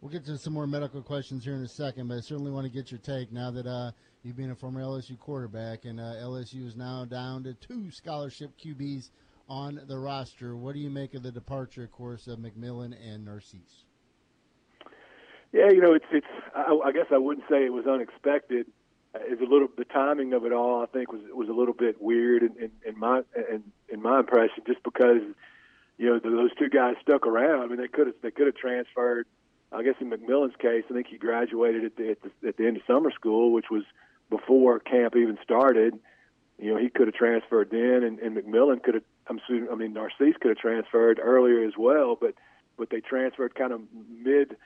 We'll 0.00 0.12
get 0.12 0.26
to 0.26 0.36
some 0.36 0.52
more 0.52 0.66
medical 0.66 1.02
questions 1.02 1.44
here 1.44 1.54
in 1.54 1.62
a 1.62 1.68
second, 1.68 2.08
but 2.08 2.18
I 2.18 2.20
certainly 2.20 2.50
want 2.50 2.66
to 2.66 2.70
get 2.70 2.90
your 2.90 3.00
take 3.00 3.32
now 3.32 3.50
that 3.52 3.66
uh, 3.66 3.92
you've 4.22 4.36
been 4.36 4.50
a 4.50 4.54
former 4.54 4.82
LSU 4.82 5.18
quarterback, 5.18 5.86
and 5.86 5.98
uh, 5.98 6.14
LSU 6.22 6.66
is 6.66 6.76
now 6.76 7.06
down 7.06 7.42
to 7.44 7.54
two 7.54 7.90
scholarship 7.90 8.50
QBs 8.62 9.10
on 9.48 9.80
the 9.88 9.98
roster. 9.98 10.56
What 10.56 10.74
do 10.74 10.80
you 10.80 10.90
make 10.90 11.14
of 11.14 11.22
the 11.22 11.32
departure, 11.32 11.84
of 11.84 11.92
course, 11.92 12.26
of 12.26 12.38
McMillan 12.38 12.94
and 13.02 13.24
Narcisse? 13.24 13.84
Yeah, 15.52 15.70
you 15.70 15.80
know, 15.80 15.94
it's 15.94 16.04
it's. 16.10 16.26
I, 16.54 16.76
I 16.84 16.92
guess 16.92 17.06
I 17.10 17.18
wouldn't 17.18 17.46
say 17.48 17.64
it 17.64 17.72
was 17.72 17.86
unexpected 17.86 18.66
Uh, 19.14 19.18
is 19.32 19.40
a 19.40 19.44
little 19.44 19.68
the 19.76 19.84
timing 19.84 20.32
of 20.32 20.44
it 20.44 20.52
all. 20.52 20.82
I 20.82 20.86
think 20.86 21.12
was 21.12 21.22
was 21.32 21.48
a 21.48 21.52
little 21.52 21.74
bit 21.74 22.00
weird 22.00 22.42
in, 22.42 22.52
in, 22.58 22.70
in 22.86 22.98
my 22.98 23.22
in, 23.50 23.62
in 23.88 24.02
my 24.02 24.20
impression, 24.20 24.64
just 24.66 24.82
because 24.82 25.22
you 25.98 26.06
know 26.06 26.18
those 26.18 26.54
two 26.58 26.68
guys 26.68 26.94
stuck 27.02 27.26
around. 27.26 27.62
I 27.62 27.66
mean, 27.66 27.78
they 27.78 27.88
could 27.88 28.08
have 28.08 28.16
they 28.22 28.30
could 28.30 28.46
have 28.46 28.56
transferred. 28.56 29.26
I 29.72 29.82
guess 29.82 29.94
in 30.00 30.10
McMillan's 30.10 30.56
case, 30.56 30.84
I 30.88 30.94
think 30.94 31.08
he 31.08 31.18
graduated 31.18 31.84
at 31.84 31.96
the, 31.96 32.10
at 32.10 32.18
the 32.22 32.48
at 32.48 32.56
the 32.56 32.66
end 32.66 32.76
of 32.76 32.82
summer 32.86 33.10
school, 33.10 33.52
which 33.52 33.70
was 33.70 33.82
before 34.30 34.78
camp 34.80 35.16
even 35.16 35.38
started. 35.42 35.98
You 36.58 36.72
know, 36.72 36.80
he 36.80 36.88
could 36.88 37.08
have 37.08 37.14
transferred 37.14 37.70
then, 37.70 38.04
and, 38.04 38.20
and 38.20 38.36
McMillan 38.36 38.82
could 38.82 38.94
have. 38.94 39.02
I'm 39.26 39.38
assuming, 39.38 39.68
I 39.72 39.74
mean, 39.74 39.92
Narcisse 39.92 40.36
could 40.40 40.50
have 40.50 40.58
transferred 40.58 41.18
earlier 41.20 41.64
as 41.66 41.74
well, 41.76 42.16
but 42.20 42.34
but 42.76 42.90
they 42.90 43.00
transferred 43.00 43.54
kind 43.54 43.72
of 43.72 43.80
mid 44.22 44.56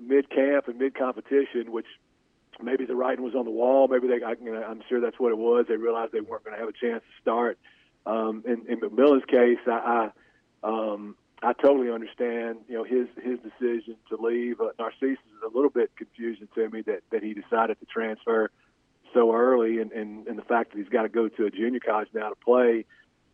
mid 0.00 0.30
camp 0.30 0.68
and 0.68 0.78
mid 0.78 0.94
competition, 0.94 1.72
which 1.72 1.86
maybe 2.62 2.84
the 2.84 2.96
writing 2.96 3.24
was 3.24 3.34
on 3.34 3.44
the 3.44 3.50
wall. 3.50 3.88
Maybe 3.88 4.08
they, 4.08 4.24
I, 4.24 4.34
I'm 4.64 4.82
sure 4.88 5.00
that's 5.00 5.18
what 5.18 5.32
it 5.32 5.38
was. 5.38 5.66
They 5.68 5.76
realized 5.76 6.12
they 6.12 6.20
weren't 6.20 6.44
going 6.44 6.54
to 6.54 6.60
have 6.60 6.68
a 6.68 6.72
chance 6.72 7.02
to 7.02 7.22
start. 7.22 7.58
Um, 8.06 8.42
in, 8.46 8.66
in 8.68 8.80
McMillan's 8.80 9.24
case, 9.26 9.58
I, 9.66 10.10
I, 10.62 10.66
um, 10.66 11.16
I 11.42 11.52
totally 11.52 11.90
understand, 11.90 12.58
you 12.68 12.74
know, 12.74 12.84
his 12.84 13.06
his 13.22 13.38
decision 13.38 13.96
to 14.08 14.16
leave. 14.16 14.60
Uh, 14.60 14.70
Narcisse 14.78 15.18
is 15.18 15.42
a 15.44 15.54
little 15.54 15.70
bit 15.70 15.90
confusing 15.96 16.48
to 16.54 16.68
me 16.68 16.82
that 16.82 17.02
that 17.10 17.22
he 17.22 17.34
decided 17.34 17.78
to 17.80 17.86
transfer 17.86 18.50
so 19.14 19.34
early, 19.34 19.78
and 19.78 19.92
and, 19.92 20.26
and 20.26 20.38
the 20.38 20.42
fact 20.42 20.72
that 20.72 20.78
he's 20.78 20.88
got 20.88 21.02
to 21.02 21.08
go 21.08 21.28
to 21.28 21.46
a 21.46 21.50
junior 21.50 21.80
college 21.80 22.08
now 22.12 22.30
to 22.30 22.36
play. 22.36 22.84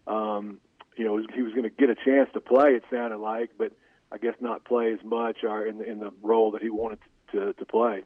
Um, 0.06 0.60
you 0.96 1.04
know, 1.04 1.16
he 1.34 1.42
was 1.42 1.52
going 1.52 1.64
to 1.64 1.70
get 1.70 1.90
a 1.90 1.96
chance 1.96 2.28
to 2.34 2.40
play. 2.40 2.74
It 2.74 2.84
sounded 2.90 3.18
like, 3.18 3.50
but 3.58 3.72
I 4.12 4.18
guess 4.18 4.34
not 4.40 4.64
play 4.64 4.92
as 4.92 5.02
much 5.02 5.38
or 5.42 5.66
in 5.66 5.78
the 5.78 5.90
in 5.90 5.98
the 5.98 6.12
role 6.22 6.50
that 6.52 6.62
he 6.62 6.70
wanted 6.70 6.98
to 7.32 7.40
to, 7.46 7.52
to 7.54 7.64
play. 7.64 8.02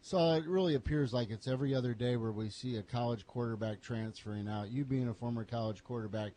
So 0.00 0.32
it 0.34 0.46
really 0.46 0.74
appears 0.74 1.12
like 1.12 1.30
it's 1.30 1.48
every 1.48 1.74
other 1.74 1.92
day 1.92 2.16
where 2.16 2.32
we 2.32 2.50
see 2.50 2.76
a 2.76 2.82
college 2.82 3.26
quarterback 3.26 3.80
transferring 3.80 4.48
out. 4.48 4.70
You 4.70 4.84
being 4.84 5.08
a 5.08 5.14
former 5.14 5.44
college 5.44 5.82
quarterback, 5.84 6.32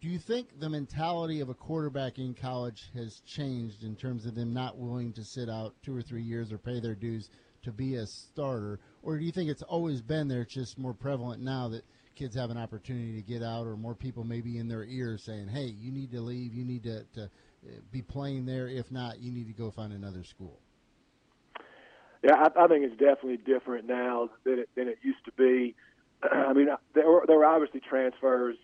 do 0.00 0.08
you 0.08 0.18
think 0.18 0.60
the 0.60 0.68
mentality 0.68 1.40
of 1.40 1.48
a 1.48 1.54
quarterback 1.54 2.18
in 2.18 2.34
college 2.34 2.90
has 2.94 3.20
changed 3.20 3.82
in 3.82 3.96
terms 3.96 4.26
of 4.26 4.34
them 4.34 4.52
not 4.52 4.78
willing 4.78 5.12
to 5.14 5.24
sit 5.24 5.48
out 5.48 5.74
two 5.82 5.96
or 5.96 6.02
three 6.02 6.22
years 6.22 6.52
or 6.52 6.58
pay 6.58 6.80
their 6.80 6.94
dues 6.94 7.30
to 7.62 7.72
be 7.72 7.96
a 7.96 8.06
starter? 8.06 8.78
Or 9.02 9.18
do 9.18 9.24
you 9.24 9.32
think 9.32 9.50
it's 9.50 9.62
always 9.62 10.02
been 10.02 10.28
there, 10.28 10.42
it's 10.42 10.54
just 10.54 10.78
more 10.78 10.94
prevalent 10.94 11.42
now 11.42 11.68
that 11.68 11.84
kids 12.14 12.34
have 12.34 12.50
an 12.50 12.58
opportunity 12.58 13.14
to 13.14 13.22
get 13.22 13.42
out 13.42 13.66
or 13.66 13.76
more 13.76 13.94
people 13.94 14.24
maybe 14.24 14.58
in 14.58 14.68
their 14.68 14.84
ears 14.84 15.22
saying, 15.22 15.48
hey, 15.48 15.66
you 15.66 15.92
need 15.92 16.10
to 16.12 16.20
leave, 16.20 16.52
you 16.52 16.64
need 16.64 16.82
to, 16.82 17.04
to 17.14 17.24
uh, 17.24 17.80
be 17.90 18.02
playing 18.02 18.44
there. 18.44 18.68
If 18.68 18.90
not, 18.90 19.20
you 19.20 19.32
need 19.32 19.46
to 19.46 19.52
go 19.52 19.70
find 19.70 19.92
another 19.92 20.24
school? 20.24 20.60
Yeah, 22.22 22.34
I, 22.34 22.64
I 22.64 22.66
think 22.66 22.84
it's 22.84 22.98
definitely 22.98 23.38
different 23.38 23.86
now 23.86 24.30
than 24.44 24.60
it, 24.60 24.68
than 24.74 24.88
it 24.88 24.98
used 25.02 25.24
to 25.26 25.32
be. 25.32 25.74
I 26.22 26.52
mean, 26.52 26.68
there 26.94 27.08
were, 27.08 27.24
there 27.26 27.36
were 27.36 27.44
obviously 27.44 27.80
transfers 27.80 28.56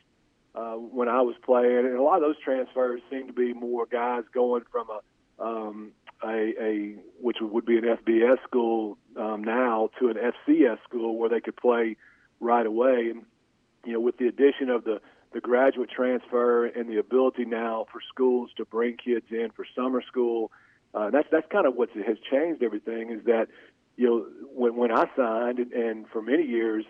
uh, 0.55 0.75
when 0.75 1.09
I 1.09 1.21
was 1.23 1.35
playing, 1.45 1.87
and 1.87 1.97
a 1.97 2.03
lot 2.03 2.17
of 2.17 2.23
those 2.23 2.41
transfers 2.43 3.01
seem 3.11 3.27
to 3.27 3.33
be 3.33 3.53
more 3.53 3.87
guys 3.87 4.25
going 4.33 4.63
from 4.71 4.89
a 4.91 5.01
um, 5.43 5.93
a, 6.23 6.55
a 6.61 6.95
which 7.21 7.39
would 7.41 7.67
be 7.67 7.77
an 7.77 7.85
FBS 7.85 8.43
school 8.45 8.97
um, 9.17 9.43
now 9.43 9.91
to 9.99 10.09
an 10.09 10.17
FCS 10.17 10.79
school 10.85 11.19
where 11.19 11.29
they 11.29 11.41
could 11.41 11.57
play 11.57 11.97
right 12.41 12.67
away. 12.67 13.11
And 13.11 13.25
you 13.85 13.93
know, 13.93 14.01
with 14.01 14.17
the 14.19 14.29
addition 14.29 14.71
of 14.71 14.85
the 14.85 15.01
the 15.33 15.41
graduate 15.41 15.91
transfer 15.91 16.67
and 16.67 16.89
the 16.89 16.99
ability 16.99 17.45
now 17.45 17.87
for 17.91 18.01
schools 18.09 18.51
to 18.57 18.65
bring 18.65 18.97
kids 18.97 19.27
in 19.31 19.49
for 19.57 19.67
summer 19.75 20.01
school, 20.03 20.53
uh, 20.95 21.11
that's 21.11 21.29
that's 21.31 21.47
kind 21.51 21.67
of 21.67 21.75
what 21.75 21.91
has 21.91 22.17
changed 22.31 22.63
everything. 22.63 23.11
Is 23.11 23.25
that 23.25 23.49
you 23.97 24.07
know 24.07 24.27
when 24.55 24.77
when 24.77 24.93
I 24.93 25.07
signed 25.17 25.59
and, 25.59 25.73
and 25.73 26.09
for 26.09 26.23
many 26.23 26.45
years 26.45 26.85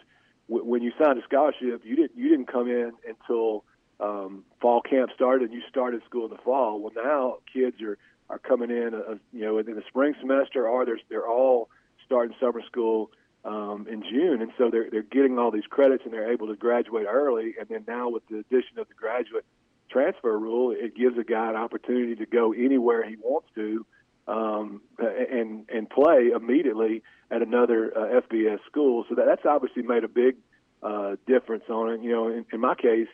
w- 0.49 0.65
when 0.65 0.83
you 0.83 0.93
signed 1.03 1.19
a 1.19 1.23
scholarship, 1.23 1.83
you 1.85 1.97
didn't 1.97 2.13
you 2.17 2.29
didn't 2.29 2.47
come 2.47 2.69
in 2.69 2.93
until 3.09 3.65
um, 4.01 4.45
fall 4.61 4.83
camp 4.83 5.11
started 5.15 5.51
and 5.51 5.55
you 5.55 5.63
started 5.69 6.03
school 6.05 6.27
in 6.27 6.31
the 6.31 6.43
fall. 6.43 6.81
Well, 6.81 6.93
now 6.95 7.39
kids 7.53 7.81
are 7.81 7.99
are 8.31 8.39
coming 8.39 8.71
in, 8.71 8.95
uh, 8.95 9.15
you 9.33 9.43
know, 9.45 9.59
in 9.59 9.67
the 9.67 9.83
spring 9.89 10.15
semester, 10.21 10.69
or 10.69 10.85
they're 10.85 11.01
they're 11.09 11.29
all 11.29 11.69
starting 12.05 12.37
summer 12.39 12.63
school 12.67 13.11
um, 13.45 13.87
in 13.91 14.03
June, 14.03 14.43
and 14.43 14.53
so 14.59 14.71
they're 14.71 14.91
they're 14.91 15.03
getting 15.03 15.39
all 15.39 15.51
these 15.51 15.67
credits 15.69 16.05
and 16.05 16.13
they're 16.13 16.33
able 16.33 16.49
to 16.49 16.57
graduate 16.57 17.07
early. 17.09 17.55
And 17.59 17.69
then 17.69 17.85
now 17.87 18.11
with 18.11 18.27
the 18.29 18.39
addition 18.39 18.79
of 18.79 18.89
the 18.89 18.95
graduate 18.95 19.45
transfer 19.91 20.39
rule, 20.39 20.73
it 20.73 20.97
gives 20.97 21.17
a 21.19 21.25
guy 21.25 21.51
an 21.51 21.57
opportunity 21.57 22.17
to 22.17 22.27
go 22.27 22.53
anywhere 22.53 23.09
he 23.09 23.17
wants 23.17 23.49
to 23.55 23.87
um, 24.27 24.81
and 24.99 25.69
and 25.69 25.89
play 25.89 26.31
immediately 26.35 27.03
at 27.31 27.43
another 27.43 27.93
uh, 27.97 28.21
FBS 28.21 28.59
school. 28.67 29.05
So 29.09 29.15
that, 29.17 29.27
that's 29.27 29.45
obviously 29.45 29.83
made 29.83 30.05
a 30.05 30.09
big 30.09 30.37
uh, 30.83 31.17
difference 31.27 31.65
on 31.69 31.93
it. 31.93 32.03
You 32.03 32.13
know, 32.13 32.29
in, 32.29 32.47
in 32.53 32.61
my 32.61 32.75
case, 32.75 33.09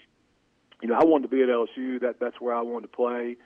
you 0.83 0.89
know, 0.89 0.95
I 0.95 1.05
wanted 1.05 1.31
to 1.31 1.37
be 1.37 1.43
at 1.43 1.49
LSU. 1.49 2.01
That 2.01 2.17
that's 2.21 2.41
where 2.41 2.55
I 2.55 2.63
wanted 2.63 2.91
to 2.91 2.97
play. 2.97 3.37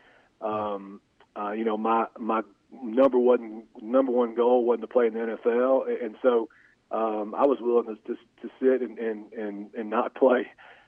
Um, 0.40 1.00
uh, 1.36 1.52
you 1.52 1.64
know, 1.64 1.76
my 1.76 2.06
my 2.18 2.42
number 2.82 3.18
one 3.18 3.64
number 3.80 4.12
one 4.12 4.34
goal 4.34 4.64
wasn't 4.64 4.82
to 4.82 4.88
play 4.88 5.06
in 5.06 5.14
the 5.14 5.20
NFL, 5.20 6.04
and 6.04 6.16
so 6.22 6.48
um, 6.90 7.34
I 7.34 7.46
was 7.46 7.58
willing 7.60 7.96
to 7.96 8.14
to, 8.14 8.18
to 8.42 8.50
sit 8.60 8.82
and, 8.82 8.98
and 8.98 9.32
and 9.32 9.70
and 9.74 9.90
not 9.90 10.14
play 10.16 10.46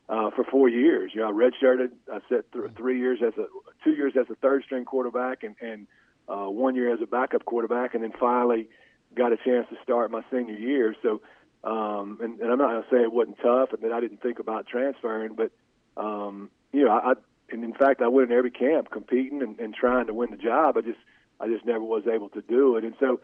uh, 0.08 0.30
for 0.30 0.44
four 0.44 0.68
years. 0.68 1.12
You 1.14 1.22
know, 1.22 1.28
I 1.28 1.32
redshirted. 1.32 1.90
I 2.12 2.18
sat 2.28 2.50
th- 2.52 2.70
three 2.76 2.98
years 2.98 3.20
as 3.26 3.34
a 3.38 3.46
two 3.82 3.92
years 3.92 4.14
as 4.18 4.26
a 4.30 4.34
third 4.36 4.62
string 4.64 4.84
quarterback, 4.84 5.42
and 5.42 5.56
and 5.60 5.86
uh, 6.28 6.46
one 6.46 6.74
year 6.74 6.92
as 6.92 7.00
a 7.02 7.06
backup 7.06 7.44
quarterback, 7.44 7.94
and 7.94 8.02
then 8.02 8.12
finally 8.18 8.68
got 9.14 9.32
a 9.32 9.36
chance 9.36 9.66
to 9.70 9.76
start 9.82 10.10
my 10.10 10.22
senior 10.30 10.54
year. 10.54 10.94
So, 11.02 11.20
um, 11.64 12.18
and, 12.22 12.40
and 12.40 12.50
I'm 12.52 12.58
not 12.58 12.70
going 12.70 12.82
to 12.82 12.88
say 12.90 13.02
it 13.02 13.12
wasn't 13.12 13.38
tough 13.42 13.72
and 13.72 13.82
that 13.82 13.92
I 13.92 14.00
didn't 14.00 14.22
think 14.22 14.38
about 14.38 14.66
transferring, 14.66 15.34
but 15.34 15.50
um, 15.96 16.50
you 16.72 16.84
know, 16.84 16.90
I, 16.90 17.12
I 17.12 17.14
and 17.50 17.64
in 17.64 17.72
fact 17.72 18.02
I 18.02 18.08
went 18.08 18.30
in 18.30 18.36
every 18.36 18.50
camp 18.50 18.90
competing 18.90 19.42
and, 19.42 19.58
and 19.58 19.74
trying 19.74 20.06
to 20.06 20.14
win 20.14 20.30
the 20.30 20.36
job. 20.36 20.76
I 20.76 20.80
just 20.82 20.98
I 21.40 21.48
just 21.48 21.64
never 21.64 21.82
was 21.82 22.06
able 22.06 22.28
to 22.30 22.42
do 22.42 22.76
it, 22.76 22.84
and 22.84 22.94
so 22.98 23.20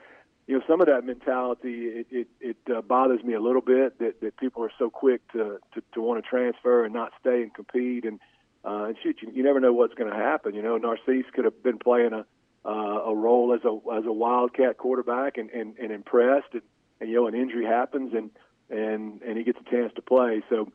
you 0.47 0.59
know 0.59 0.65
some 0.69 0.81
of 0.81 0.87
that 0.87 1.05
mentality 1.05 1.87
it 1.87 2.07
it, 2.11 2.29
it 2.41 2.57
uh, 2.75 2.83
bothers 2.83 3.23
me 3.23 3.35
a 3.35 3.41
little 3.41 3.61
bit 3.61 3.99
that 3.99 4.21
that 4.21 4.37
people 4.37 4.63
are 4.63 4.73
so 4.79 4.91
quick 4.91 5.21
to 5.33 5.59
to, 5.75 5.83
to 5.95 6.01
want 6.01 6.23
to 6.23 6.29
transfer 6.29 6.85
and 6.85 6.95
not 6.95 7.13
stay 7.21 7.43
and 7.43 7.55
compete 7.55 8.05
and 8.05 8.21
uh, 8.65 8.85
and 8.85 8.97
shoot 9.03 9.19
you, 9.21 9.31
you 9.33 9.43
never 9.43 9.61
know 9.61 9.73
what's 9.73 9.95
going 9.95 10.11
to 10.11 10.17
happen. 10.17 10.55
You 10.55 10.63
know, 10.63 10.77
Narcisse 10.77 11.27
could 11.33 11.45
have 11.45 11.63
been 11.63 11.79
playing 11.79 12.13
a 12.13 12.25
uh, 12.65 12.71
a 12.71 13.15
role 13.15 13.55
as 13.55 13.65
a 13.65 13.97
as 13.97 14.05
a 14.07 14.13
wildcat 14.13 14.79
quarterback 14.79 15.39
and 15.39 15.51
and, 15.51 15.77
and 15.79 15.93
impressed. 15.93 16.53
And, 16.53 16.63
and 17.01 17.11
you 17.11 17.17
know 17.17 17.27
an 17.27 17.35
injury 17.35 17.67
happens 17.67 18.15
and 18.15 18.31
and 18.71 19.23
and 19.23 19.37
he 19.37 19.45
gets 19.45 19.59
a 19.61 19.71
chance 19.71 19.93
to 19.95 20.03
play. 20.03 20.43
So 20.49 20.71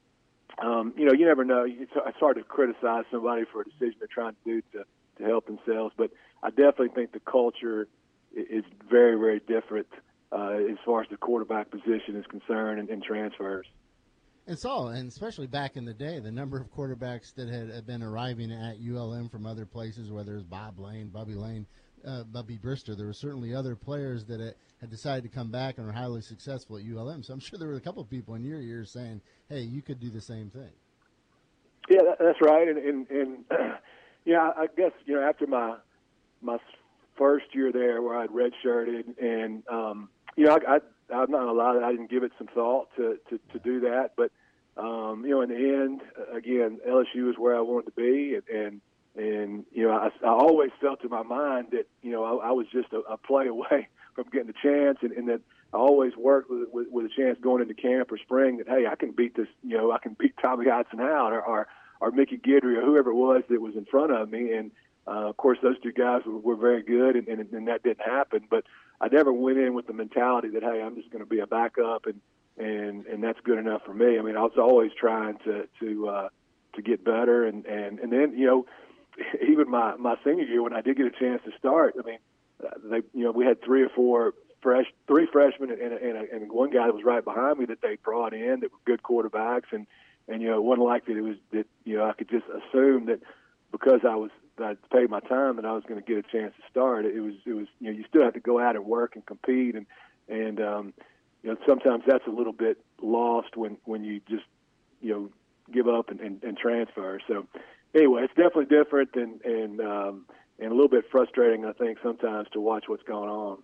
um, 0.61 0.93
you 0.97 1.05
know 1.05 1.13
you 1.13 1.25
never 1.25 1.45
know. 1.45 1.65
It's, 1.67 1.91
it's 1.95 2.19
hard 2.19 2.37
to 2.37 2.43
criticize 2.43 3.05
somebody 3.11 3.45
for 3.51 3.61
a 3.61 3.65
decision 3.65 3.95
they're 3.99 4.07
trying 4.07 4.33
to 4.33 4.43
do 4.45 4.61
to 4.73 4.85
to 5.17 5.23
help 5.23 5.45
themselves. 5.45 5.93
But 5.97 6.11
I 6.43 6.49
definitely 6.49 6.89
think 6.89 7.11
the 7.11 7.19
culture 7.19 7.87
is 8.35 8.63
very 8.89 9.17
very 9.17 9.39
different 9.39 9.87
uh, 10.31 10.57
as 10.69 10.77
far 10.85 11.01
as 11.01 11.09
the 11.09 11.17
quarterback 11.17 11.71
position 11.71 12.15
is 12.15 12.25
concerned 12.27 12.79
and, 12.79 12.89
and 12.89 13.03
transfers. 13.03 13.65
It's 14.47 14.63
all, 14.63 14.87
and 14.87 15.09
especially 15.09 15.45
back 15.45 15.75
in 15.75 15.83
the 15.83 15.93
day, 15.93 16.19
the 16.19 16.31
number 16.31 16.57
of 16.57 16.71
quarterbacks 16.71 17.35
that 17.35 17.49
had, 17.49 17.85
been 17.85 18.01
arriving 18.01 18.49
at 18.49 18.77
ULM 18.79 19.27
from 19.27 19.45
other 19.45 19.65
places, 19.65 20.09
whether 20.09 20.35
it's 20.35 20.43
Bob 20.43 20.79
Lane, 20.79 21.09
Bubby 21.09 21.35
Lane, 21.35 21.65
uh, 22.07 22.23
Bubby 22.23 22.57
Brister, 22.57 22.95
there 22.95 23.07
were 23.07 23.13
certainly 23.13 23.53
other 23.53 23.75
players 23.75 24.23
that 24.25 24.39
had, 24.39 24.89
decided 24.89 25.23
to 25.23 25.29
come 25.29 25.51
back 25.51 25.77
and 25.77 25.85
were 25.85 25.91
highly 25.91 26.21
successful 26.21 26.77
at 26.77 26.83
ULM. 26.83 27.23
So 27.23 27.33
I'm 27.33 27.41
sure 27.41 27.59
there 27.59 27.67
were 27.67 27.75
a 27.75 27.81
couple 27.81 28.01
of 28.01 28.09
people 28.09 28.35
in 28.35 28.43
your 28.45 28.61
years 28.61 28.89
saying, 28.89 29.19
"Hey, 29.49 29.61
you 29.61 29.81
could 29.81 29.99
do 29.99 30.09
the 30.09 30.21
same 30.21 30.49
thing." 30.49 30.71
Yeah, 31.89 32.03
that, 32.03 32.17
that's 32.19 32.41
right, 32.41 32.67
and 32.69 32.77
and, 32.77 33.09
and 33.09 33.37
yeah, 34.25 34.51
I 34.55 34.67
guess 34.77 34.91
you 35.05 35.15
know 35.15 35.27
after 35.27 35.45
my 35.47 35.75
my 36.41 36.57
first 37.17 37.47
year 37.53 37.71
there, 37.73 38.01
where 38.01 38.17
I'd 38.17 38.29
redshirted, 38.29 39.21
and 39.21 39.63
um, 39.67 40.09
you 40.37 40.45
know 40.45 40.57
I, 40.65 40.75
I 40.75 40.79
I'm 41.13 41.31
not 41.31 41.39
gonna 41.39 41.53
lie 41.53 41.73
that 41.73 41.83
I 41.83 41.91
didn't 41.91 42.09
give 42.09 42.23
it 42.23 42.31
some 42.37 42.47
thought 42.47 42.89
to 42.97 43.17
to, 43.29 43.39
to 43.53 43.59
do 43.59 43.81
that, 43.81 44.11
but 44.15 44.31
um, 44.77 45.23
you 45.25 45.31
know, 45.31 45.41
in 45.41 45.49
the 45.49 45.55
end, 45.55 46.01
again, 46.31 46.79
LSU 46.87 47.29
is 47.29 47.37
where 47.37 47.55
I 47.55 47.61
wanted 47.61 47.87
to 47.87 47.91
be, 47.93 48.35
and 48.35 48.47
and, 48.47 48.81
and 49.15 49.65
you 49.71 49.87
know, 49.87 49.91
I, 49.91 50.09
I 50.23 50.29
always 50.29 50.69
felt 50.79 51.03
in 51.03 51.09
my 51.09 51.23
mind 51.23 51.69
that 51.71 51.87
you 52.03 52.11
know 52.11 52.23
I, 52.23 52.49
I 52.49 52.51
was 52.51 52.67
just 52.71 52.93
a, 52.93 52.99
a 52.99 53.17
play 53.17 53.47
away 53.47 53.87
from 54.15 54.25
getting 54.31 54.47
the 54.47 54.53
chance, 54.61 54.99
and, 55.01 55.11
and 55.13 55.29
that 55.29 55.41
I 55.73 55.77
always 55.77 56.15
worked 56.15 56.49
with, 56.49 56.69
with 56.71 56.87
with 56.91 57.05
a 57.05 57.09
chance 57.09 57.37
going 57.41 57.61
into 57.61 57.73
camp 57.73 58.11
or 58.11 58.17
spring 58.17 58.57
that 58.57 58.67
hey, 58.67 58.85
I 58.85 58.95
can 58.95 59.11
beat 59.11 59.35
this, 59.35 59.47
you 59.63 59.77
know, 59.77 59.91
I 59.91 59.97
can 59.97 60.15
beat 60.19 60.35
Tommy 60.41 60.69
Hudson 60.69 61.01
out 61.01 61.33
or 61.33 61.41
or, 61.41 61.67
or 61.99 62.11
Mickey 62.11 62.37
Guidry 62.37 62.77
or 62.77 62.81
whoever 62.81 63.09
it 63.09 63.15
was 63.15 63.43
that 63.49 63.59
was 63.59 63.75
in 63.75 63.85
front 63.85 64.11
of 64.11 64.29
me, 64.29 64.53
and 64.53 64.71
uh, 65.07 65.29
of 65.29 65.37
course, 65.37 65.57
those 65.63 65.79
two 65.81 65.93
guys 65.93 66.21
were, 66.25 66.37
were 66.37 66.55
very 66.55 66.83
good, 66.83 67.15
and, 67.15 67.27
and, 67.27 67.51
and 67.51 67.67
that 67.67 67.81
didn't 67.81 68.05
happen. 68.05 68.43
But 68.49 68.65
I 68.99 69.07
never 69.09 69.31
went 69.31 69.57
in 69.57 69.73
with 69.73 69.87
the 69.87 69.93
mentality 69.93 70.49
that 70.49 70.63
hey, 70.63 70.81
I'm 70.81 70.95
just 70.95 71.11
going 71.11 71.23
to 71.23 71.29
be 71.29 71.39
a 71.39 71.47
backup, 71.47 72.05
and 72.05 72.21
and 72.57 73.05
and 73.05 73.23
that's 73.23 73.39
good 73.43 73.59
enough 73.59 73.83
for 73.85 73.93
me. 73.93 74.17
I 74.17 74.21
mean, 74.21 74.35
I 74.35 74.41
was 74.41 74.57
always 74.57 74.91
trying 74.99 75.37
to 75.45 75.67
to 75.79 76.09
uh, 76.09 76.29
to 76.75 76.81
get 76.81 77.03
better, 77.03 77.45
and 77.45 77.65
and 77.65 77.99
and 77.99 78.11
then 78.11 78.37
you 78.37 78.45
know, 78.45 78.65
even 79.47 79.69
my 79.69 79.95
my 79.95 80.15
senior 80.23 80.45
year 80.45 80.63
when 80.63 80.73
I 80.73 80.81
did 80.81 80.97
get 80.97 81.05
a 81.05 81.11
chance 81.11 81.41
to 81.45 81.51
start, 81.57 81.95
I 81.99 82.05
mean, 82.07 82.19
uh, 82.63 82.69
they 82.83 83.01
you 83.13 83.23
know 83.23 83.31
we 83.31 83.45
had 83.45 83.61
three 83.63 83.83
or 83.83 83.89
four 83.89 84.33
fresh 84.61 84.87
three 85.07 85.27
freshmen 85.31 85.69
and 85.69 85.81
and, 85.81 85.93
and, 85.93 86.29
and 86.29 86.51
one 86.51 86.71
guy 86.71 86.87
that 86.87 86.95
was 86.95 87.03
right 87.03 87.23
behind 87.23 87.59
me 87.59 87.65
that 87.65 87.81
they 87.81 87.97
brought 87.97 88.33
in 88.33 88.61
that 88.61 88.71
were 88.71 88.79
good 88.85 89.03
quarterbacks, 89.03 89.71
and 89.71 89.85
and 90.27 90.41
you 90.41 90.49
know 90.49 90.57
it 90.57 90.63
wasn't 90.63 90.85
like 90.85 91.05
that 91.05 91.17
it 91.17 91.21
was 91.21 91.37
that 91.51 91.67
you 91.83 91.97
know 91.97 92.05
I 92.05 92.13
could 92.13 92.29
just 92.29 92.45
assume 92.45 93.05
that 93.05 93.19
because 93.71 94.01
I 94.03 94.15
was 94.15 94.31
I 94.59 94.75
paid 94.91 95.09
my 95.09 95.19
time 95.19 95.57
and 95.57 95.67
I 95.67 95.73
was 95.73 95.83
going 95.87 96.01
to 96.01 96.05
get 96.05 96.17
a 96.17 96.23
chance 96.23 96.53
to 96.55 96.61
start. 96.69 97.05
It 97.05 97.19
was 97.19 97.33
it 97.45 97.53
was 97.53 97.67
you 97.79 97.91
know 97.91 97.97
you 97.97 98.03
still 98.09 98.23
have 98.23 98.33
to 98.33 98.39
go 98.39 98.59
out 98.59 98.75
and 98.75 98.85
work 98.85 99.15
and 99.15 99.25
compete 99.25 99.75
and 99.75 99.85
and 100.27 100.59
um, 100.59 100.93
you 101.43 101.49
know 101.49 101.57
sometimes 101.67 102.03
that's 102.07 102.25
a 102.27 102.31
little 102.31 102.53
bit 102.53 102.77
lost 103.01 103.55
when 103.55 103.77
when 103.85 104.03
you 104.03 104.21
just 104.29 104.45
you 105.01 105.13
know 105.13 105.29
give 105.71 105.87
up 105.87 106.09
and, 106.09 106.19
and, 106.19 106.43
and 106.43 106.57
transfer. 106.57 107.19
So 107.27 107.45
anyway, 107.93 108.23
it's 108.23 108.33
definitely 108.35 108.65
different 108.65 109.09
and 109.15 109.41
and 109.43 109.81
um, 109.81 110.25
and 110.59 110.71
a 110.71 110.73
little 110.73 110.89
bit 110.89 111.05
frustrating 111.11 111.65
I 111.65 111.73
think 111.73 111.99
sometimes 112.03 112.47
to 112.53 112.61
watch 112.61 112.85
what's 112.87 113.03
going 113.03 113.29
on. 113.29 113.59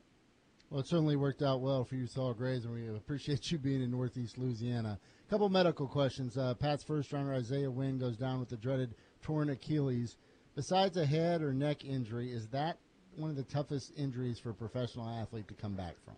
Well, 0.69 0.79
it 0.79 0.87
certainly 0.87 1.15
worked 1.15 1.43
out 1.43 1.61
well 1.61 1.83
for 1.83 1.93
you, 1.93 2.07
Saul 2.07 2.33
Graves, 2.33 2.65
and 2.65 2.73
we 2.73 2.87
appreciate 2.87 3.51
you 3.51 3.59
being 3.59 3.83
in 3.83 3.91
Northeast 3.91 4.39
Louisiana. 4.39 4.97
A 5.27 5.29
couple 5.29 5.47
medical 5.47 5.87
questions. 5.87 6.35
Uh, 6.35 6.55
Pat's 6.55 6.83
first 6.83 7.13
runner, 7.13 7.35
Isaiah 7.35 7.69
Wynn, 7.69 7.99
goes 7.99 8.17
down 8.17 8.39
with 8.39 8.49
the 8.49 8.57
dreaded 8.57 8.95
torn 9.21 9.51
Achilles 9.51 10.17
besides 10.55 10.97
a 10.97 11.05
head 11.05 11.41
or 11.41 11.53
neck 11.53 11.85
injury, 11.85 12.31
is 12.31 12.47
that 12.47 12.77
one 13.15 13.29
of 13.29 13.35
the 13.35 13.43
toughest 13.43 13.91
injuries 13.97 14.39
for 14.39 14.51
a 14.51 14.53
professional 14.53 15.07
athlete 15.09 15.47
to 15.47 15.53
come 15.53 15.73
back 15.73 15.95
from? 16.03 16.15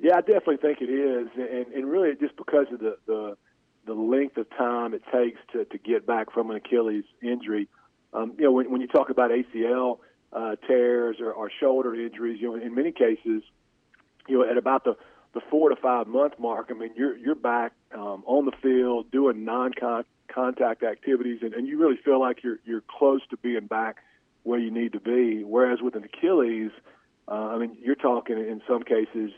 Yeah, 0.00 0.16
I 0.16 0.20
definitely 0.20 0.58
think 0.58 0.80
it 0.80 0.92
is, 0.92 1.28
and, 1.36 1.74
and 1.74 1.86
really 1.90 2.14
just 2.20 2.36
because 2.36 2.66
of 2.72 2.78
the, 2.78 2.96
the 3.06 3.36
the 3.86 3.94
length 3.94 4.36
of 4.36 4.48
time 4.50 4.92
it 4.92 5.02
takes 5.12 5.40
to, 5.52 5.64
to 5.64 5.78
get 5.78 6.06
back 6.06 6.30
from 6.30 6.50
an 6.50 6.56
Achilles 6.56 7.04
injury. 7.22 7.68
Um, 8.12 8.34
you 8.38 8.44
know, 8.44 8.52
when, 8.52 8.70
when 8.70 8.80
you 8.82 8.86
talk 8.86 9.08
about 9.08 9.30
ACL 9.30 9.98
uh, 10.32 10.56
tears 10.66 11.16
or, 11.20 11.32
or 11.32 11.50
shoulder 11.58 11.94
injuries, 11.94 12.38
you 12.40 12.48
know, 12.48 12.62
in 12.62 12.74
many 12.74 12.92
cases, 12.92 13.42
you 14.28 14.38
know, 14.38 14.48
at 14.48 14.56
about 14.56 14.84
the 14.84 14.96
the 15.34 15.40
four 15.50 15.68
to 15.68 15.76
five 15.76 16.06
month 16.06 16.34
mark, 16.38 16.68
I 16.70 16.74
mean, 16.74 16.90
you're 16.96 17.16
you're 17.16 17.34
back 17.34 17.72
um, 17.94 18.22
on 18.26 18.44
the 18.44 18.52
field 18.62 19.10
doing 19.10 19.44
non 19.44 19.72
contact 20.28 20.82
activities, 20.82 21.40
and, 21.42 21.54
and 21.54 21.66
you 21.66 21.78
really 21.78 21.96
feel 21.96 22.20
like 22.20 22.42
you're 22.42 22.58
you're 22.64 22.82
close 22.88 23.20
to 23.30 23.36
being 23.38 23.66
back 23.66 23.96
where 24.42 24.58
you 24.58 24.70
need 24.70 24.92
to 24.92 25.00
be. 25.00 25.42
Whereas 25.44 25.80
with 25.82 25.94
an 25.94 26.04
Achilles, 26.04 26.70
uh, 27.26 27.48
I 27.54 27.58
mean, 27.58 27.76
you're 27.82 27.94
talking 27.94 28.38
in 28.38 28.62
some 28.66 28.82
cases, 28.82 29.30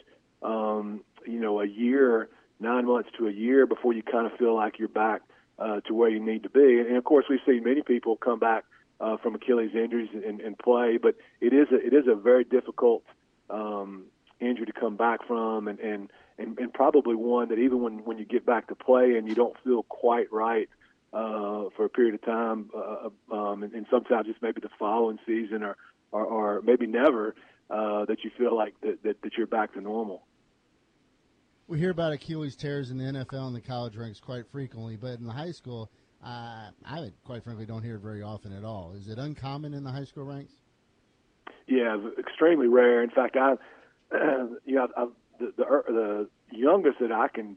um, 0.42 1.02
you 1.26 1.40
know, 1.40 1.60
a 1.60 1.66
year, 1.66 2.28
nine 2.60 2.86
months 2.86 3.10
to 3.18 3.26
a 3.26 3.32
year 3.32 3.66
before 3.66 3.92
you 3.92 4.02
kind 4.02 4.26
of 4.26 4.32
feel 4.38 4.54
like 4.54 4.78
you're 4.78 4.88
back 4.88 5.22
uh, 5.58 5.80
to 5.80 5.94
where 5.94 6.08
you 6.08 6.20
need 6.20 6.42
to 6.44 6.50
be. 6.50 6.80
And, 6.80 6.96
of 6.96 7.04
course, 7.04 7.26
we've 7.28 7.40
seen 7.46 7.64
many 7.64 7.82
people 7.82 8.16
come 8.16 8.38
back 8.38 8.64
uh, 9.00 9.16
from 9.16 9.34
Achilles 9.34 9.72
injuries 9.74 10.10
and, 10.12 10.40
and 10.40 10.58
play, 10.58 10.98
but 11.00 11.16
it 11.40 11.52
is 11.52 11.68
a, 11.72 11.76
it 11.84 11.92
is 11.92 12.06
a 12.06 12.14
very 12.14 12.44
difficult 12.44 13.02
um, 13.48 14.04
injury 14.38 14.66
to 14.66 14.72
come 14.72 14.96
back 14.96 15.26
from, 15.26 15.68
and, 15.68 15.80
and 15.80 16.10
and 16.38 16.58
and 16.58 16.72
probably 16.72 17.14
one 17.14 17.48
that 17.48 17.58
even 17.58 17.82
when 17.82 18.04
when 18.04 18.18
you 18.18 18.24
get 18.24 18.46
back 18.46 18.68
to 18.68 18.74
play 18.74 19.16
and 19.16 19.28
you 19.28 19.34
don't 19.34 19.56
feel 19.62 19.82
quite 19.84 20.32
right 20.32 20.68
uh, 21.12 21.64
for 21.76 21.84
a 21.84 21.88
period 21.88 22.14
of 22.14 22.22
time, 22.22 22.70
uh, 22.76 23.34
um, 23.34 23.62
and, 23.62 23.72
and 23.72 23.86
sometimes 23.90 24.26
it's 24.28 24.38
maybe 24.42 24.60
the 24.60 24.70
following 24.78 25.18
season 25.26 25.62
or 25.62 25.76
or, 26.12 26.24
or 26.24 26.62
maybe 26.62 26.86
never 26.86 27.34
uh, 27.70 28.04
that 28.06 28.24
you 28.24 28.30
feel 28.36 28.56
like 28.56 28.74
that, 28.82 29.02
that 29.02 29.22
that 29.22 29.32
you're 29.36 29.46
back 29.46 29.74
to 29.74 29.80
normal. 29.80 30.22
We 31.68 31.78
hear 31.78 31.90
about 31.90 32.12
Achilles 32.12 32.56
tears 32.56 32.90
in 32.90 32.98
the 32.98 33.04
NFL 33.04 33.46
and 33.46 33.54
the 33.54 33.60
college 33.60 33.96
ranks 33.96 34.18
quite 34.18 34.44
frequently, 34.50 34.96
but 34.96 35.18
in 35.20 35.24
the 35.24 35.32
high 35.32 35.52
school, 35.52 35.88
I 36.22 36.70
quite 37.24 37.44
frankly 37.44 37.64
don't 37.64 37.82
hear 37.82 37.94
it 37.94 38.02
very 38.02 38.22
often 38.22 38.52
at 38.52 38.64
all. 38.64 38.92
Is 38.96 39.08
it 39.08 39.18
uncommon 39.18 39.74
in 39.74 39.84
the 39.84 39.90
high 39.90 40.04
school 40.04 40.24
ranks? 40.24 40.52
Yeah, 41.68 41.96
extremely 42.18 42.66
rare. 42.66 43.02
In 43.02 43.10
fact, 43.10 43.36
I, 43.36 43.54
you 44.64 44.74
know, 44.74 44.88
I've, 44.96 45.08
the, 45.38 45.52
the 45.56 46.28
the 46.50 46.56
youngest 46.56 46.98
that 47.00 47.12
I 47.12 47.28
can 47.28 47.56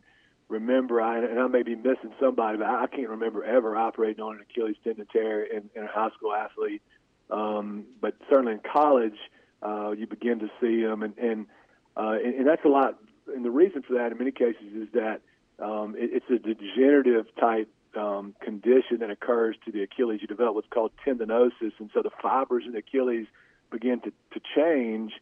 remember, 0.49 1.01
I, 1.01 1.19
and 1.19 1.39
I 1.39 1.47
may 1.47 1.63
be 1.63 1.75
missing 1.75 2.13
somebody, 2.19 2.57
but 2.57 2.67
I 2.67 2.87
can't 2.87 3.09
remember 3.09 3.43
ever 3.43 3.75
operating 3.75 4.23
on 4.23 4.35
an 4.35 4.41
Achilles 4.49 4.75
tendon 4.83 5.07
tear 5.11 5.43
in, 5.43 5.69
in 5.75 5.83
a 5.83 5.87
high 5.87 6.09
school 6.17 6.33
athlete. 6.33 6.81
Um, 7.29 7.85
but 8.01 8.15
certainly 8.29 8.53
in 8.53 8.59
college, 8.59 9.17
uh, 9.61 9.91
you 9.91 10.07
begin 10.07 10.39
to 10.39 10.49
see 10.59 10.83
them, 10.83 11.03
and 11.03 11.17
and, 11.17 11.45
uh, 11.95 12.17
and 12.23 12.35
and 12.35 12.47
that's 12.47 12.65
a 12.65 12.67
lot. 12.67 12.99
And 13.33 13.45
the 13.45 13.51
reason 13.51 13.81
for 13.81 13.93
that, 13.93 14.11
in 14.11 14.17
many 14.17 14.31
cases, 14.31 14.73
is 14.75 14.89
that 14.93 15.21
um, 15.59 15.95
it, 15.97 16.09
it's 16.13 16.29
a 16.29 16.37
degenerative 16.37 17.27
type 17.39 17.69
um, 17.95 18.35
condition 18.41 18.99
that 18.99 19.09
occurs 19.09 19.55
to 19.65 19.71
the 19.71 19.83
Achilles. 19.83 20.19
You 20.21 20.27
develop 20.27 20.55
what's 20.55 20.67
called 20.67 20.91
tendinosis, 21.05 21.71
and 21.79 21.89
so 21.93 22.01
the 22.01 22.11
fibers 22.21 22.63
in 22.65 22.73
the 22.73 22.79
Achilles 22.79 23.27
begin 23.71 24.01
to, 24.01 24.11
to 24.33 24.41
change, 24.55 25.13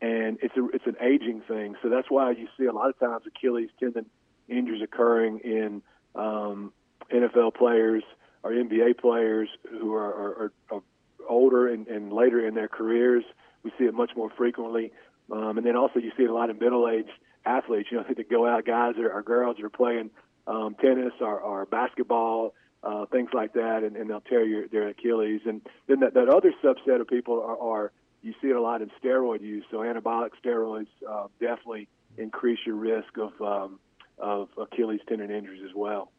and 0.00 0.38
it's 0.40 0.56
a 0.56 0.66
it's 0.72 0.86
an 0.86 0.96
aging 1.00 1.42
thing. 1.48 1.74
So 1.82 1.88
that's 1.88 2.10
why 2.10 2.30
you 2.30 2.46
see 2.58 2.66
a 2.66 2.72
lot 2.72 2.90
of 2.90 2.98
times 2.98 3.24
Achilles 3.26 3.70
tendon 3.78 4.06
injuries 4.50 4.82
occurring 4.82 5.40
in 5.40 5.82
um, 6.14 6.72
NFL 7.12 7.54
players 7.54 8.02
or 8.42 8.52
NBA 8.52 8.98
players 8.98 9.48
who 9.68 9.94
are, 9.94 10.12
are, 10.40 10.52
are 10.70 10.82
older 11.28 11.68
and, 11.68 11.86
and 11.88 12.12
later 12.12 12.46
in 12.46 12.54
their 12.54 12.68
careers. 12.68 13.24
We 13.62 13.72
see 13.78 13.84
it 13.84 13.94
much 13.94 14.10
more 14.16 14.30
frequently, 14.30 14.92
um, 15.30 15.58
and 15.58 15.66
then 15.66 15.76
also 15.76 15.98
you 15.98 16.12
see 16.16 16.24
it 16.24 16.30
a 16.30 16.34
lot 16.34 16.50
of 16.50 16.60
middle-aged 16.60 17.10
athletes. 17.44 17.88
You 17.90 17.98
know, 17.98 18.04
that 18.08 18.30
go 18.30 18.46
out, 18.46 18.64
guys 18.64 18.94
or, 18.98 19.12
are, 19.12 19.22
girls 19.22 19.60
are 19.60 19.68
playing 19.68 20.10
um, 20.46 20.74
tennis 20.80 21.12
or, 21.20 21.38
or 21.38 21.66
basketball, 21.66 22.54
uh, 22.82 23.04
things 23.06 23.28
like 23.34 23.52
that, 23.54 23.82
and, 23.84 23.96
and 23.96 24.08
they'll 24.08 24.22
tear 24.22 24.44
your, 24.44 24.66
their 24.68 24.88
Achilles. 24.88 25.42
And 25.44 25.60
then 25.86 26.00
that, 26.00 26.14
that 26.14 26.28
other 26.28 26.54
subset 26.64 27.00
of 27.00 27.08
people 27.08 27.42
are, 27.42 27.58
are 27.60 27.92
you 28.22 28.32
see 28.40 28.48
it 28.48 28.56
a 28.56 28.60
lot 28.60 28.82
in 28.82 28.90
steroid 29.02 29.42
use. 29.42 29.64
So 29.70 29.78
anabolic 29.78 30.30
steroids 30.44 30.88
uh, 31.08 31.26
definitely 31.38 31.88
increase 32.16 32.58
your 32.66 32.76
risk 32.76 33.16
of 33.18 33.40
um, 33.40 33.78
of 34.20 34.48
Achilles 34.58 35.00
tendon 35.08 35.30
injuries 35.30 35.62
as 35.64 35.74
well. 35.74 36.10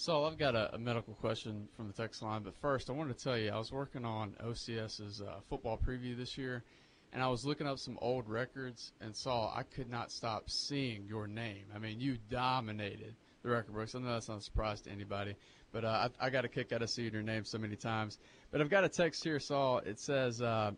So 0.00 0.24
I've 0.24 0.38
got 0.38 0.54
a, 0.54 0.74
a, 0.74 0.78
medical 0.78 1.12
question 1.12 1.68
from 1.76 1.86
the 1.86 1.92
text 1.92 2.22
line, 2.22 2.42
but 2.42 2.54
first 2.56 2.88
I 2.88 2.94
wanted 2.94 3.18
to 3.18 3.22
tell 3.22 3.36
you 3.36 3.50
I 3.50 3.58
was 3.58 3.70
working 3.70 4.06
on 4.06 4.34
OCS's 4.42 5.20
uh, 5.20 5.40
football 5.50 5.78
preview 5.78 6.16
this 6.16 6.38
year, 6.38 6.64
and 7.12 7.22
I 7.22 7.28
was 7.28 7.44
looking 7.44 7.66
up 7.66 7.78
some 7.78 7.98
old 8.00 8.26
records 8.26 8.92
and 9.02 9.14
saw 9.14 9.52
I 9.54 9.62
could 9.62 9.90
not 9.90 10.10
stop 10.10 10.48
seeing 10.48 11.04
your 11.06 11.26
name. 11.26 11.64
I 11.74 11.78
mean, 11.78 12.00
you 12.00 12.16
dominated 12.30 13.14
the 13.42 13.50
record 13.50 13.74
books. 13.74 13.94
I 13.94 13.98
know 13.98 14.12
that's 14.12 14.30
not 14.30 14.38
a 14.38 14.42
surprise 14.42 14.80
to 14.82 14.90
anybody, 14.90 15.34
but 15.70 15.84
uh, 15.84 16.08
I, 16.20 16.26
I, 16.26 16.30
got 16.30 16.46
a 16.46 16.48
kick 16.48 16.72
out 16.72 16.80
of 16.80 16.88
seeing 16.88 17.12
your 17.12 17.22
name 17.22 17.44
so 17.44 17.58
many 17.58 17.76
times. 17.76 18.18
But 18.50 18.62
I've 18.62 18.70
got 18.70 18.84
a 18.84 18.88
text 18.88 19.22
here, 19.22 19.38
Saul. 19.38 19.78
It 19.84 20.00
says, 20.00 20.40
uh, 20.40 20.70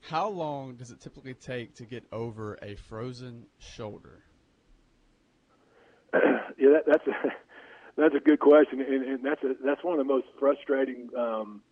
"How 0.00 0.28
long 0.28 0.74
does 0.74 0.90
it 0.90 1.00
typically 1.00 1.34
take 1.34 1.74
to 1.76 1.84
get 1.84 2.04
over 2.10 2.58
a 2.62 2.74
frozen 2.74 3.46
shoulder?" 3.58 4.24
Yeah, 6.66 6.78
that, 6.78 6.84
that's 6.86 7.06
a 7.06 7.32
that's 7.96 8.14
a 8.14 8.20
good 8.20 8.40
question, 8.40 8.80
and, 8.80 9.04
and 9.04 9.24
that's 9.24 9.42
a, 9.42 9.54
that's 9.64 9.82
one 9.82 9.98
of 9.98 9.98
the 9.98 10.12
most 10.12 10.26
frustrating 10.38 11.08
um, 11.16 11.62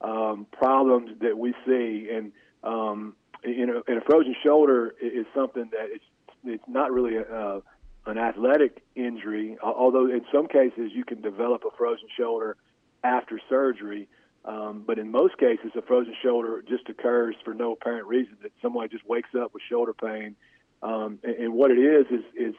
um, 0.00 0.46
problems 0.52 1.10
that 1.20 1.36
we 1.38 1.54
see. 1.66 2.08
And 2.12 2.32
um, 2.62 3.14
you 3.44 3.66
know, 3.66 3.82
and 3.86 3.98
a 3.98 4.00
frozen 4.02 4.34
shoulder 4.42 4.94
is 5.00 5.26
something 5.34 5.68
that 5.72 5.88
it's 5.90 6.04
it's 6.44 6.64
not 6.68 6.90
really 6.90 7.16
a, 7.16 7.22
a 7.22 7.62
an 8.06 8.18
athletic 8.18 8.82
injury, 8.94 9.58
although 9.62 10.06
in 10.06 10.24
some 10.32 10.48
cases 10.48 10.90
you 10.94 11.04
can 11.04 11.20
develop 11.20 11.62
a 11.64 11.76
frozen 11.76 12.08
shoulder 12.18 12.56
after 13.04 13.38
surgery. 13.48 14.08
Um, 14.42 14.84
but 14.86 14.98
in 14.98 15.10
most 15.10 15.36
cases, 15.36 15.72
a 15.76 15.82
frozen 15.82 16.14
shoulder 16.22 16.64
just 16.66 16.88
occurs 16.88 17.36
for 17.44 17.52
no 17.52 17.72
apparent 17.72 18.06
reason. 18.06 18.38
That 18.42 18.52
somebody 18.62 18.88
just 18.88 19.06
wakes 19.06 19.28
up 19.38 19.52
with 19.52 19.62
shoulder 19.68 19.92
pain, 19.92 20.34
um, 20.82 21.18
and, 21.22 21.34
and 21.36 21.52
what 21.52 21.70
it 21.70 21.78
is 21.78 22.06
is 22.10 22.24
is 22.34 22.54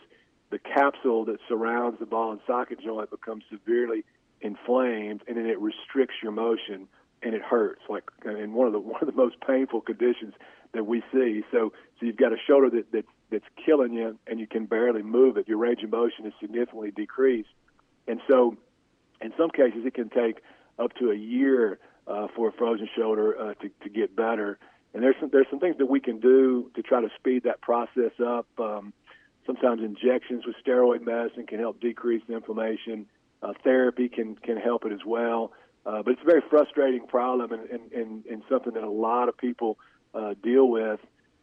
the 0.51 0.59
capsule 0.59 1.25
that 1.25 1.37
surrounds 1.47 1.99
the 1.99 2.05
ball 2.05 2.31
and 2.31 2.41
socket 2.45 2.79
joint 2.83 3.09
becomes 3.09 3.43
severely 3.49 4.03
inflamed, 4.41 5.23
and 5.27 5.37
then 5.37 5.45
it 5.45 5.59
restricts 5.59 6.15
your 6.21 6.31
motion, 6.31 6.87
and 7.23 7.33
it 7.33 7.41
hurts. 7.41 7.81
Like 7.89 8.03
in 8.25 8.53
one 8.53 8.67
of 8.67 8.73
the 8.73 8.79
one 8.93 9.01
of 9.01 9.07
the 9.07 9.15
most 9.15 9.37
painful 9.45 9.81
conditions 9.81 10.33
that 10.73 10.85
we 10.85 11.01
see. 11.11 11.43
So 11.51 11.73
so 11.99 12.05
you've 12.05 12.17
got 12.17 12.33
a 12.33 12.37
shoulder 12.47 12.69
that 12.71 12.91
that 12.91 13.05
that's 13.31 13.45
killing 13.65 13.93
you, 13.93 14.17
and 14.27 14.39
you 14.39 14.47
can 14.47 14.65
barely 14.65 15.01
move 15.01 15.37
it. 15.37 15.47
Your 15.47 15.57
range 15.57 15.83
of 15.83 15.91
motion 15.91 16.25
is 16.25 16.33
significantly 16.39 16.91
decreased, 16.91 17.49
and 18.07 18.19
so 18.29 18.57
in 19.21 19.33
some 19.37 19.49
cases 19.49 19.85
it 19.85 19.93
can 19.93 20.09
take 20.09 20.41
up 20.77 20.93
to 20.95 21.11
a 21.11 21.15
year 21.15 21.79
uh, 22.07 22.27
for 22.35 22.49
a 22.49 22.51
frozen 22.51 22.89
shoulder 22.95 23.39
uh, 23.39 23.53
to 23.55 23.69
to 23.83 23.89
get 23.89 24.15
better. 24.15 24.59
And 24.93 25.01
there's 25.01 25.15
some 25.21 25.29
there's 25.31 25.47
some 25.49 25.59
things 25.59 25.77
that 25.77 25.85
we 25.85 26.01
can 26.01 26.19
do 26.19 26.69
to 26.75 26.81
try 26.81 26.99
to 26.99 27.09
speed 27.17 27.43
that 27.43 27.61
process 27.61 28.11
up. 28.19 28.47
Um, 28.59 28.93
sometimes 29.45 29.81
injections 29.81 30.45
with 30.45 30.55
steroid 30.65 31.05
medicine 31.05 31.45
can 31.47 31.59
help 31.59 31.79
decrease 31.79 32.21
the 32.27 32.35
inflammation. 32.35 33.07
Uh, 33.41 33.53
therapy 33.63 34.07
can 34.09 34.35
can 34.35 34.57
help 34.57 34.85
it 34.85 34.91
as 34.91 35.05
well. 35.05 35.51
Uh, 35.85 36.03
but 36.03 36.11
it's 36.11 36.21
a 36.21 36.25
very 36.25 36.43
frustrating 36.47 37.07
problem 37.07 37.51
and, 37.51 37.67
and, 37.69 37.91
and, 37.91 38.25
and 38.27 38.43
something 38.47 38.73
that 38.73 38.83
a 38.83 38.89
lot 38.89 39.27
of 39.27 39.35
people 39.37 39.79
uh, 40.13 40.35
deal 40.43 40.69
with. 40.69 40.99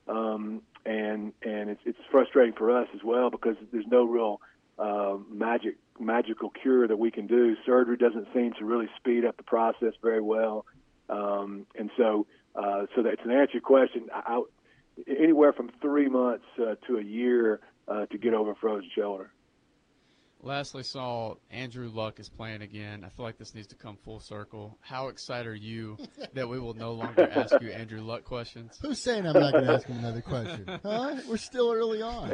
Um, 0.07 0.63
and 0.87 1.33
and 1.43 1.71
it's 1.71 1.81
it's 1.85 1.99
frustrating 2.11 2.55
for 2.55 2.77
us 2.77 2.89
as 2.95 3.01
well 3.05 3.31
because 3.31 3.57
there's 3.73 3.87
no 3.89 4.05
real 4.05 4.41
uh, 4.79 5.17
magic 5.31 5.77
magical 6.01 6.51
cure 6.51 6.89
that 6.89 6.99
we 6.99 7.11
can 7.11 7.27
do. 7.27 7.57
Surgery 7.67 7.97
doesn't 7.97 8.29
seem 8.33 8.53
to 8.59 8.65
really 8.65 8.89
speed 8.97 9.25
up 9.25 9.37
the 9.37 9.43
process 9.43 9.93
very 10.03 10.23
well, 10.23 10.65
um, 11.11 11.67
and 11.77 11.91
so 11.97 12.27
uh, 12.55 12.87
so 12.95 13.03
that 13.03 13.23
to 13.23 13.31
answer 13.31 13.55
your 13.55 13.61
question, 13.61 14.09
I, 14.15 14.43
anywhere 15.07 15.53
from 15.53 15.71
three 15.83 16.09
months 16.09 16.47
uh, 16.59 16.77
to 16.87 16.97
a 16.97 17.03
year 17.03 17.61
uh, 17.91 18.07
to 18.07 18.19
get 18.19 18.35
over 18.35 18.55
frozen 18.55 18.91
shoulder. 18.95 19.31
Lastly, 20.41 20.85
Saul 20.85 21.41
Andrew 21.51 21.91
Luck 21.93 22.21
is 22.21 22.29
playing 22.29 22.63
again. 22.63 23.05
I 23.05 23.09
feel 23.09 23.25
like 23.25 23.39
this 23.39 23.55
needs 23.57 23.67
to 23.69 23.75
come 23.75 23.97
full 24.05 24.21
circle. 24.21 24.79
How 24.81 25.09
excited 25.09 25.49
are 25.49 25.55
you 25.55 25.99
that 26.35 26.49
we 26.49 26.61
will 26.61 26.75
no 26.75 26.93
longer 26.93 27.29
ask 27.29 27.61
you 27.61 27.71
Andrew 27.71 28.01
Luck 28.01 28.25
questions? 28.25 28.79
Who's 28.81 29.01
saying 29.01 29.27
I'm 29.27 29.33
not 29.33 29.53
going 29.53 29.65
to 29.65 29.73
ask 29.73 29.87
him 29.87 29.99
another 29.99 30.21
question? 30.21 30.67
Huh? 30.85 31.17
We're 31.29 31.39
still 31.39 31.73
early 31.73 32.03
on. 32.03 32.31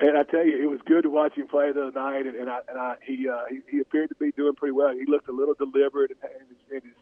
And 0.00 0.18
I 0.18 0.24
tell 0.24 0.44
you, 0.44 0.60
it 0.60 0.68
was 0.68 0.80
good 0.84 1.02
to 1.02 1.10
watch 1.10 1.34
him 1.34 1.46
play 1.46 1.70
the 1.72 1.86
other 1.86 1.92
night, 1.92 2.26
and, 2.26 2.34
and 2.34 2.50
I, 2.50 2.58
and 2.68 2.78
I, 2.78 2.94
he, 3.06 3.28
uh, 3.28 3.44
he 3.48 3.60
he 3.70 3.80
appeared 3.80 4.08
to 4.08 4.16
be 4.16 4.32
doing 4.32 4.54
pretty 4.54 4.72
well. 4.72 4.92
He 4.92 5.06
looked 5.06 5.28
a 5.28 5.32
little 5.32 5.54
deliberate 5.54 6.10
in 6.10 6.16
his, 6.48 6.58
in 6.70 6.88
his 6.88 6.96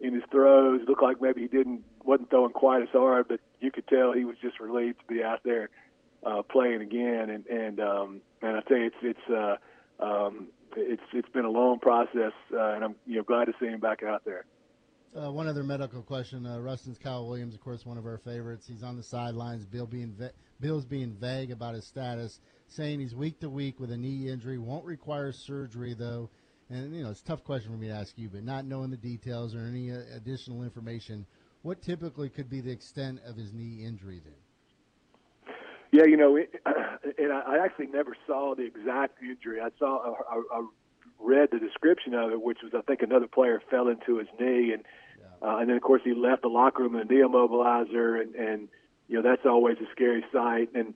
in 0.00 0.14
his 0.14 0.22
throws. 0.30 0.82
It 0.82 0.88
looked 0.88 1.02
like 1.02 1.20
maybe 1.20 1.40
he 1.40 1.48
didn't 1.48 1.82
wasn't 2.04 2.30
throwing 2.30 2.52
quite 2.52 2.82
as 2.82 2.88
hard, 2.92 3.26
but 3.28 3.40
you 3.60 3.72
could 3.72 3.88
tell 3.88 4.12
he 4.12 4.24
was 4.24 4.36
just 4.40 4.60
relieved 4.60 5.00
to 5.00 5.12
be 5.12 5.24
out 5.24 5.40
there 5.44 5.70
uh, 6.26 6.42
playing 6.42 6.82
again. 6.82 7.30
And 7.30 7.46
and 7.46 7.80
um, 7.80 8.20
and 8.42 8.56
I 8.56 8.60
you, 8.60 8.92
it's 8.92 8.96
it's 9.02 9.30
uh, 9.30 10.04
um, 10.04 10.48
it's 10.76 11.02
it's 11.12 11.28
been 11.30 11.44
a 11.44 11.50
long 11.50 11.78
process, 11.78 12.32
uh, 12.52 12.74
and 12.74 12.84
I'm 12.84 12.94
you 13.06 13.16
know 13.16 13.22
glad 13.22 13.46
to 13.46 13.52
see 13.60 13.66
him 13.66 13.80
back 13.80 14.02
out 14.02 14.24
there. 14.24 14.44
Uh, 15.16 15.30
one 15.30 15.46
other 15.46 15.62
medical 15.62 16.02
question: 16.02 16.44
uh, 16.44 16.58
Ruston's 16.58 16.98
Kyle 16.98 17.26
Williams, 17.26 17.54
of 17.54 17.60
course, 17.60 17.86
one 17.86 17.96
of 17.96 18.04
our 18.04 18.18
favorites. 18.18 18.66
He's 18.66 18.82
on 18.82 18.96
the 18.96 19.02
sidelines. 19.02 19.64
Bill 19.64 19.86
being 19.86 20.14
Bill's 20.60 20.84
being 20.84 21.16
vague 21.18 21.50
about 21.50 21.74
his 21.74 21.86
status, 21.86 22.40
saying 22.68 23.00
he's 23.00 23.14
week 23.14 23.40
to 23.40 23.48
week 23.48 23.80
with 23.80 23.90
a 23.90 23.96
knee 23.96 24.28
injury, 24.28 24.58
won't 24.58 24.84
require 24.84 25.32
surgery 25.32 25.94
though. 25.94 26.28
And 26.68 26.94
you 26.94 27.04
know, 27.04 27.10
it's 27.10 27.20
a 27.20 27.24
tough 27.24 27.44
question 27.44 27.70
for 27.70 27.78
me 27.78 27.86
to 27.86 27.94
ask 27.94 28.18
you, 28.18 28.28
but 28.28 28.42
not 28.42 28.66
knowing 28.66 28.90
the 28.90 28.96
details 28.96 29.54
or 29.54 29.60
any 29.60 29.92
uh, 29.92 30.00
additional 30.16 30.64
information, 30.64 31.24
what 31.62 31.80
typically 31.80 32.28
could 32.28 32.50
be 32.50 32.60
the 32.60 32.72
extent 32.72 33.20
of 33.24 33.36
his 33.36 33.52
knee 33.52 33.84
injury 33.84 34.20
then? 34.24 34.34
Yeah, 35.92 36.04
you 36.04 36.16
know, 36.16 36.36
it, 36.36 36.54
and 37.18 37.32
I 37.32 37.58
actually 37.64 37.86
never 37.86 38.16
saw 38.26 38.54
the 38.54 38.64
exact 38.64 39.22
injury. 39.22 39.60
I 39.60 39.68
saw, 39.78 40.14
I, 40.30 40.42
I 40.52 40.66
read 41.18 41.48
the 41.52 41.58
description 41.58 42.14
of 42.14 42.32
it, 42.32 42.42
which 42.42 42.58
was 42.62 42.72
I 42.76 42.82
think 42.82 43.02
another 43.02 43.26
player 43.26 43.62
fell 43.70 43.88
into 43.88 44.18
his 44.18 44.28
knee, 44.38 44.72
and 44.72 44.82
yeah. 45.18 45.48
uh, 45.48 45.56
and 45.58 45.68
then 45.68 45.76
of 45.76 45.82
course 45.82 46.02
he 46.04 46.14
left 46.14 46.42
the 46.42 46.48
locker 46.48 46.82
room 46.82 46.96
in 46.96 47.02
a 47.02 47.04
knee 47.04 47.22
immobilizer, 47.22 48.20
and 48.20 48.34
and 48.34 48.68
you 49.08 49.16
know 49.16 49.22
that's 49.22 49.46
always 49.46 49.76
a 49.78 49.90
scary 49.92 50.24
sight. 50.32 50.70
And 50.74 50.94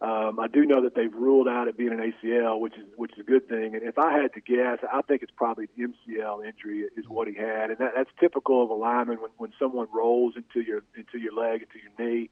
um, 0.00 0.40
I 0.40 0.46
do 0.48 0.64
know 0.64 0.82
that 0.82 0.94
they've 0.94 1.12
ruled 1.12 1.46
out 1.46 1.68
it 1.68 1.76
being 1.76 1.92
an 1.92 1.98
ACL, 1.98 2.58
which 2.58 2.74
is 2.74 2.86
which 2.96 3.12
is 3.12 3.18
a 3.18 3.24
good 3.24 3.48
thing. 3.48 3.74
And 3.74 3.82
if 3.82 3.98
I 3.98 4.12
had 4.12 4.32
to 4.34 4.40
guess, 4.40 4.78
I 4.90 5.02
think 5.02 5.22
it's 5.22 5.32
probably 5.36 5.68
an 5.76 5.94
MCL 6.08 6.46
injury 6.46 6.86
is 6.96 7.04
what 7.08 7.28
he 7.28 7.34
had, 7.34 7.70
and 7.70 7.78
that, 7.78 7.92
that's 7.96 8.10
typical 8.18 8.62
of 8.62 8.70
a 8.70 8.74
lineman 8.74 9.18
when 9.20 9.30
when 9.36 9.52
someone 9.58 9.88
rolls 9.92 10.34
into 10.36 10.66
your 10.66 10.82
into 10.96 11.18
your 11.18 11.34
leg 11.34 11.62
into 11.62 11.78
your 11.82 11.92
knee 11.98 12.30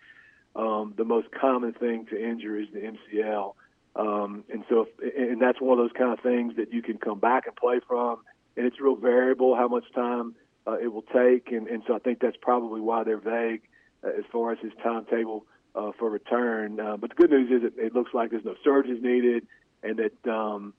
um, 0.59 0.93
the 0.97 1.05
most 1.05 1.29
common 1.31 1.73
thing 1.73 2.07
to 2.07 2.21
injure 2.21 2.59
is 2.59 2.67
the 2.73 2.81
MCL. 2.81 3.55
Um, 3.95 4.45
and 4.53 4.65
so, 4.69 4.87
if, 5.01 5.31
and 5.31 5.41
that's 5.41 5.61
one 5.61 5.79
of 5.79 5.85
those 5.85 5.97
kind 5.97 6.13
of 6.13 6.21
things 6.21 6.57
that 6.57 6.73
you 6.73 6.83
can 6.83 6.99
come 6.99 7.21
back 7.21 7.47
and 7.47 7.55
play 7.55 7.81
from. 7.87 8.19
And 8.57 8.67
it's 8.67 8.81
real 8.81 8.97
variable 8.97 9.55
how 9.55 9.69
much 9.69 9.85
time 9.95 10.35
uh, 10.67 10.79
it 10.79 10.89
will 10.89 11.03
take. 11.03 11.53
And, 11.53 11.69
and 11.69 11.85
so 11.87 11.95
I 11.95 12.01
think 12.01 12.19
that's 12.21 12.37
probably 12.43 12.81
why 12.81 13.05
they're 13.05 13.19
vague 13.19 13.63
uh, 14.03 14.09
as 14.09 14.25
far 14.33 14.51
as 14.51 14.59
his 14.59 14.73
timetable 14.83 15.47
uh, 15.77 15.93
for 15.97 16.11
return. 16.11 16.81
Uh, 16.81 16.97
but 16.97 17.11
the 17.11 17.17
good 17.17 17.31
news 17.31 17.51
is 17.51 17.65
it, 17.65 17.75
it 17.81 17.95
looks 17.95 18.13
like 18.13 18.31
there's 18.31 18.45
no 18.45 18.57
surgeries 18.67 19.01
needed, 19.01 19.47
and 19.85 19.99
that 19.99 20.31
um, 20.31 20.75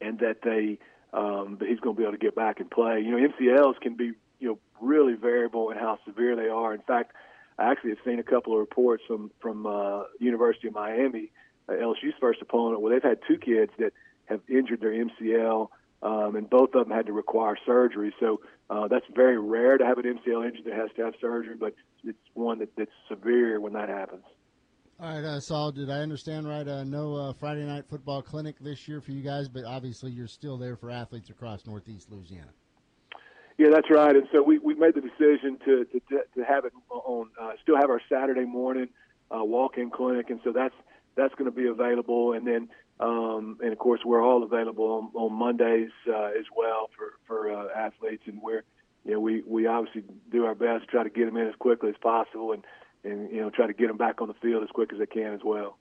and 0.00 0.20
that 0.20 0.42
they 0.42 0.78
um, 1.12 1.56
that 1.58 1.68
he's 1.68 1.80
going 1.80 1.96
to 1.96 1.98
be 1.98 2.04
able 2.04 2.12
to 2.12 2.18
get 2.18 2.36
back 2.36 2.60
and 2.60 2.70
play. 2.70 3.00
You 3.00 3.18
know, 3.18 3.28
MCLs 3.28 3.80
can 3.80 3.96
be 3.96 4.12
you 4.38 4.48
know 4.48 4.58
really 4.80 5.14
variable 5.14 5.70
in 5.70 5.78
how 5.78 5.98
severe 6.04 6.36
they 6.36 6.48
are. 6.48 6.72
In 6.72 6.82
fact, 6.82 7.12
I 7.58 7.70
actually 7.70 7.90
have 7.90 7.98
seen 8.04 8.18
a 8.18 8.22
couple 8.22 8.54
of 8.54 8.60
reports 8.60 9.02
from 9.06 9.30
from 9.40 9.66
uh, 9.66 10.04
University 10.18 10.68
of 10.68 10.74
Miami, 10.74 11.30
uh, 11.68 11.72
LSU's 11.72 12.14
first 12.20 12.40
opponent, 12.42 12.80
where 12.80 12.92
they've 12.92 13.08
had 13.08 13.18
two 13.28 13.38
kids 13.38 13.72
that 13.78 13.92
have 14.26 14.40
injured 14.48 14.80
their 14.80 14.92
MCL, 14.92 15.68
um, 16.02 16.36
and 16.36 16.48
both 16.48 16.74
of 16.74 16.86
them 16.86 16.96
had 16.96 17.06
to 17.06 17.12
require 17.12 17.56
surgery. 17.64 18.14
So 18.20 18.40
uh, 18.70 18.88
that's 18.88 19.04
very 19.14 19.38
rare 19.38 19.78
to 19.78 19.84
have 19.84 19.98
an 19.98 20.04
MCL 20.04 20.46
injury 20.46 20.62
that 20.66 20.74
has 20.74 20.90
to 20.96 21.04
have 21.04 21.14
surgery, 21.20 21.56
but 21.58 21.74
it's 22.04 22.18
one 22.34 22.58
that, 22.60 22.74
that's 22.76 22.90
severe 23.08 23.60
when 23.60 23.74
that 23.74 23.88
happens. 23.88 24.24
All 25.00 25.08
right, 25.08 25.24
uh, 25.24 25.40
Saul, 25.40 25.72
did 25.72 25.90
I 25.90 26.00
understand 26.00 26.46
right? 26.46 26.66
Uh, 26.66 26.84
no 26.84 27.16
uh, 27.16 27.32
Friday 27.32 27.64
night 27.64 27.84
football 27.88 28.22
clinic 28.22 28.56
this 28.60 28.86
year 28.86 29.00
for 29.00 29.10
you 29.10 29.22
guys, 29.22 29.48
but 29.48 29.64
obviously 29.64 30.12
you're 30.12 30.28
still 30.28 30.56
there 30.56 30.76
for 30.76 30.90
athletes 30.90 31.28
across 31.28 31.66
Northeast 31.66 32.08
Louisiana. 32.10 32.52
Yeah, 33.58 33.68
that's 33.70 33.90
right. 33.90 34.14
And 34.14 34.26
so 34.32 34.42
we, 34.42 34.58
we 34.58 34.74
made 34.74 34.94
the 34.94 35.00
decision 35.00 35.58
to, 35.64 35.84
to, 35.84 36.00
to 36.36 36.44
have 36.44 36.64
it 36.64 36.72
on, 36.90 37.28
uh, 37.40 37.52
still 37.62 37.76
have 37.76 37.90
our 37.90 38.00
Saturday 38.08 38.44
morning 38.44 38.88
uh, 39.34 39.44
walk-in 39.44 39.90
clinic, 39.90 40.30
and 40.30 40.40
so 40.44 40.52
that's 40.52 40.74
that's 41.16 41.34
going 41.34 41.50
to 41.50 41.56
be 41.56 41.66
available. 41.66 42.32
And 42.32 42.46
then, 42.46 42.68
um, 43.00 43.58
and 43.62 43.72
of 43.72 43.78
course, 43.78 44.00
we're 44.04 44.24
all 44.24 44.42
available 44.42 44.86
on, 44.86 45.10
on 45.14 45.32
Mondays 45.32 45.90
uh, 46.08 46.30
as 46.38 46.46
well 46.56 46.90
for 46.96 47.14
for 47.26 47.52
uh, 47.52 47.68
athletes, 47.76 48.22
and 48.26 48.40
we're 48.42 48.62
you 49.04 49.12
know 49.12 49.20
we 49.20 49.42
we 49.46 49.66
obviously 49.66 50.04
do 50.30 50.44
our 50.44 50.54
best 50.54 50.84
to 50.84 50.86
try 50.90 51.02
to 51.02 51.10
get 51.10 51.26
them 51.26 51.36
in 51.36 51.48
as 51.48 51.54
quickly 51.58 51.90
as 51.90 51.96
possible, 52.02 52.52
and 52.52 52.64
and 53.04 53.30
you 53.30 53.40
know 53.40 53.50
try 53.50 53.66
to 53.66 53.72
get 53.72 53.88
them 53.88 53.96
back 53.96 54.20
on 54.20 54.28
the 54.28 54.34
field 54.34 54.62
as 54.62 54.70
quick 54.70 54.92
as 54.92 54.98
they 54.98 55.06
can 55.06 55.32
as 55.32 55.40
well. 55.44 55.78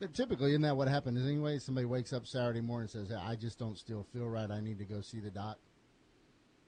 But 0.00 0.14
typically, 0.14 0.50
isn't 0.50 0.62
that 0.62 0.76
what 0.76 0.88
happens? 0.88 1.26
Anyway, 1.26 1.58
somebody 1.58 1.84
wakes 1.84 2.12
up 2.12 2.26
Saturday 2.26 2.60
morning 2.60 2.88
and 2.94 3.08
says, 3.08 3.16
"I 3.16 3.34
just 3.36 3.58
don't 3.58 3.76
still 3.76 4.06
feel 4.12 4.28
right. 4.28 4.50
I 4.50 4.60
need 4.60 4.78
to 4.78 4.84
go 4.84 5.00
see 5.00 5.20
the 5.20 5.30
doc." 5.30 5.58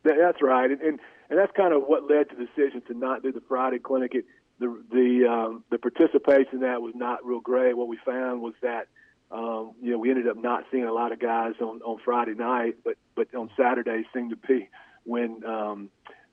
That's 0.03 0.43
right, 0.43 0.71
and, 0.71 0.81
and 0.81 1.01
and 1.29 1.39
that's 1.39 1.53
kind 1.57 1.75
of 1.75 1.83
what 1.83 2.11
led 2.11 2.31
to 2.31 2.37
the 2.37 2.47
decision 2.47 2.83
to 2.89 2.95
not 2.95 3.23
do 3.23 3.33
the 3.33 3.43
Friday 3.49 3.79
clinic. 3.79 4.15
It, 4.15 4.25
the 4.59 4.83
the 4.91 5.29
um, 5.31 5.65
the 5.71 5.79
participation 5.79 6.55
in 6.55 6.61
that 6.61 6.83
was 6.83 6.95
not 6.95 7.25
real 7.25 7.41
great. 7.41 7.77
What 7.77 7.89
we 7.89 7.99
found 8.05 8.43
was 8.43 8.55
that 8.63 8.89
um, 9.31 9.73
you 9.83 9.93
know 9.93 9.99
we 9.99 10.11
ended 10.11 10.29
up 10.29 10.37
not 10.37 10.65
seeing 10.71 10.85
a 10.85 10.93
lot 10.93 11.13
of 11.13 11.19
guys 11.19 11.55
on 11.61 11.81
on 11.83 11.99
Friday 12.05 12.35
night, 12.35 12.77
but 12.85 12.97
but 13.15 13.35
on 13.35 13.51
Saturday 13.57 14.05
seemed 14.15 14.31
to 14.31 14.37
be 14.37 14.69
when 15.05 15.45
um, 15.45 15.91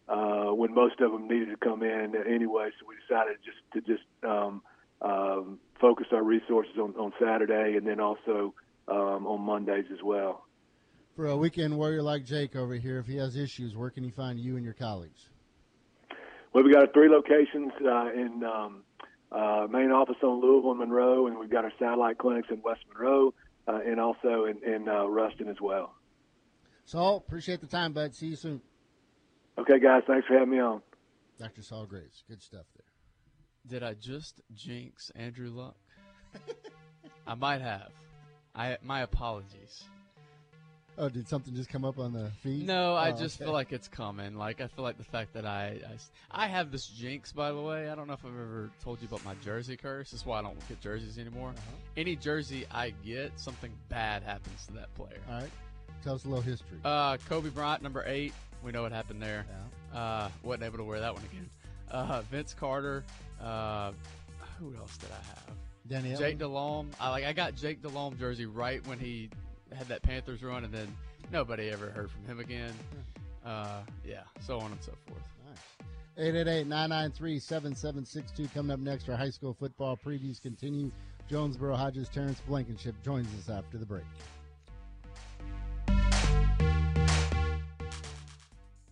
uh, 0.07 0.53
when 0.53 0.74
most 0.74 0.99
of 1.01 1.11
them 1.11 1.28
needed 1.28 1.49
to 1.49 1.57
come 1.57 1.84
in 1.84 2.15
anyway. 2.15 2.70
So 2.80 2.86
we 2.88 2.95
decided 3.07 3.38
just 3.43 3.57
to 3.74 3.82
just 3.82 4.07
um, 4.24 4.61
um, 5.01 5.59
focus 5.80 6.07
our 6.11 6.24
resources 6.24 6.78
on, 6.78 6.95
on 6.95 7.13
Saturday 7.20 7.78
and 7.78 7.86
then 7.86 7.99
also 7.99 8.53
um, 8.88 9.28
on 9.28 9.41
Mondays 9.41 9.86
as 9.91 10.01
well. 10.03 10.47
For 11.18 11.26
a 11.26 11.36
weekend 11.36 11.76
warrior 11.76 12.03
like 12.03 12.26
Jake 12.26 12.55
over 12.55 12.76
here, 12.76 12.99
if 12.99 13.07
he 13.07 13.15
has 13.18 13.36
issues, 13.36 13.76
where 13.76 13.89
can 13.89 14.03
he 14.03 14.11
find 14.11 14.39
you 14.39 14.55
and 14.55 14.63
your 14.63 14.76
colleagues? 14.76 15.30
Well, 16.53 16.63
we've 16.63 16.72
got 16.72 16.93
three 16.93 17.09
locations 17.09 17.72
uh, 17.84 18.11
in 18.13 18.43
um, 18.43 18.84
uh, 19.32 19.65
main 19.68 19.89
office 19.89 20.18
on 20.22 20.39
Louisville 20.39 20.70
and 20.70 20.80
Monroe, 20.80 21.26
and 21.26 21.39
we've 21.39 21.49
got 21.49 21.63
our 21.63 21.74
satellite 21.80 22.20
clinics 22.20 22.49
in 22.51 22.61
West 22.61 22.82
Monroe 22.93 23.34
uh, 23.68 23.80
and 23.84 23.99
also 23.99 24.45
in, 24.45 24.63
in 24.63 24.88
uh, 24.88 25.05
Ruston 25.05 25.47
as 25.49 25.55
well. 25.59 25.95
Saul, 26.86 27.18
appreciate 27.18 27.61
the 27.61 27.68
time, 27.68 27.93
bud. 27.93 28.13
See 28.13 28.28
you 28.28 28.36
soon. 28.36 28.61
Okay, 29.57 29.80
guys. 29.80 30.03
Thanks 30.05 30.28
for 30.28 30.36
having 30.36 30.51
me 30.51 30.59
on. 30.59 30.84
Dr. 31.39 31.63
Saul 31.63 31.88
Graves. 31.88 32.24
Good 32.30 32.43
stuff 32.43 32.68
there. 32.76 33.80
Did 33.80 33.82
I 33.82 33.95
just 33.95 34.39
jinx 34.53 35.11
Andrew 35.15 35.49
Luck? 35.49 35.78
I 37.28 37.34
might 37.34 37.61
have. 37.61 37.89
I 38.53 38.78
my 38.84 39.01
apologies. 39.01 39.84
Oh, 41.00 41.10
did 41.10 41.28
something 41.28 41.54
just 41.56 41.70
come 41.70 41.86
up 41.86 42.00
on 42.00 42.12
the 42.12 42.32
feed? 42.41 42.66
No, 42.66 42.95
I 42.95 43.12
Oh, 43.12 43.16
just 43.16 43.38
okay. 43.38 43.45
feel 43.45 43.54
like 43.54 43.72
it's 43.72 43.88
common. 43.88 44.36
Like 44.36 44.62
I 44.62 44.68
feel 44.68 44.84
like 44.84 44.98
the 44.98 45.04
fact 45.04 45.34
that 45.34 45.45
I, 45.45 45.80
I 46.32 46.48
have 46.48 46.72
this 46.72 46.88
jinx. 46.88 47.32
By 47.32 47.52
the 47.52 47.62
way, 47.62 47.89
I 47.89 47.93
don't 47.95 48.08
know 48.08 48.14
if 48.14 48.26
I've 48.26 48.32
ever 48.32 48.72
told 48.84 49.00
you 49.02 49.08
about 49.08 49.24
my 49.24 49.36
jersey 49.43 49.78
curse. 49.78 50.10
That's 50.12 50.26
why 50.26 50.39
I 50.39 50.41
don't 50.41 50.58
get 50.68 50.82
jerseys 50.82 51.20
anymore. 51.20 51.50
Uh-huh. 51.50 51.72
Any 51.98 52.16
jersey 52.16 52.66
I 52.72 52.91
get, 53.06 53.39
something 53.39 53.72
bad 53.89 54.24
happens 54.24 54.66
to 54.68 54.74
that 54.74 54.93
player. 54.95 55.20
All 55.30 55.39
right. 55.39 55.50
Tell 56.04 56.16
us 56.16 56.26
a 56.26 56.30
little 56.30 56.41
history. 56.41 56.80
Uh, 56.84 57.18
Kobe 57.30 57.50
Bryant, 57.50 57.84
number 57.84 58.04
eight. 58.08 58.34
We 58.64 58.72
know 58.72 58.82
what 58.82 58.91
happened 58.91 59.22
there. 59.22 59.45
Uh, 59.93 60.30
wasn't 60.41 60.64
able 60.64 60.78
to 60.80 60.84
wear 60.84 61.00
that 61.00 61.14
one 61.14 61.24
again. 61.32 61.50
Uh, 61.91 62.22
Vince 62.32 62.56
Carter. 62.60 63.04
Uh, 63.41 63.91
who 64.60 64.76
else 64.76 64.98
did 64.98 65.10
I 65.12 65.28
have? 65.28 65.56
Danny 65.88 66.16
Jake 66.16 66.39
Delhomme. 66.39 66.89
I 67.00 67.10
like. 67.12 67.24
I 67.24 67.34
got 67.34 67.56
Jake 67.56 67.82
Delhomme 67.84 68.18
jersey 68.18 68.45
right 68.48 68.86
when 68.88 68.98
he 69.00 69.30
had 69.76 69.88
that 69.88 70.03
Panthers 70.03 70.43
run, 70.43 70.63
and 70.63 70.74
then 70.74 70.95
nobody 71.32 71.70
ever 71.70 71.89
heard 71.89 72.11
from 72.11 72.26
him 72.26 72.39
again. 72.39 72.74
Uh, 73.45 73.82
yeah, 74.05 74.22
so 74.41 74.59
on 74.59 74.72
and 74.72 74.84
so 74.84 74.93
forth. 75.07 75.22
888-993-7762 76.20 78.53
coming 78.53 78.72
up 78.72 78.80
next. 78.80 79.07
Our 79.07 79.15
high 79.15 79.30
school 79.30 79.53
football 79.53 79.97
previews 79.97 80.41
continue. 80.41 80.91
Jonesboro 81.30 81.76
Hodges 81.76 82.09
Terrence 82.09 82.41
Blankenship 82.47 82.95
joins 83.03 83.28
us 83.38 83.49
after 83.49 83.78
the 83.78 83.86
break. 83.86 84.05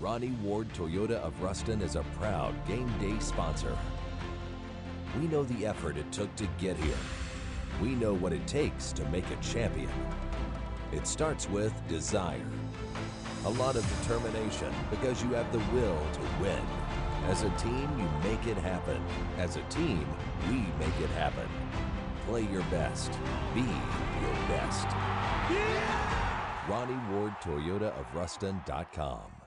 Ronnie 0.00 0.34
Ward 0.42 0.72
Toyota 0.72 1.16
of 1.20 1.38
Ruston 1.42 1.82
is 1.82 1.94
a 1.94 2.02
proud 2.18 2.54
game 2.66 2.90
day 2.98 3.18
sponsor. 3.18 3.76
We 5.20 5.26
know 5.26 5.44
the 5.44 5.66
effort 5.66 5.98
it 5.98 6.10
took 6.10 6.34
to 6.36 6.48
get 6.58 6.78
here. 6.78 6.96
We 7.82 7.90
know 7.90 8.14
what 8.14 8.32
it 8.32 8.46
takes 8.46 8.92
to 8.92 9.04
make 9.10 9.30
a 9.30 9.36
champion. 9.42 9.90
It 10.90 11.06
starts 11.06 11.50
with 11.50 11.74
desire, 11.86 12.46
a 13.44 13.50
lot 13.50 13.76
of 13.76 13.86
determination 14.00 14.72
because 14.88 15.22
you 15.22 15.34
have 15.34 15.52
the 15.52 15.58
will 15.74 16.00
to 16.14 16.20
win. 16.40 16.62
As 17.26 17.42
a 17.42 17.50
team, 17.50 17.86
you 17.98 18.08
make 18.30 18.46
it 18.46 18.56
happen. 18.56 19.02
As 19.36 19.56
a 19.56 19.62
team, 19.64 20.08
we 20.48 20.64
make 20.78 20.98
it 20.98 21.10
happen. 21.10 21.48
Play 22.26 22.48
your 22.50 22.64
best. 22.64 23.12
Be 23.54 23.60
your 23.60 24.34
best. 24.48 24.86
Ronnie 26.66 26.98
Ward 27.12 27.34
Toyota 27.42 27.92
of 27.98 28.06
Ruston.com. 28.14 29.39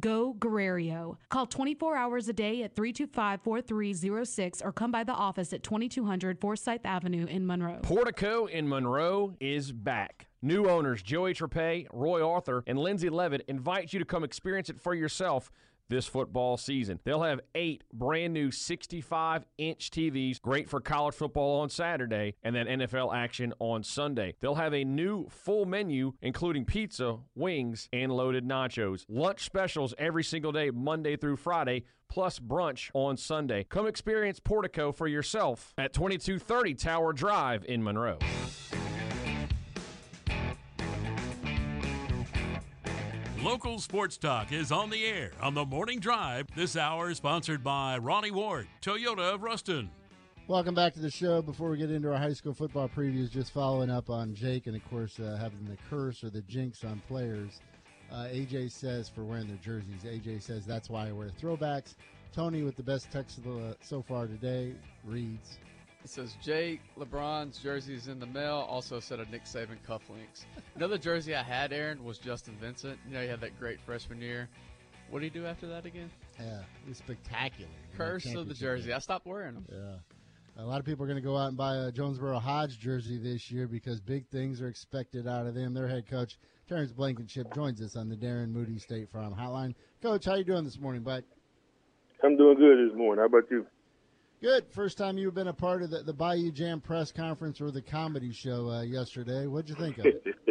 Go 0.00 0.34
Guerrero. 0.34 1.18
Call 1.28 1.46
24 1.46 1.96
hours 1.96 2.28
a 2.28 2.32
day 2.32 2.62
at 2.62 2.74
325 2.74 3.40
4306 3.42 4.62
or 4.62 4.72
come 4.72 4.90
by 4.90 5.04
the 5.04 5.12
office 5.12 5.52
at 5.52 5.62
2200 5.62 6.40
Forsyth 6.40 6.84
Avenue 6.84 7.26
in 7.26 7.46
Monroe. 7.46 7.80
Portico 7.82 8.46
in 8.46 8.68
Monroe 8.68 9.34
is 9.40 9.72
back. 9.72 10.26
New 10.42 10.68
owners 10.68 11.02
Joey 11.02 11.34
Trepay, 11.34 11.86
Roy 11.92 12.26
Arthur, 12.26 12.62
and 12.66 12.78
Lindsay 12.78 13.08
Levitt 13.08 13.44
invite 13.48 13.92
you 13.92 13.98
to 13.98 14.04
come 14.04 14.22
experience 14.22 14.68
it 14.68 14.80
for 14.80 14.94
yourself 14.94 15.50
this 15.88 16.06
football 16.06 16.56
season. 16.56 17.00
They'll 17.04 17.22
have 17.22 17.40
eight 17.54 17.84
brand 17.92 18.32
new 18.32 18.50
65 18.50 19.44
inch 19.58 19.90
TVs, 19.90 20.40
great 20.40 20.68
for 20.68 20.80
college 20.80 21.14
football 21.14 21.60
on 21.60 21.68
Saturday 21.68 22.34
and 22.42 22.54
then 22.54 22.66
NFL 22.66 23.14
action 23.14 23.52
on 23.58 23.82
Sunday. 23.82 24.34
They'll 24.40 24.54
have 24.56 24.74
a 24.74 24.84
new 24.84 25.28
full 25.28 25.66
menu, 25.66 26.12
including 26.22 26.64
pizza, 26.64 27.18
wings, 27.34 27.88
and 27.92 28.12
loaded 28.12 28.44
nachos. 28.44 29.04
Lunch 29.08 29.44
specials 29.44 29.94
every 29.98 30.24
single 30.24 30.52
day, 30.52 30.70
Monday 30.70 31.16
through 31.16 31.36
Friday, 31.36 31.84
plus 32.08 32.38
brunch 32.38 32.90
on 32.94 33.16
Sunday. 33.16 33.64
Come 33.64 33.86
experience 33.86 34.40
Portico 34.40 34.92
for 34.92 35.06
yourself 35.06 35.74
at 35.78 35.92
2230 35.92 36.74
Tower 36.74 37.12
Drive 37.12 37.64
in 37.66 37.82
Monroe. 37.82 38.18
Local 43.42 43.78
sports 43.78 44.16
talk 44.16 44.50
is 44.50 44.72
on 44.72 44.88
the 44.88 45.04
air 45.04 45.30
on 45.42 45.52
the 45.52 45.64
morning 45.64 46.00
drive. 46.00 46.46
This 46.56 46.74
hour 46.74 47.10
is 47.10 47.18
sponsored 47.18 47.62
by 47.62 47.98
Ronnie 47.98 48.30
Ward, 48.30 48.66
Toyota 48.80 49.34
of 49.34 49.42
Ruston. 49.42 49.90
Welcome 50.48 50.74
back 50.74 50.94
to 50.94 51.00
the 51.00 51.10
show. 51.10 51.42
Before 51.42 51.68
we 51.70 51.76
get 51.76 51.90
into 51.90 52.10
our 52.10 52.18
high 52.18 52.32
school 52.32 52.54
football 52.54 52.88
previews, 52.88 53.30
just 53.30 53.52
following 53.52 53.90
up 53.90 54.08
on 54.08 54.34
Jake 54.34 54.66
and, 54.66 54.74
of 54.74 54.88
course, 54.88 55.20
uh, 55.20 55.36
having 55.38 55.64
the 55.66 55.76
curse 55.90 56.24
or 56.24 56.30
the 56.30 56.40
jinx 56.42 56.82
on 56.82 57.02
players. 57.08 57.60
Uh, 58.10 58.24
AJ 58.24 58.72
says 58.72 59.08
for 59.08 59.22
wearing 59.22 59.48
their 59.48 59.58
jerseys. 59.58 60.04
AJ 60.04 60.40
says 60.40 60.64
that's 60.64 60.88
why 60.88 61.08
I 61.08 61.12
wear 61.12 61.28
throwbacks. 61.28 61.94
Tony 62.32 62.62
with 62.62 62.76
the 62.76 62.82
best 62.82 63.10
text 63.12 63.40
uh, 63.46 63.74
so 63.82 64.02
far 64.02 64.26
today 64.26 64.72
reads. 65.04 65.58
It 66.04 66.10
says 66.10 66.36
Jake 66.40 66.80
LeBron's 66.96 67.58
jersey 67.58 67.94
is 67.94 68.06
in 68.06 68.20
the 68.20 68.26
mail. 68.26 68.66
Also 68.68 69.00
said 69.00 69.18
a 69.18 69.24
Nick 69.30 69.44
Saban 69.44 69.78
cufflinks. 69.88 70.44
Another 70.76 70.98
jersey 70.98 71.34
I 71.34 71.42
had, 71.42 71.72
Aaron, 71.72 72.04
was 72.04 72.18
Justin 72.18 72.56
Vincent. 72.60 72.98
You 73.08 73.14
know, 73.14 73.22
he 73.22 73.28
had 73.28 73.40
that 73.40 73.58
great 73.58 73.80
freshman 73.80 74.20
year. 74.20 74.48
What 75.10 75.20
did 75.20 75.32
he 75.32 75.38
do 75.40 75.46
after 75.46 75.66
that 75.68 75.84
again? 75.84 76.10
Yeah, 76.38 76.60
it 76.60 76.88
was 76.88 76.98
spectacular. 76.98 77.70
Curse 77.96 78.34
of 78.34 78.48
the 78.48 78.54
jersey. 78.54 78.92
I 78.92 78.98
stopped 78.98 79.26
wearing 79.26 79.54
them. 79.54 79.66
Yeah. 79.70 80.62
A 80.62 80.64
lot 80.64 80.80
of 80.80 80.86
people 80.86 81.04
are 81.04 81.08
going 81.08 81.20
to 81.20 81.26
go 81.26 81.36
out 81.36 81.48
and 81.48 81.56
buy 81.56 81.76
a 81.76 81.92
Jonesboro 81.92 82.38
Hodge 82.38 82.78
jersey 82.78 83.18
this 83.18 83.50
year 83.50 83.66
because 83.66 84.00
big 84.00 84.26
things 84.28 84.62
are 84.62 84.68
expected 84.68 85.28
out 85.28 85.46
of 85.46 85.54
them. 85.54 85.74
Their 85.74 85.86
head 85.86 86.08
coach, 86.08 86.38
Terrence 86.66 86.92
Blankenship, 86.92 87.52
joins 87.54 87.82
us 87.82 87.94
on 87.94 88.08
the 88.08 88.16
Darren 88.16 88.52
Moody 88.52 88.78
State 88.78 89.10
Farm 89.10 89.34
Hotline. 89.34 89.74
Coach, 90.02 90.24
how 90.24 90.34
you 90.34 90.44
doing 90.44 90.64
this 90.64 90.78
morning, 90.80 91.02
bud? 91.02 91.24
I'm 92.24 92.36
doing 92.38 92.56
good 92.56 92.88
this 92.88 92.96
morning. 92.96 93.20
How 93.20 93.26
about 93.26 93.50
you? 93.50 93.66
Good. 94.46 94.66
First 94.70 94.96
time 94.96 95.18
you've 95.18 95.34
been 95.34 95.48
a 95.48 95.52
part 95.52 95.82
of 95.82 95.90
the, 95.90 96.04
the 96.04 96.12
Bayou 96.12 96.52
Jam 96.52 96.80
press 96.80 97.10
conference 97.10 97.60
or 97.60 97.72
the 97.72 97.82
comedy 97.82 98.32
show 98.32 98.70
uh, 98.70 98.82
yesterday. 98.82 99.48
What'd 99.48 99.68
you 99.68 99.74
think 99.74 99.98
of 99.98 100.06
it? 100.06 100.22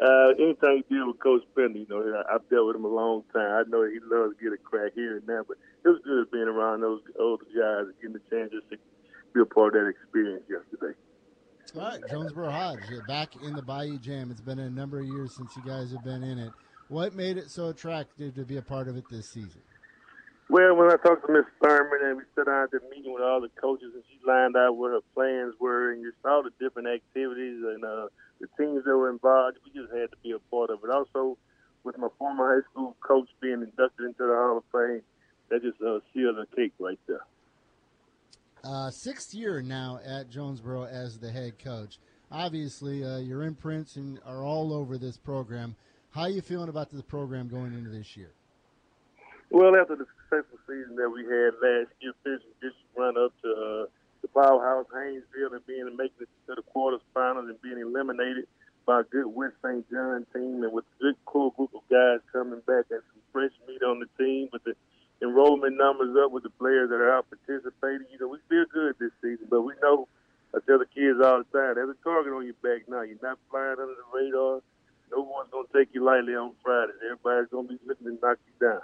uh, 0.00 0.28
anytime 0.38 0.76
you 0.76 0.84
deal 0.88 1.08
with 1.08 1.18
Coach 1.18 1.42
Pender, 1.56 1.76
you 1.76 1.86
know, 1.90 2.22
I've 2.32 2.48
dealt 2.48 2.68
with 2.68 2.76
him 2.76 2.84
a 2.84 2.88
long 2.88 3.24
time. 3.34 3.50
I 3.50 3.62
know 3.68 3.82
he 3.82 3.98
loves 4.00 4.36
to 4.38 4.44
get 4.44 4.52
a 4.52 4.56
crack 4.56 4.92
here 4.94 5.16
and 5.16 5.26
there, 5.26 5.42
but 5.42 5.56
it 5.84 5.88
was 5.88 6.00
good 6.04 6.30
being 6.30 6.46
around 6.46 6.82
those 6.82 7.00
older 7.18 7.44
guys 7.46 7.86
and 7.86 7.94
getting 8.00 8.12
the 8.12 8.22
chance 8.30 8.52
just 8.52 8.70
to 8.70 8.76
be 9.34 9.40
a 9.40 9.44
part 9.44 9.74
of 9.74 9.82
that 9.82 9.88
experience 9.88 10.44
yesterday. 10.48 10.96
All 11.74 11.82
right, 11.82 12.00
Jonesboro 12.08 12.48
Hodge, 12.48 12.78
back 13.08 13.34
in 13.42 13.56
the 13.56 13.62
Bayou 13.62 13.98
Jam. 13.98 14.30
It's 14.30 14.40
been 14.40 14.60
a 14.60 14.70
number 14.70 15.00
of 15.00 15.06
years 15.06 15.34
since 15.34 15.50
you 15.56 15.64
guys 15.66 15.90
have 15.90 16.04
been 16.04 16.22
in 16.22 16.38
it. 16.38 16.52
What 16.86 17.12
made 17.16 17.38
it 17.38 17.50
so 17.50 17.70
attractive 17.70 18.36
to 18.36 18.44
be 18.44 18.58
a 18.58 18.62
part 18.62 18.86
of 18.86 18.96
it 18.96 19.02
this 19.10 19.28
season? 19.28 19.62
Well, 20.48 20.76
when 20.76 20.86
I 20.88 20.96
talked 20.96 21.26
to 21.26 21.32
Miss 21.32 21.44
Thurman 21.60 22.00
and 22.04 22.16
we 22.18 22.22
sat 22.36 22.46
down 22.46 22.64
at 22.64 22.70
the 22.70 22.80
meeting 22.88 23.12
with 23.12 23.22
all 23.22 23.40
the 23.40 23.48
coaches 23.60 23.90
and 23.94 24.04
she 24.08 24.18
lined 24.24 24.56
out 24.56 24.76
what 24.76 24.92
her 24.92 25.00
plans 25.12 25.54
were 25.58 25.92
and 25.92 26.04
just 26.04 26.16
all 26.24 26.44
the 26.44 26.50
different 26.60 26.86
activities 26.86 27.64
and 27.64 27.84
uh, 27.84 28.06
the 28.40 28.46
teams 28.56 28.84
that 28.84 28.96
were 28.96 29.10
involved, 29.10 29.58
we 29.64 29.80
just 29.80 29.92
had 29.92 30.10
to 30.10 30.16
be 30.22 30.30
a 30.30 30.38
part 30.50 30.70
of 30.70 30.78
it. 30.84 30.90
Also, 30.90 31.36
with 31.82 31.98
my 31.98 32.08
former 32.18 32.54
high 32.54 32.70
school 32.70 32.96
coach 33.00 33.28
being 33.40 33.62
inducted 33.62 34.06
into 34.06 34.22
the 34.22 34.34
Hall 34.34 34.58
of 34.58 34.64
Fame, 34.70 35.02
that 35.48 35.62
just 35.62 35.80
uh, 35.82 35.98
sealed 36.14 36.36
the 36.36 36.46
cake 36.54 36.72
right 36.78 36.98
there. 37.08 37.24
Uh, 38.62 38.90
sixth 38.90 39.34
year 39.34 39.62
now 39.62 39.98
at 40.04 40.30
Jonesboro 40.30 40.84
as 40.84 41.18
the 41.18 41.30
head 41.30 41.58
coach. 41.58 41.98
Obviously, 42.30 43.04
uh, 43.04 43.18
your 43.18 43.42
imprints 43.42 43.96
and 43.96 44.20
are 44.24 44.44
all 44.44 44.72
over 44.72 44.96
this 44.98 45.16
program. 45.16 45.74
How 46.10 46.22
are 46.22 46.30
you 46.30 46.40
feeling 46.40 46.68
about 46.68 46.90
the 46.90 47.02
program 47.02 47.48
going 47.48 47.74
into 47.74 47.90
this 47.90 48.16
year? 48.16 48.30
Well, 49.50 49.76
after 49.76 49.94
the 49.94 50.06
successful 50.26 50.58
season 50.66 50.96
that 50.96 51.10
we 51.10 51.22
had 51.22 51.54
last 51.62 51.94
year, 52.02 52.12
finishing 52.22 52.54
this 52.60 52.74
run 52.98 53.14
up 53.16 53.30
to 53.42 53.48
uh, 53.48 53.84
the 54.22 54.28
powerhouse 54.34 54.86
Haynesville 54.90 55.54
and 55.54 55.66
being 55.66 55.86
making 55.96 56.26
it 56.26 56.28
to 56.46 56.58
the 56.58 56.66
quarterfinals 56.74 57.46
and 57.46 57.60
being 57.62 57.78
eliminated 57.78 58.46
by 58.86 59.00
a 59.00 59.04
good 59.04 59.26
West 59.26 59.54
St. 59.62 59.86
John 59.90 60.26
team 60.34 60.62
and 60.62 60.72
with 60.72 60.84
a 60.98 61.02
good 61.02 61.16
core 61.26 61.52
group 61.56 61.70
of 61.74 61.82
guys 61.90 62.18
coming 62.32 62.60
back 62.66 62.90
and 62.90 63.02
some 63.02 63.22
fresh 63.32 63.54
meat 63.66 63.82
on 63.82 64.00
the 64.02 64.10
team 64.18 64.48
with 64.52 64.64
the 64.64 64.74
enrollment 65.22 65.76
numbers 65.76 66.16
up 66.22 66.30
with 66.30 66.42
the 66.42 66.54
players 66.58 66.90
that 66.90 66.98
are 66.98 67.14
out 67.14 67.26
participating. 67.30 68.06
You 68.10 68.18
know, 68.18 68.28
we 68.28 68.38
feel 68.48 68.66
good 68.72 68.94
this 68.98 69.14
season, 69.22 69.46
but 69.50 69.62
we 69.62 69.74
know 69.82 70.08
I 70.54 70.58
tell 70.66 70.78
the 70.78 70.86
kids 70.86 71.18
all 71.22 71.42
the 71.42 71.50
time, 71.54 71.74
there's 71.74 71.90
a 71.90 72.04
target 72.04 72.32
on 72.32 72.44
your 72.46 72.58
back 72.62 72.88
now. 72.88 73.02
You're 73.02 73.22
not 73.22 73.38
flying 73.50 73.78
under 73.78 73.94
the 73.94 74.06
radar. 74.14 74.62
No 75.10 75.22
one's 75.22 75.50
gonna 75.50 75.70
take 75.74 75.94
you 75.94 76.02
lightly 76.02 76.34
on 76.34 76.52
Friday. 76.62 76.92
Everybody's 77.04 77.50
gonna 77.50 77.68
be 77.68 77.78
looking 77.86 78.06
to 78.06 78.18
knock 78.22 78.38
you 78.46 78.54
down. 78.58 78.82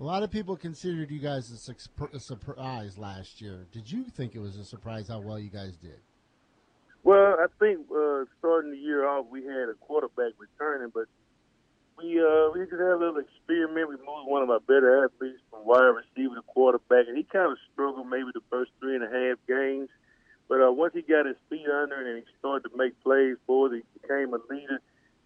A 0.00 0.02
lot 0.02 0.24
of 0.24 0.30
people 0.30 0.56
considered 0.56 1.10
you 1.10 1.20
guys 1.20 1.50
a, 1.52 1.56
su- 1.56 2.08
a, 2.12 2.18
surprise 2.18 2.98
last 2.98 3.40
year. 3.40 3.66
Did 3.70 3.90
you 3.90 4.04
think 4.04 4.34
it 4.34 4.40
was 4.40 4.56
a 4.56 4.64
surprise 4.64 5.06
how 5.06 5.20
well 5.20 5.38
you 5.38 5.50
guys 5.50 5.76
did? 5.76 6.00
Well, 7.04 7.36
I 7.38 7.46
think 7.60 7.86
uh, 7.94 8.24
starting 8.40 8.72
the 8.72 8.76
year 8.76 9.06
off, 9.06 9.26
we 9.30 9.44
had 9.44 9.68
a 9.68 9.74
quarterback 9.78 10.32
returning, 10.36 10.90
but 10.92 11.04
we 11.96 12.18
uh, 12.18 12.50
we 12.52 12.60
just 12.66 12.72
had 12.72 12.80
a 12.80 12.98
little 12.98 13.22
experiment. 13.22 13.88
We 13.88 13.96
moved 13.96 14.26
one 14.26 14.42
of 14.42 14.50
our 14.50 14.58
better 14.58 15.04
athletes 15.04 15.38
from 15.48 15.64
wide 15.64 15.94
receiver 15.94 16.34
to 16.34 16.42
quarterback, 16.42 17.06
and 17.06 17.16
he 17.16 17.22
kind 17.22 17.52
of 17.52 17.58
struggled 17.72 18.08
maybe 18.08 18.30
the 18.34 18.42
first 18.50 18.72
three 18.80 18.96
and 18.96 19.04
a 19.04 19.10
half 19.10 19.38
games. 19.46 19.90
But 20.48 20.60
uh, 20.60 20.72
once 20.72 20.94
he 20.94 21.02
got 21.02 21.26
his 21.26 21.36
feet 21.48 21.66
under 21.70 21.94
and 21.94 22.18
he 22.18 22.24
started 22.40 22.68
to 22.68 22.76
make 22.76 23.00
plays 23.04 23.36
for 23.46 23.68
us, 23.68 23.74
he 23.74 23.82
became 24.00 24.34
a 24.34 24.40
leader 24.50 24.82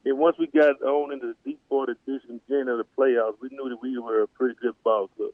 and 0.08 0.18
once 0.18 0.36
we 0.38 0.46
got 0.46 0.80
on 0.82 1.12
into 1.12 1.28
the 1.28 1.36
deep 1.44 1.60
part 1.68 1.90
of 1.90 1.96
this 2.06 2.22
beginning 2.22 2.68
of 2.68 2.78
the 2.78 2.86
playoffs, 2.96 3.34
we 3.42 3.50
knew 3.50 3.68
that 3.68 3.78
we 3.82 3.98
were 3.98 4.22
a 4.22 4.26
pretty 4.26 4.54
good 4.60 4.74
ball 4.82 5.08
club. 5.16 5.30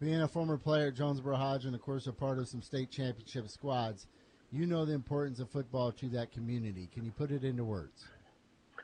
Being 0.00 0.20
a 0.20 0.28
former 0.28 0.58
player 0.58 0.88
at 0.88 0.94
Jonesboro 0.94 1.36
Hodge 1.36 1.64
and, 1.64 1.74
of 1.74 1.80
course, 1.80 2.06
a 2.06 2.12
part 2.12 2.38
of 2.38 2.46
some 2.46 2.62
state 2.62 2.90
championship 2.90 3.48
squads, 3.48 4.06
you 4.52 4.66
know 4.66 4.84
the 4.84 4.92
importance 4.92 5.40
of 5.40 5.50
football 5.50 5.92
to 5.92 6.08
that 6.10 6.30
community. 6.30 6.88
Can 6.92 7.04
you 7.04 7.10
put 7.10 7.30
it 7.30 7.42
into 7.42 7.64
words? 7.64 8.06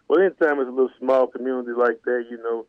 Well, 0.09 0.21
anytime 0.21 0.59
it's 0.61 0.69
a 0.69 0.73
little 0.73 0.91
small 0.99 1.27
community 1.27 1.73
like 1.77 2.03
that, 2.05 2.25
you 2.31 2.39
know, 2.39 2.67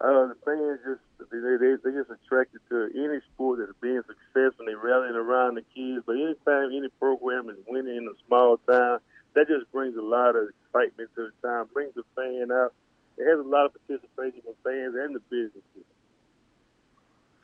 uh, 0.00 0.28
the 0.28 0.36
fans 0.44 0.78
just 0.86 1.30
they, 1.30 1.38
they 1.38 1.74
they 1.82 1.96
just 1.96 2.10
attracted 2.10 2.60
to 2.68 2.88
any 2.94 3.18
sport 3.34 3.58
that's 3.58 3.72
being 3.80 4.00
successful. 4.06 4.66
and 4.66 4.68
They 4.68 4.74
rallying 4.74 5.16
around 5.16 5.56
the 5.56 5.62
kids. 5.74 6.04
But 6.06 6.14
anytime 6.14 6.70
any 6.70 6.88
program 7.00 7.50
is 7.50 7.56
winning 7.66 7.96
in 7.96 8.06
a 8.06 8.14
small 8.28 8.58
town, 8.70 9.00
that 9.38 9.46
just 9.46 9.70
brings 9.70 9.96
a 9.96 10.02
lot 10.02 10.34
of 10.34 10.50
excitement 10.50 11.10
to 11.14 11.30
the 11.30 11.48
town, 11.48 11.68
brings 11.72 11.94
the 11.94 12.02
fan 12.16 12.50
out. 12.50 12.74
It 13.16 13.22
has 13.30 13.38
a 13.38 13.48
lot 13.48 13.66
of 13.66 13.72
participation 13.74 14.42
from 14.42 14.54
fans 14.66 14.94
and 14.98 15.14
the 15.14 15.22
businesses. 15.30 15.86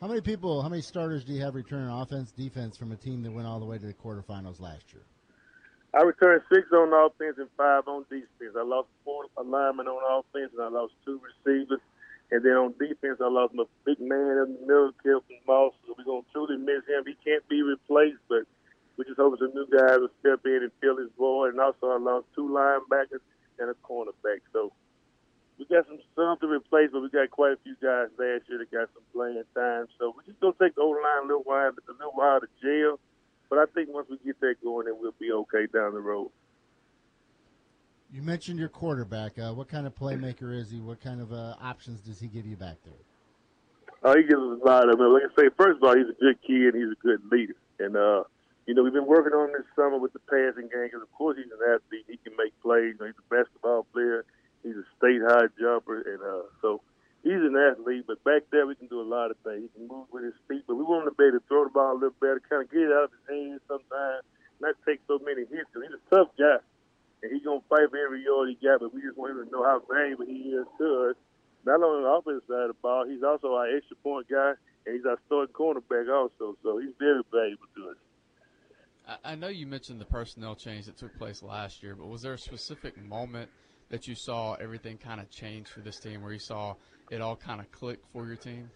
How 0.00 0.08
many 0.08 0.20
people, 0.20 0.60
how 0.60 0.68
many 0.68 0.82
starters 0.82 1.24
do 1.24 1.32
you 1.32 1.40
have 1.42 1.54
returning 1.54 1.88
offense, 1.88 2.32
defense 2.32 2.76
from 2.76 2.90
a 2.90 2.96
team 2.96 3.22
that 3.22 3.30
went 3.30 3.46
all 3.46 3.60
the 3.60 3.64
way 3.64 3.78
to 3.78 3.86
the 3.86 3.94
quarterfinals 3.94 4.60
last 4.60 4.92
year? 4.92 5.02
I 5.94 6.02
returned 6.02 6.42
six 6.52 6.66
on 6.72 6.90
offense 6.90 7.38
and 7.38 7.48
five 7.56 7.86
on 7.86 8.04
defense. 8.10 8.58
I 8.58 8.64
lost 8.64 8.88
four 9.04 9.26
linemen 9.38 9.86
on 9.86 10.02
offense 10.02 10.50
and 10.52 10.62
I 10.62 10.68
lost 10.68 10.94
two 11.04 11.20
receivers. 11.22 11.80
And 12.32 12.44
then 12.44 12.58
on 12.58 12.74
defense, 12.74 13.22
I 13.22 13.30
lost 13.30 13.54
my 13.54 13.64
big 13.86 14.00
man 14.00 14.42
in 14.42 14.58
the 14.58 14.66
middle, 14.66 14.90
Kelvin 15.04 15.38
Moss. 15.46 15.72
So 15.86 15.94
we're 15.96 16.04
going 16.04 16.22
to 16.22 16.32
truly 16.32 16.56
miss 16.58 16.82
him. 16.90 17.04
He 17.06 17.14
can't 17.22 17.46
be 17.48 17.62
replaced, 17.62 18.18
but 18.28 18.42
we 18.96 19.04
just 19.04 19.16
hope 19.16 19.38
some 19.38 19.52
new 19.54 19.66
guys 19.66 19.98
will 19.98 20.14
step 20.20 20.40
in 20.44 20.62
and 20.62 20.72
fill 20.80 20.98
his 20.98 21.10
void. 21.18 21.50
And 21.50 21.60
also, 21.60 21.90
I 21.90 21.98
lost 21.98 22.26
two 22.34 22.48
linebackers 22.48 23.20
and 23.58 23.70
a 23.70 23.74
cornerback. 23.84 24.40
So 24.52 24.72
we 25.58 25.64
got 25.66 25.86
some 25.86 25.98
some 26.14 26.38
to 26.40 26.46
replace, 26.46 26.90
but 26.92 27.02
we 27.02 27.10
got 27.10 27.30
quite 27.30 27.52
a 27.52 27.58
few 27.62 27.74
guys 27.82 28.08
last 28.18 28.48
year 28.48 28.58
that 28.58 28.70
got 28.70 28.88
some 28.94 29.02
playing 29.12 29.42
time. 29.54 29.86
So 29.98 30.14
we're 30.16 30.24
just 30.24 30.40
gonna 30.40 30.54
take 30.60 30.74
the 30.74 30.82
old 30.82 30.96
line 30.96 31.24
a 31.24 31.26
little 31.26 31.42
while, 31.42 31.70
a 31.70 31.92
little 31.92 32.12
while 32.12 32.40
to 32.40 32.48
jail. 32.62 32.98
But 33.50 33.58
I 33.58 33.66
think 33.74 33.88
once 33.92 34.08
we 34.10 34.18
get 34.24 34.40
that 34.40 34.56
going, 34.62 34.86
then 34.86 34.96
we'll 34.98 35.14
be 35.18 35.30
okay 35.32 35.66
down 35.72 35.94
the 35.94 36.00
road. 36.00 36.30
You 38.12 38.22
mentioned 38.22 38.58
your 38.58 38.68
quarterback. 38.68 39.38
Uh, 39.38 39.52
what 39.52 39.68
kind 39.68 39.86
of 39.86 39.94
playmaker 39.94 40.56
is 40.56 40.70
he? 40.70 40.80
What 40.80 41.00
kind 41.00 41.20
of 41.20 41.32
uh, 41.32 41.54
options 41.60 42.00
does 42.00 42.20
he 42.20 42.28
give 42.28 42.46
you 42.46 42.56
back 42.56 42.76
there? 42.84 42.94
Uh, 44.02 44.16
he 44.16 44.22
gives 44.22 44.40
us 44.40 44.60
a 44.62 44.66
lot 44.66 44.88
of. 44.88 44.98
them. 44.98 45.12
Like 45.12 45.22
I 45.24 45.42
say, 45.42 45.48
first 45.56 45.78
of 45.78 45.82
all, 45.82 45.96
he's 45.96 46.08
a 46.08 46.20
good 46.20 46.38
kid. 46.46 46.74
He's 46.74 46.92
a 46.92 47.02
good 47.02 47.20
leader, 47.30 47.56
and 47.80 47.96
uh, 47.96 48.24
you 48.74 48.82
know, 48.82 48.90
we've 48.90 48.98
been 48.98 49.06
working 49.06 49.38
on 49.38 49.54
this 49.54 49.62
summer 49.78 50.02
with 50.02 50.12
the 50.14 50.24
passing 50.26 50.66
game 50.66 50.90
because, 50.90 51.06
of 51.06 51.12
course, 51.14 51.38
he's 51.38 51.46
an 51.46 51.62
athlete. 51.62 52.10
He 52.10 52.18
can 52.18 52.34
make 52.34 52.50
plays. 52.58 52.98
You 52.98 53.06
know, 53.06 53.06
he's 53.06 53.22
a 53.22 53.30
basketball 53.30 53.86
player. 53.94 54.26
He's 54.66 54.74
a 54.74 54.82
state 54.98 55.22
high 55.22 55.46
jumper, 55.54 56.02
and 56.02 56.18
uh, 56.18 56.50
so 56.58 56.82
he's 57.22 57.38
an 57.38 57.54
athlete. 57.54 58.02
But 58.02 58.18
back 58.26 58.50
there, 58.50 58.66
we 58.66 58.74
can 58.74 58.90
do 58.90 58.98
a 58.98 59.06
lot 59.06 59.30
of 59.30 59.38
things. 59.46 59.70
He 59.70 59.78
can 59.78 59.86
move 59.86 60.10
with 60.10 60.26
his 60.26 60.34
feet, 60.50 60.66
but 60.66 60.74
we 60.74 60.82
want 60.82 61.06
him 61.06 61.14
to 61.14 61.14
be 61.14 61.30
able 61.30 61.38
to 61.38 61.46
throw 61.46 61.62
the 61.62 61.70
ball 61.70 61.94
a 61.94 62.00
little 62.02 62.18
better, 62.18 62.42
kind 62.50 62.66
of 62.66 62.70
get 62.74 62.82
it 62.82 62.90
out 62.90 63.06
of 63.06 63.14
his 63.14 63.26
hands 63.30 63.62
sometimes, 63.70 64.26
not 64.58 64.74
take 64.82 64.98
so 65.06 65.22
many 65.22 65.46
hits. 65.46 65.70
Cause 65.70 65.86
he's 65.86 65.94
a 65.94 66.02
tough 66.10 66.34
guy, 66.34 66.58
and 67.22 67.30
he's 67.30 67.46
gonna 67.46 67.62
fight 67.70 67.86
for 67.94 68.00
every 68.02 68.26
yard 68.26 68.50
he 68.50 68.58
got. 68.58 68.82
But 68.82 68.90
we 68.90 69.06
just 69.06 69.14
want 69.14 69.38
him 69.38 69.46
to 69.46 69.50
know 69.54 69.62
how 69.62 69.86
valuable 69.86 70.26
he 70.26 70.50
is 70.50 70.66
to 70.82 71.14
us. 71.14 71.16
not 71.62 71.78
only 71.78 72.02
on 72.02 72.10
the 72.10 72.10
offensive 72.10 72.50
side 72.50 72.66
of 72.66 72.74
the 72.74 72.82
ball, 72.82 73.06
he's 73.06 73.22
also 73.22 73.54
our 73.54 73.70
extra 73.70 73.94
point 74.02 74.26
guy, 74.26 74.58
and 74.82 74.98
he's 74.98 75.06
our 75.06 75.22
starting 75.30 75.54
cornerback 75.54 76.10
also. 76.10 76.58
So 76.66 76.82
he's 76.82 76.98
very 76.98 77.22
valuable. 77.30 77.63
I, 79.22 79.34
know 79.34 79.48
you 79.48 79.66
mentioned 79.66 80.00
the 80.00 80.06
personnel 80.06 80.54
change 80.54 80.86
that 80.86 80.96
took 80.96 81.16
place 81.18 81.42
last 81.42 81.82
year, 81.82 81.94
but 81.94 82.06
was 82.06 82.22
there 82.22 82.32
a 82.32 82.38
specific 82.38 83.02
moment 83.02 83.50
that 83.90 84.08
you 84.08 84.14
saw 84.14 84.54
everything 84.54 84.98
kind 84.98 85.20
of 85.20 85.30
change 85.30 85.68
for 85.68 85.80
this 85.80 85.98
team, 85.98 86.22
where 86.22 86.32
you 86.32 86.38
saw 86.38 86.74
it 87.10 87.20
all 87.20 87.36
kind 87.36 87.60
of 87.60 87.70
click 87.70 88.00
for 88.12 88.26
your 88.26 88.36
team? 88.36 88.70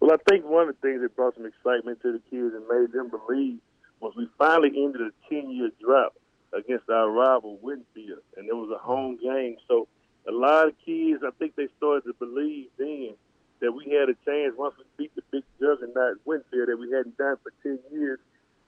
Well, 0.00 0.12
I 0.12 0.30
think 0.30 0.44
one 0.44 0.68
of 0.68 0.76
the 0.76 0.88
things 0.88 1.00
that 1.02 1.14
brought 1.16 1.34
some 1.34 1.46
excitement 1.46 2.00
to 2.02 2.12
the 2.12 2.20
kids 2.30 2.54
and 2.54 2.66
made 2.68 2.92
them 2.92 3.10
believe 3.10 3.58
was 4.00 4.14
we 4.16 4.28
finally 4.38 4.70
ended 4.76 5.00
a 5.00 5.34
10-year 5.34 5.70
drought 5.80 6.14
against 6.52 6.88
our 6.88 7.10
rival 7.10 7.58
Winnfield, 7.62 8.22
and 8.36 8.48
it 8.48 8.54
was 8.54 8.70
a 8.74 8.78
home 8.78 9.18
game. 9.22 9.56
So 9.66 9.88
a 10.28 10.32
lot 10.32 10.68
of 10.68 10.74
kids, 10.84 11.22
I 11.26 11.30
think 11.38 11.56
they 11.56 11.68
started 11.76 12.04
to 12.04 12.14
believe 12.14 12.68
then 12.78 13.14
that 13.60 13.72
we 13.72 13.90
had 13.90 14.08
a 14.08 14.14
chance 14.24 14.54
once 14.56 14.74
we 14.78 14.84
beat 14.96 15.14
the 15.16 15.22
big 15.32 15.42
juggernaut 15.60 16.18
Winnfield 16.26 16.66
that 16.66 16.78
we 16.78 16.90
hadn't 16.92 17.18
done 17.18 17.36
for 17.42 17.52
10 17.62 17.78
years. 17.90 18.20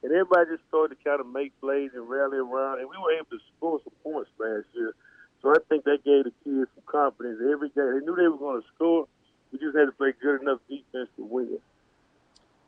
And 0.03 0.13
everybody 0.13 0.57
just 0.57 0.67
started 0.69 0.97
to 0.97 1.05
kind 1.05 1.21
of 1.21 1.27
make 1.29 1.53
plays 1.61 1.91
and 1.95 2.09
rally 2.09 2.39
around, 2.39 2.81
and 2.81 2.89
we 2.89 2.97
were 2.97 3.13
able 3.13 3.29
to 3.31 3.41
score 3.57 3.81
some 3.85 3.93
points 4.03 4.31
last 4.39 4.67
year. 4.73 4.95
So 5.43 5.51
I 5.51 5.59
think 5.69 5.85
that 5.85 6.05
gave 6.05 6.25
the 6.25 6.33
kids 6.45 6.71
some 6.75 6.85
confidence 6.87 7.41
every 7.41 7.69
game. 7.71 8.01
They 8.01 8.05
knew 8.05 8.17
they 8.17 8.29
were 8.29 8.39
going 8.39 8.61
to 8.61 8.67
score. 8.75 9.07
We 9.53 9.59
just 9.59 9.77
had 9.77 9.87
to 9.87 9.93
play 9.93 10.13
good 10.21 10.43
enough 10.43 10.61
defense 10.69 11.09
to 11.17 11.25
win. 11.25 11.49
It. 11.53 11.63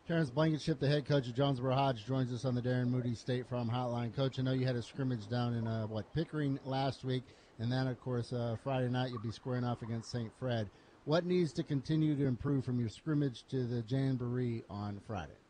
Terrence 0.09 0.31
Blankenship, 0.31 0.81
the 0.81 0.89
head 0.89 1.07
coach 1.07 1.29
of 1.29 1.35
Jonesboro 1.35 1.75
Hodge, 1.75 2.05
joins 2.05 2.33
us 2.33 2.45
on 2.45 2.55
the 2.55 2.63
Darren 2.63 2.89
Moody 2.89 3.15
State 3.15 3.47
Farm 3.47 3.71
Hotline. 3.71 4.15
Coach, 4.15 4.39
I 4.39 4.43
know 4.43 4.53
you 4.53 4.67
had 4.67 4.77
a 4.77 4.83
scrimmage 4.83 5.29
down 5.29 5.55
in 5.55 5.67
uh, 5.67 5.87
what 5.87 6.13
Pickering 6.13 6.59
last 6.65 7.05
week, 7.05 7.23
and 7.61 7.71
then 7.71 7.87
of 7.87 8.01
course 8.01 8.33
uh, 8.33 8.57
Friday 8.65 8.89
night 8.89 9.11
you'll 9.11 9.23
be 9.23 9.31
squaring 9.31 9.65
off 9.65 9.81
against 9.83 10.11
St. 10.11 10.31
Fred. 10.39 10.69
What 11.05 11.25
needs 11.25 11.53
to 11.55 11.63
continue 11.63 12.17
to 12.17 12.27
improve 12.27 12.65
from 12.65 12.81
your 12.81 12.89
scrimmage 12.89 13.45
to 13.51 13.65
the 13.65 13.85
Jamboree 13.87 14.65
on 14.69 15.01
Friday? 15.07 15.42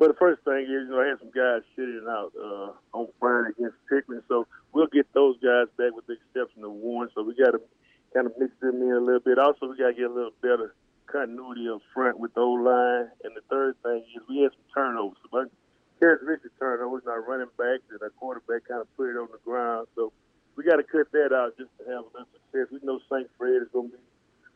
Well, 0.00 0.08
the 0.08 0.16
first 0.16 0.40
thing 0.48 0.64
is, 0.64 0.88
you 0.88 0.96
know, 0.96 1.04
I 1.04 1.12
had 1.12 1.20
some 1.20 1.28
guys 1.28 1.60
sitting 1.76 2.08
out 2.08 2.32
uh, 2.32 2.72
on 2.96 3.12
Friday 3.20 3.52
against 3.52 3.76
Pickering, 3.84 4.24
so 4.32 4.48
we'll 4.72 4.88
get 4.88 5.04
those 5.12 5.36
guys 5.44 5.68
back 5.76 5.92
with 5.92 6.08
the 6.08 6.16
exception 6.16 6.64
of 6.64 6.72
one. 6.72 7.12
So 7.12 7.20
we 7.20 7.36
got 7.36 7.52
to 7.52 7.60
kind 8.16 8.24
of 8.24 8.32
mix 8.40 8.48
them 8.64 8.80
in 8.80 8.96
a 8.96 9.04
little 9.04 9.20
bit. 9.20 9.36
Also, 9.36 9.68
we 9.68 9.76
got 9.76 9.92
to 9.92 10.00
get 10.00 10.08
a 10.08 10.16
little 10.16 10.32
better 10.40 10.72
continuity 11.04 11.68
up 11.68 11.84
front 11.92 12.18
with 12.18 12.32
the 12.32 12.40
old 12.40 12.64
line. 12.64 13.12
And 13.28 13.36
the 13.36 13.44
third 13.52 13.76
thing 13.84 14.00
is 14.16 14.24
we 14.24 14.40
had 14.40 14.56
some 14.56 14.72
turnovers. 14.72 15.20
But 15.28 15.52
characteristic 16.00 16.56
turnovers, 16.58 17.04
our 17.04 17.20
running 17.20 17.52
backs 17.60 17.84
and 17.92 18.00
our 18.00 18.08
quarterback 18.16 18.64
kind 18.72 18.80
of 18.80 18.88
put 18.96 19.12
it 19.12 19.20
on 19.20 19.28
the 19.28 19.44
ground. 19.44 19.86
So 20.00 20.16
we 20.56 20.64
got 20.64 20.80
to 20.80 20.86
cut 20.88 21.12
that 21.12 21.36
out 21.36 21.60
just 21.60 21.76
to 21.76 21.84
have 21.92 22.08
a 22.08 22.10
little 22.16 22.32
success. 22.32 22.72
We 22.72 22.80
know 22.88 23.04
St. 23.12 23.28
Fred 23.36 23.60
is 23.60 23.68
going 23.68 23.92
to 23.92 24.00
be 24.00 24.04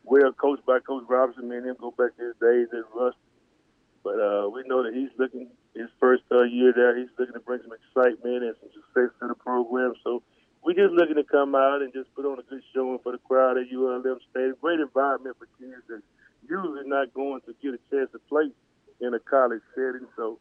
well 0.09 0.32
coached 0.32 0.64
by 0.64 0.80
Coach 0.80 1.05
Robinson. 1.05 1.53
Me 1.53 1.61
and 1.61 1.68
him 1.68 1.76
go 1.78 1.92
back 1.92 2.16
to 2.16 2.32
his 2.32 2.36
days 2.40 2.72
at 2.72 2.88
Rust. 2.97 3.20
But 4.05 4.20
uh, 4.20 4.52
we 4.52 4.62
know 4.68 4.84
that 4.84 4.92
he's 4.92 5.09
looking 5.18 5.48
his 5.74 5.88
first 5.98 6.22
uh, 6.30 6.44
year 6.44 6.72
there. 6.76 6.96
He's 6.96 7.09
looking 7.18 7.32
to 7.32 7.40
bring 7.40 7.64
some 7.64 7.72
excitement 7.72 8.44
and 8.44 8.55
some 8.61 8.68
success 8.76 9.11
to 9.20 9.28
the 9.28 9.34
program. 9.34 9.94
So 10.05 10.22
we're 10.62 10.76
just 10.76 10.92
looking 10.92 11.16
to 11.16 11.24
come 11.24 11.55
out 11.55 11.80
and 11.80 11.92
just 11.92 12.12
put 12.14 12.28
on 12.28 12.38
a 12.38 12.44
good 12.44 12.62
showing 12.74 13.00
for 13.02 13.12
the 13.12 13.18
crowd 13.18 13.57
at 13.57 13.72
ULM 13.72 14.05
Stadium. 14.30 14.57
Great 14.61 14.80
environment 14.80 15.36
for 15.40 15.48
kids 15.59 15.80
that 15.88 16.05
usually 16.44 16.84
not 16.84 17.12
going 17.14 17.40
to 17.48 17.57
get 17.64 17.72
a 17.72 17.80
chance 17.88 18.12
to 18.12 18.20
play 18.28 18.52
in 19.00 19.14
a 19.14 19.20
college 19.20 19.64
setting. 19.74 20.07
So 20.16 20.38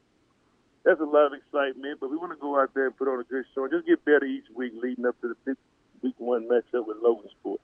that's 0.84 1.00
a 1.00 1.08
lot 1.08 1.32
of 1.32 1.34
excitement. 1.34 2.00
But 2.00 2.12
we 2.12 2.18
want 2.18 2.32
to 2.36 2.40
go 2.40 2.60
out 2.60 2.76
there 2.76 2.88
and 2.88 2.98
put 2.98 3.08
on 3.08 3.20
a 3.20 3.24
good 3.24 3.46
show 3.56 3.64
and 3.64 3.72
just 3.72 3.88
get 3.88 4.04
better 4.04 4.26
each 4.26 4.52
week 4.54 4.74
leading 4.76 5.06
up 5.06 5.16
to 5.22 5.32
the 5.32 5.56
week 6.04 6.16
one 6.18 6.48
matchup 6.52 6.86
with 6.86 6.98
Logansport. 7.00 7.64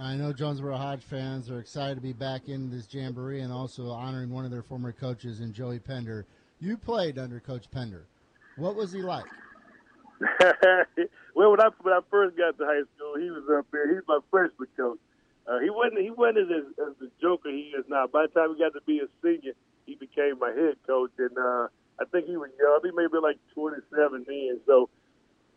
I 0.00 0.16
know 0.16 0.32
Jonesboro 0.32 0.78
Hodge 0.78 1.02
fans 1.02 1.50
are 1.50 1.58
excited 1.58 1.96
to 1.96 2.00
be 2.00 2.14
back 2.14 2.48
in 2.48 2.70
this 2.70 2.88
jamboree 2.90 3.42
and 3.42 3.52
also 3.52 3.90
honoring 3.90 4.30
one 4.30 4.46
of 4.46 4.50
their 4.50 4.62
former 4.62 4.92
coaches 4.92 5.40
in 5.40 5.52
Joey 5.52 5.78
Pender. 5.78 6.24
You 6.58 6.78
played 6.78 7.18
under 7.18 7.38
Coach 7.38 7.70
Pender. 7.70 8.06
What 8.56 8.76
was 8.76 8.92
he 8.92 9.02
like? 9.02 9.26
well, 11.34 11.50
when 11.50 11.60
I 11.60 11.68
when 11.82 11.92
I 11.92 12.00
first 12.10 12.36
got 12.38 12.56
to 12.56 12.64
high 12.64 12.80
school, 12.96 13.20
he 13.20 13.30
was 13.30 13.44
up 13.52 13.66
there. 13.72 13.94
He's 13.94 14.02
my 14.08 14.20
freshman 14.30 14.68
coach. 14.74 14.98
Uh, 15.46 15.58
he 15.58 15.68
wasn't 15.68 16.00
he 16.00 16.10
wasn't 16.10 16.50
as, 16.50 16.64
as 16.80 16.94
the 16.98 17.10
joker 17.20 17.50
he 17.50 17.72
is 17.76 17.84
now. 17.88 18.06
By 18.06 18.26
the 18.26 18.28
time 18.28 18.54
he 18.54 18.62
got 18.62 18.72
to 18.72 18.84
be 18.86 19.00
a 19.00 19.08
senior, 19.22 19.52
he 19.84 19.96
became 19.96 20.38
my 20.38 20.50
head 20.50 20.76
coach, 20.86 21.12
and 21.18 21.36
uh, 21.36 21.68
I 22.00 22.04
think 22.10 22.26
he 22.26 22.38
was 22.38 22.50
young. 22.58 22.80
He 22.84 22.90
may 22.96 23.06
be 23.06 23.18
like 23.22 23.36
27 23.54 24.24
then, 24.26 24.60
so 24.66 24.88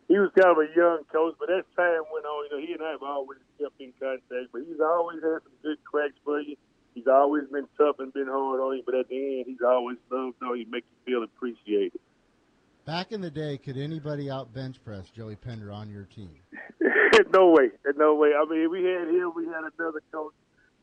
he 0.08 0.18
was 0.18 0.30
kind 0.36 0.52
of 0.52 0.58
a 0.58 0.68
young 0.76 1.04
coach. 1.10 1.34
But 1.38 1.50
as 1.50 1.64
time 1.76 2.04
went 2.12 2.26
on, 2.26 2.44
you 2.44 2.50
know, 2.52 2.60
he 2.66 2.72
and 2.72 2.82
I 2.82 2.92
have 2.92 3.02
always 3.02 3.38
kept 3.58 3.80
in 3.80 3.92
contact. 3.98 4.52
But 4.52 4.62
he's 4.68 4.80
always 4.80 5.22
had 5.22 5.42
some 5.42 5.56
good 5.62 5.78
cracks 5.84 6.18
for 6.24 6.40
you. 6.40 6.56
He's 6.94 7.08
always 7.08 7.44
been 7.50 7.66
tough 7.76 7.96
and 7.98 8.12
been 8.12 8.28
hard 8.28 8.60
on 8.60 8.76
you, 8.76 8.82
but 8.86 8.94
at 8.94 9.08
the 9.08 9.16
end, 9.16 9.46
he's 9.46 9.62
always 9.66 9.98
loved 10.10 10.36
on 10.42 10.58
you, 10.58 10.66
make 10.70 10.84
you 10.84 11.12
feel 11.12 11.24
appreciated. 11.24 11.98
Back 12.86 13.10
in 13.10 13.20
the 13.20 13.30
day, 13.30 13.58
could 13.58 13.76
anybody 13.76 14.30
out 14.30 14.54
bench 14.54 14.76
press 14.84 15.10
Joey 15.10 15.34
Pender 15.34 15.72
on 15.72 15.90
your 15.90 16.04
team? 16.04 16.36
no 17.32 17.50
way, 17.50 17.70
no 17.96 18.14
way. 18.14 18.32
I 18.38 18.44
mean, 18.48 18.70
we 18.70 18.84
had 18.84 19.08
him, 19.08 19.32
we 19.34 19.46
had 19.46 19.64
another 19.76 20.02
coach, 20.12 20.34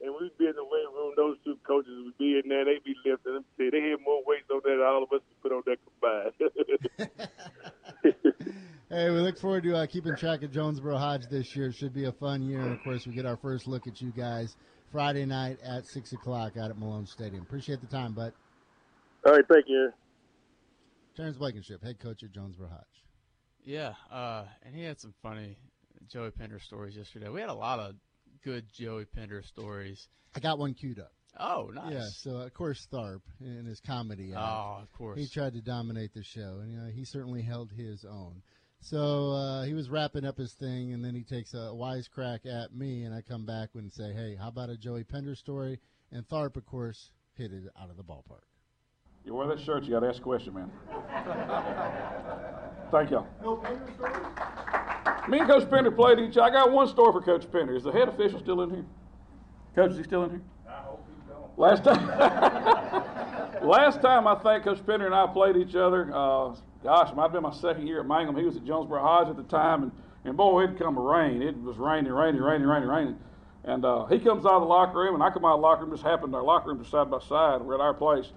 and 0.02 0.14
we'd 0.20 0.38
be 0.38 0.48
in 0.48 0.56
the 0.56 0.64
weight 0.64 0.90
room. 0.94 1.14
Those 1.16 1.38
two 1.46 1.58
coaches 1.66 1.94
would 2.04 2.18
be 2.18 2.42
in 2.44 2.50
there. 2.50 2.66
They'd 2.66 2.84
be 2.84 2.96
lifting 3.06 3.34
them. 3.34 3.46
They 3.58 3.66
had 3.66 4.02
more 4.04 4.22
weight 4.26 4.44
on 4.52 4.60
that 4.66 4.70
than 4.70 4.82
all 4.82 5.04
of 5.04 5.14
us 5.14 5.22
put 5.42 5.54
on 5.54 5.64
that 5.66 5.78
combined. 5.88 6.34
hey, 8.92 9.10
we 9.10 9.20
look 9.22 9.40
forward 9.40 9.64
to 9.64 9.76
uh, 9.76 9.86
keeping 9.86 10.16
track 10.16 10.44
of 10.44 10.52
Jonesboro 10.52 10.98
Hodge 10.98 11.28
this 11.30 11.56
year. 11.56 11.68
It 11.68 11.76
should 11.76 11.94
be 11.94 12.06
a 12.06 12.12
fun 12.12 12.42
year, 12.42 12.60
and 12.60 12.74
of 12.74 12.84
course, 12.84 13.08
we 13.08 13.14
get 13.14 13.26
our 13.26 13.38
first 13.38 13.68
look 13.68 13.88
at 13.88 14.02
you 14.02 14.12
guys 14.12 14.56
Friday 14.92 15.26
night 15.26 15.58
at 15.64 15.88
six 15.88 16.12
o'clock 16.12 16.58
out 16.58 16.70
at 16.70 16.78
Malone 16.78 17.06
Stadium. 17.06 17.42
Appreciate 17.42 17.80
the 17.80 17.88
time, 17.88 18.14
bud. 18.14 18.34
All 19.26 19.34
right, 19.34 19.46
thank 19.50 19.66
you. 19.68 19.92
Terrence 21.16 21.38
Blankenship, 21.38 21.84
head 21.84 22.00
coach 22.00 22.24
at 22.24 22.32
Jonesboro 22.32 22.68
Hodge. 22.68 23.06
Yeah, 23.64 23.94
uh, 24.12 24.46
and 24.66 24.76
he 24.76 24.84
had 24.84 25.00
some 25.00 25.14
funny 25.22 25.58
Joey 26.10 26.32
Pender 26.32 26.60
stories 26.60 26.98
yesterday. 26.98 27.30
We 27.30 27.40
had 27.40 27.50
a 27.50 27.54
lot 27.54 27.80
of 27.80 27.96
good 28.44 28.66
Joey 28.74 29.06
Pender 29.06 29.42
stories. 29.44 30.10
I 30.36 30.40
got 30.40 30.60
one 30.60 30.74
queued 30.74 31.00
up. 31.00 31.12
Oh, 31.40 31.70
nice. 31.74 31.94
Yeah, 31.94 32.08
so 32.12 32.38
of 32.38 32.54
course 32.54 32.88
Tharp 32.92 33.22
in 33.40 33.66
his 33.66 33.80
comedy. 33.80 34.34
Act, 34.34 34.42
oh, 34.42 34.80
of 34.82 34.92
course. 34.92 35.20
He 35.20 35.28
tried 35.28 35.54
to 35.54 35.62
dominate 35.62 36.14
the 36.14 36.24
show, 36.24 36.60
and 36.62 36.72
you 36.72 36.78
know, 36.78 36.90
he 36.90 37.06
certainly 37.06 37.42
held 37.42 37.72
his 37.72 38.04
own. 38.04 38.42
So 38.82 39.32
uh, 39.32 39.64
he 39.64 39.74
was 39.76 39.90
wrapping 39.90 40.26
up 40.26 40.38
his 40.38 40.54
thing, 40.54 40.92
and 40.94 41.06
then 41.06 41.14
he 41.14 41.24
takes 41.24 41.54
a 41.54 41.74
wise 41.74 42.08
crack 42.08 42.48
at 42.48 42.76
me, 42.76 43.04
and 43.04 43.14
I 43.14 43.22
come 43.22 43.46
back 43.46 43.70
and 43.76 43.94
say, 43.94 44.12
"Hey, 44.12 44.36
how 44.36 44.48
about 44.48 44.72
a 44.72 44.76
Joey 44.76 45.04
Pender 45.04 45.36
story?" 45.36 45.80
And 46.12 46.28
Tharp, 46.28 46.58
of 46.58 46.66
course, 46.66 47.12
hit 47.36 47.54
it 47.54 47.64
out 47.80 47.92
of 47.92 47.98
the 47.98 48.04
ballpark. 48.04 48.42
You 49.24 49.36
wear 49.36 49.48
that 49.48 49.60
shirt, 49.60 49.84
you 49.84 49.92
got 49.92 50.00
to 50.00 50.08
ask 50.08 50.20
a 50.20 50.24
question, 50.24 50.56
man. 50.56 50.72
Thank 52.92 53.12
y'all. 53.12 53.28
Me 55.30 55.40
and 55.40 55.48
Coach 55.48 55.70
Pender 55.70 55.92
played 55.92 56.18
each 56.20 56.36
other. 56.38 56.42
I 56.42 56.50
got 56.50 56.72
one 56.72 56.88
story 56.88 57.14
for 57.14 57.22
Coach 57.22 57.50
Pender. 57.52 57.76
Is 57.76 57.84
the 57.84 57.92
head 57.92 58.10
official 58.10 58.40
still 58.40 58.62
in 58.64 58.72
here? 58.72 58.86
Coach, 59.76 59.92
is 59.92 59.98
he 59.98 60.04
still 60.04 60.24
in 60.24 60.32
here? 60.32 60.42
I 60.68 60.82
hope 60.82 61.06
he's 61.08 61.24
gone. 61.32 61.50
Last 61.56 61.84
time, 61.84 62.08
last 63.68 64.02
time 64.02 64.26
I 64.26 64.36
think 64.36 64.64
Coach 64.64 64.84
Pender 64.86 65.06
and 65.06 65.14
I 65.14 65.28
played 65.28 65.56
each 65.56 65.76
other. 65.76 66.10
Uh, 66.14 66.56
gosh, 66.84 67.10
it 67.10 67.16
might 67.16 67.24
have 67.24 67.34
been 67.34 67.44
my 67.44 67.54
second 67.54 67.88
year 67.88 68.02
at 68.02 68.06
Mangham. 68.06 68.38
He 68.38 68.46
was 68.46 68.56
at 68.56 68.66
Jonesboro 68.66 69.02
Hodge 69.02 69.30
at 69.30 69.38
the 69.38 69.44
time, 69.44 69.84
and, 69.84 69.92
and 70.26 70.38
boy, 70.38 70.64
it'd 70.64 70.80
come 70.80 70.98
rain. 70.98 71.42
It 71.42 71.62
was 71.62 71.78
raining, 71.78 72.12
raining, 72.12 72.42
raining, 72.42 72.68
raining, 72.68 72.90
raining. 72.90 73.20
And 73.64 73.86
uh, 73.86 74.06
he 74.06 74.18
comes 74.18 74.46
out 74.46 74.54
of 74.54 74.62
the 74.62 74.68
locker 74.68 75.00
room, 75.00 75.14
and 75.14 75.24
I 75.24 75.30
come 75.30 75.46
out 75.46 75.56
of 75.56 75.62
the 75.62 75.68
locker 75.68 75.84
room. 75.84 75.92
Just 75.92 76.04
happened 76.04 76.34
our 76.34 76.44
locker 76.44 76.74
rooms 76.74 76.90
side 76.90 77.12
by 77.12 77.20
side. 77.20 77.62
We're 77.62 77.76
at 77.76 77.82
our 77.82 77.94
place. 77.94 78.32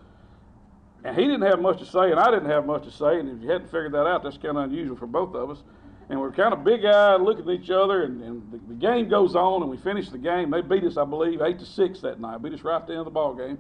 And 1.05 1.17
he 1.17 1.23
didn't 1.23 1.43
have 1.43 1.61
much 1.61 1.79
to 1.79 1.87
say, 1.87 2.11
and 2.11 2.21
I 2.21 2.31
didn't 2.31 2.49
have 2.49 2.67
much 2.67 2.85
to 2.85 2.91
say. 2.91 3.21
And 3.21 3.29
if 3.29 3.43
you 3.43 3.51
hadn't 3.51 3.67
figured 3.67 3.93
that 3.93 4.07
out, 4.07 4.23
that's 4.23 4.37
kind 4.37 4.57
of 4.57 4.65
unusual 4.65 4.97
for 4.97 5.07
both 5.07 5.35
of 5.35 5.51
us. 5.51 5.63
And 6.11 6.21
we're 6.21 6.33
kind 6.33 6.53
of 6.53 6.65
big 6.65 6.85
eyed 6.85 7.23
looking 7.23 7.49
at 7.49 7.61
each 7.61 7.71
other, 7.71 8.05
and, 8.05 8.23
and 8.23 8.53
the, 8.53 8.59
the, 8.69 8.75
game 8.75 9.09
goes 9.09 9.35
on, 9.35 9.63
and 9.63 9.71
we 9.71 9.79
finish 9.79 10.11
the 10.11 10.19
game. 10.19 10.51
They 10.51 10.61
beat 10.61 10.85
us, 10.85 10.99
I 10.99 11.05
believe, 11.05 11.41
8 11.41 11.59
to 11.59 11.65
6 11.65 12.01
that 12.01 12.21
night. 12.21 12.43
Beat 12.43 12.53
us 12.53 12.63
right 12.63 12.77
at 12.77 12.87
the 12.87 12.93
end 12.93 13.01
of 13.01 13.07
the 13.07 13.11
ball 13.11 13.35
game. 13.35 13.59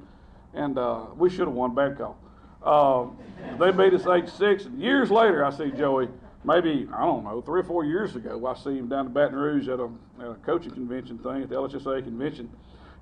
And 0.52 0.78
uh, 0.78 1.06
we 1.16 1.30
should 1.30 1.40
have 1.40 1.52
won. 1.52 1.74
Bad 1.74 1.96
call. 1.96 2.18
Uh, 2.64 3.06
they 3.58 3.70
beat 3.70 3.92
us 3.94 4.06
8 4.06 4.28
6. 4.28 4.64
And 4.64 4.80
years 4.80 5.10
later, 5.10 5.44
I 5.44 5.50
see 5.50 5.70
Joey, 5.70 6.08
maybe, 6.44 6.88
I 6.92 7.02
don't 7.02 7.24
know, 7.24 7.40
three 7.42 7.60
or 7.60 7.64
four 7.64 7.84
years 7.84 8.16
ago, 8.16 8.46
I 8.46 8.54
see 8.54 8.76
him 8.76 8.88
down 8.88 9.06
in 9.06 9.12
Baton 9.12 9.36
Rouge 9.36 9.68
at 9.68 9.78
a, 9.78 9.90
at 10.20 10.30
a 10.30 10.34
coaching 10.36 10.72
convention 10.72 11.18
thing, 11.18 11.42
at 11.42 11.50
the 11.50 11.56
LHSA 11.56 12.02
convention. 12.04 12.50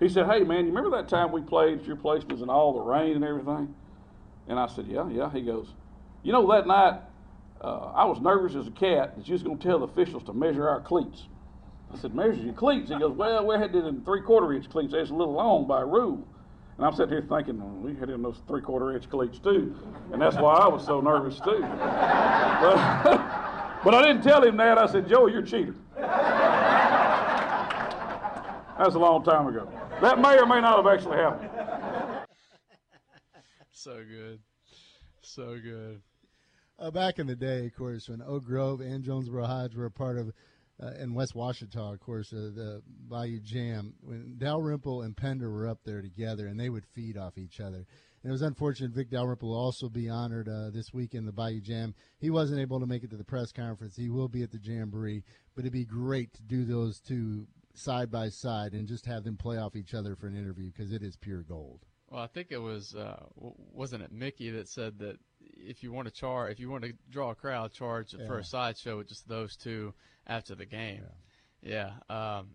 He 0.01 0.09
said, 0.09 0.27
Hey, 0.27 0.41
man, 0.41 0.67
you 0.67 0.73
remember 0.73 0.91
that 0.97 1.09
time 1.09 1.31
we 1.31 1.41
played 1.41 1.81
at 1.81 1.87
your 1.87 1.97
place 1.97 2.25
was 2.25 2.43
in 2.43 2.51
all 2.51 2.73
the 2.73 2.81
rain 2.81 3.15
and 3.15 3.25
everything? 3.25 3.73
And 4.49 4.59
I 4.59 4.67
said, 4.67 4.87
Yeah, 4.89 5.09
yeah. 5.09 5.31
He 5.31 5.43
goes, 5.43 5.69
You 6.25 6.33
know, 6.33 6.51
that 6.51 6.67
night 6.67 7.01
uh, 7.61 7.93
I 7.95 8.05
was 8.05 8.21
nervous 8.21 8.57
as 8.57 8.67
a 8.67 8.73
cat 8.73 9.17
that 9.17 9.29
you 9.29 9.35
was 9.35 9.45
going 9.45 9.59
to 9.59 9.63
tell 9.63 9.79
the 9.79 9.87
officials 9.87 10.25
to 10.25 10.33
measure 10.33 10.69
our 10.69 10.81
cleats. 10.81 11.29
I 11.93 11.99
said, 11.99 12.15
Measure 12.15 12.43
your 12.43 12.55
cleats? 12.55 12.91
He 12.91 12.99
goes, 12.99 13.17
Well, 13.17 13.47
we 13.47 13.55
had 13.57 13.75
it 13.75 13.85
in 13.85 14.03
three 14.03 14.23
quarter 14.23 14.53
inch 14.53 14.69
cleats. 14.69 14.93
That's 14.93 15.11
a 15.11 15.15
little 15.15 15.35
long 15.35 15.69
by 15.69 15.83
rule. 15.83 16.27
And 16.77 16.87
I'm 16.87 16.95
sitting 16.95 17.13
here 17.13 17.25
thinking, 17.29 17.59
well, 17.59 17.69
we 17.69 17.95
had 17.99 18.09
in 18.11 18.23
those 18.23 18.41
three 18.49 18.63
quarter 18.63 18.95
inch 18.95 19.09
cleats 19.11 19.39
too. 19.39 19.77
And 20.13 20.21
that's 20.21 20.37
why 20.37 20.55
I 20.55 20.69
was 20.69 20.85
so 20.85 21.01
nervous 21.01 21.39
too. 21.41 21.61
But, 21.61 22.77
but 23.85 23.95
I 23.95 24.03
didn't 24.03 24.23
tell 24.23 24.43
him 24.43 24.57
that. 24.57 24.79
I 24.79 24.87
said, 24.87 25.09
Joe, 25.09 25.27
you're 25.27 25.43
a 25.43 25.47
cheater. 25.47 25.75
That's 28.79 28.95
a 28.95 28.99
long 28.99 29.23
time 29.23 29.47
ago. 29.47 29.69
That 30.01 30.19
may 30.19 30.39
or 30.39 30.47
may 30.47 30.61
not 30.61 30.77
have 30.85 30.87
actually 30.93 31.19
happened. 31.19 31.51
So 33.75 34.05
good. 34.09 34.39
So 35.23 35.59
good. 35.61 36.03
Uh, 36.79 36.91
back 36.93 37.19
in 37.19 37.27
the 37.27 37.35
day, 37.35 37.67
of 37.67 37.75
course, 37.75 38.09
when 38.09 38.23
Oak 38.23 38.45
Grove 38.45 38.81
and 38.81 39.03
Jonesboro 39.03 39.45
Hodge 39.45 39.75
were 39.75 39.87
a 39.87 39.91
part 39.91 40.19
of, 40.19 40.33
uh, 40.81 40.91
and 40.99 41.15
West 41.15 41.35
Ouachita, 41.35 41.81
of 41.81 42.01
course, 42.01 42.33
uh, 42.33 42.51
the 42.55 42.83
Bayou 43.09 43.41
Jam, 43.41 43.95
when 44.01 44.37
Dalrymple 44.39 45.03
and 45.03 45.17
Pender 45.17 45.51
were 45.51 45.69
up 45.69 45.81
there 45.85 46.03
together, 46.03 46.47
and 46.47 46.59
they 46.59 46.71
would 46.71 46.87
feed 46.87 47.17
off 47.17 47.39
each 47.39 47.61
other. 47.61 47.87
And 48.23 48.31
it 48.31 48.33
was 48.33 48.43
unfortunate 48.43 48.93
Vic 48.93 49.11
Dalrymple 49.11 49.49
will 49.49 49.57
also 49.59 49.89
be 49.89 50.09
honored 50.09 50.49
uh, 50.49 50.71
this 50.71 50.93
week 50.93 51.15
in 51.15 51.25
the 51.27 51.33
Bayou 51.33 51.61
Jam. 51.61 51.95
He 52.21 52.31
wasn't 52.31 52.61
able 52.61 52.79
to 52.81 52.87
make 52.87 53.03
it 53.03 53.11
to 53.11 53.17
the 53.17 53.25
press 53.25 53.51
conference. 53.53 53.97
He 53.97 54.11
will 54.11 54.29
be 54.29 54.43
at 54.43 54.53
the 54.53 54.61
Jamboree, 54.63 55.25
but 55.55 55.63
it'd 55.63 55.73
be 55.73 55.85
great 55.85 56.33
to 56.35 56.43
do 56.43 56.65
those 56.65 57.01
two 57.01 57.47
side 57.75 58.11
by 58.11 58.29
side 58.29 58.75
and 58.75 58.87
just 58.87 59.07
have 59.07 59.25
them 59.25 59.37
play 59.37 59.57
off 59.57 59.75
each 59.75 59.95
other 59.95 60.15
for 60.15 60.27
an 60.29 60.37
interview 60.37 60.71
because 60.71 60.93
it 60.93 61.03
is 61.03 61.17
pure 61.17 61.43
gold. 61.43 61.81
Well, 62.11 62.21
I 62.23 62.27
think 62.27 62.49
it 62.51 62.59
was 62.59 62.95
uh, 62.95 63.25
wasn't 63.35 64.03
it 64.03 64.13
Mickey 64.13 64.51
that 64.51 64.69
said 64.69 64.99
that 64.99 65.17
if 65.41 65.83
you 65.83 65.91
want 65.93 66.07
to 66.07 66.13
charge, 66.13 66.53
if 66.53 66.61
you 66.61 66.71
want 66.71 66.85
to 66.85 66.93
draw 67.11 67.31
a 67.31 67.35
crowd, 67.35 67.73
charge 67.73 68.15
Yeah. 68.15 68.27
for 68.27 68.39
a 68.39 68.45
sideshow 68.45 68.99
with 68.99 69.09
just 69.09 69.27
those 69.27 69.57
two 69.57 69.95
after 70.27 70.55
the 70.55 70.67
game. 70.67 71.03
Yeah, 71.63 71.93
um, 72.09 72.51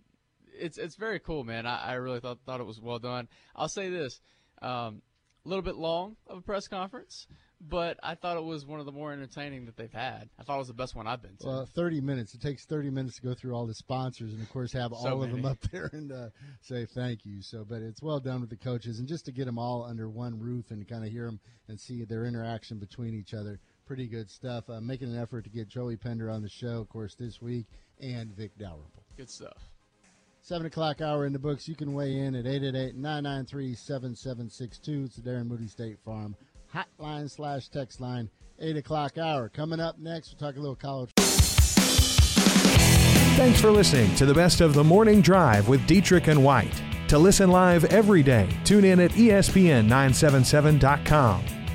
it's 0.59 0.77
it's 0.77 0.95
very 0.95 1.19
cool, 1.19 1.43
man. 1.43 1.65
I, 1.65 1.91
I 1.91 1.93
really 1.93 2.19
thought 2.19 2.39
thought 2.45 2.59
it 2.59 2.67
was 2.67 2.79
well 2.81 2.99
done. 2.99 3.27
I'll 3.55 3.69
say 3.69 3.89
this, 3.89 4.19
um, 4.61 5.01
a 5.45 5.49
little 5.49 5.63
bit 5.63 5.75
long 5.75 6.17
of 6.27 6.39
a 6.39 6.41
press 6.41 6.67
conference, 6.67 7.25
but 7.61 7.97
I 8.03 8.15
thought 8.15 8.35
it 8.35 8.43
was 8.43 8.65
one 8.65 8.81
of 8.81 8.85
the 8.85 8.91
more 8.91 9.13
entertaining 9.13 9.65
that 9.65 9.77
they've 9.77 9.91
had. 9.91 10.29
I 10.37 10.43
thought 10.43 10.55
it 10.55 10.59
was 10.59 10.67
the 10.67 10.73
best 10.73 10.95
one 10.95 11.07
I've 11.07 11.21
been 11.21 11.37
to. 11.37 11.47
Well, 11.47 11.65
30 11.73 12.01
minutes. 12.01 12.33
It 12.33 12.41
takes 12.41 12.65
30 12.65 12.89
minutes 12.89 13.15
to 13.15 13.21
go 13.21 13.33
through 13.33 13.55
all 13.55 13.65
the 13.65 13.73
sponsors 13.73 14.33
and, 14.33 14.41
of 14.41 14.49
course, 14.49 14.73
have 14.73 14.91
So 14.91 14.97
all 15.07 15.23
of 15.23 15.31
them 15.31 15.45
up 15.45 15.59
there 15.71 15.89
and 15.93 16.11
uh, 16.11 16.29
say 16.61 16.85
thank 16.85 17.25
you. 17.25 17.41
So, 17.41 17.65
but 17.67 17.81
it's 17.81 18.01
well 18.01 18.19
done 18.19 18.41
with 18.41 18.49
the 18.49 18.57
coaches 18.57 18.99
and 18.99 19.07
just 19.07 19.25
to 19.25 19.31
get 19.31 19.45
them 19.45 19.57
all 19.57 19.83
under 19.83 20.09
one 20.09 20.37
roof 20.37 20.69
and 20.69 20.87
kind 20.87 21.05
of 21.05 21.11
hear 21.11 21.25
them 21.25 21.39
and 21.69 21.79
see 21.79 22.03
their 22.03 22.25
interaction 22.25 22.77
between 22.77 23.15
each 23.15 23.33
other. 23.33 23.59
Pretty 23.87 24.07
good 24.07 24.29
stuff. 24.29 24.69
Uh, 24.69 24.81
making 24.81 25.13
an 25.13 25.19
effort 25.19 25.45
to 25.45 25.49
get 25.49 25.69
Joey 25.69 25.95
Pender 25.95 26.29
on 26.29 26.41
the 26.41 26.49
show, 26.49 26.81
of 26.81 26.89
course, 26.89 27.15
this 27.15 27.41
week 27.41 27.67
and 28.01 28.35
Vic 28.35 28.51
Dalrymple. 28.57 29.03
Good 29.15 29.29
stuff. 29.29 29.69
Seven 30.41 30.67
o'clock 30.67 31.01
hour 31.01 31.25
in 31.25 31.33
the 31.33 31.39
books. 31.39 31.67
You 31.67 31.75
can 31.75 31.93
weigh 31.93 32.19
in 32.19 32.35
at 32.35 32.45
888-993-7762. 32.45 35.05
It's 35.05 35.15
the 35.15 35.21
Darren 35.21 35.47
Moody 35.47 35.67
State 35.67 35.97
Farm 36.03 36.35
hotline 36.73 37.29
slash 37.29 37.69
text 37.69 38.01
line. 38.01 38.29
Eight 38.59 38.77
o'clock 38.77 39.17
hour. 39.17 39.49
Coming 39.49 39.79
up 39.79 39.97
next, 39.99 40.33
we'll 40.33 40.39
talk 40.49 40.57
a 40.57 40.59
little 40.59 40.75
college. 40.75 41.11
Thanks 43.37 43.61
for 43.61 43.71
listening 43.71 44.15
to 44.15 44.25
the 44.25 44.33
best 44.33 44.61
of 44.61 44.73
the 44.73 44.83
morning 44.83 45.21
drive 45.21 45.67
with 45.67 45.85
Dietrich 45.85 46.25
and 46.27 46.43
White. 46.43 46.81
To 47.09 47.19
listen 47.19 47.51
live 47.51 47.85
every 47.85 48.23
day, 48.23 48.49
tune 48.63 48.83
in 48.83 48.99
at 48.99 49.15
E 49.15 49.27
ESPN977.com 49.29 51.56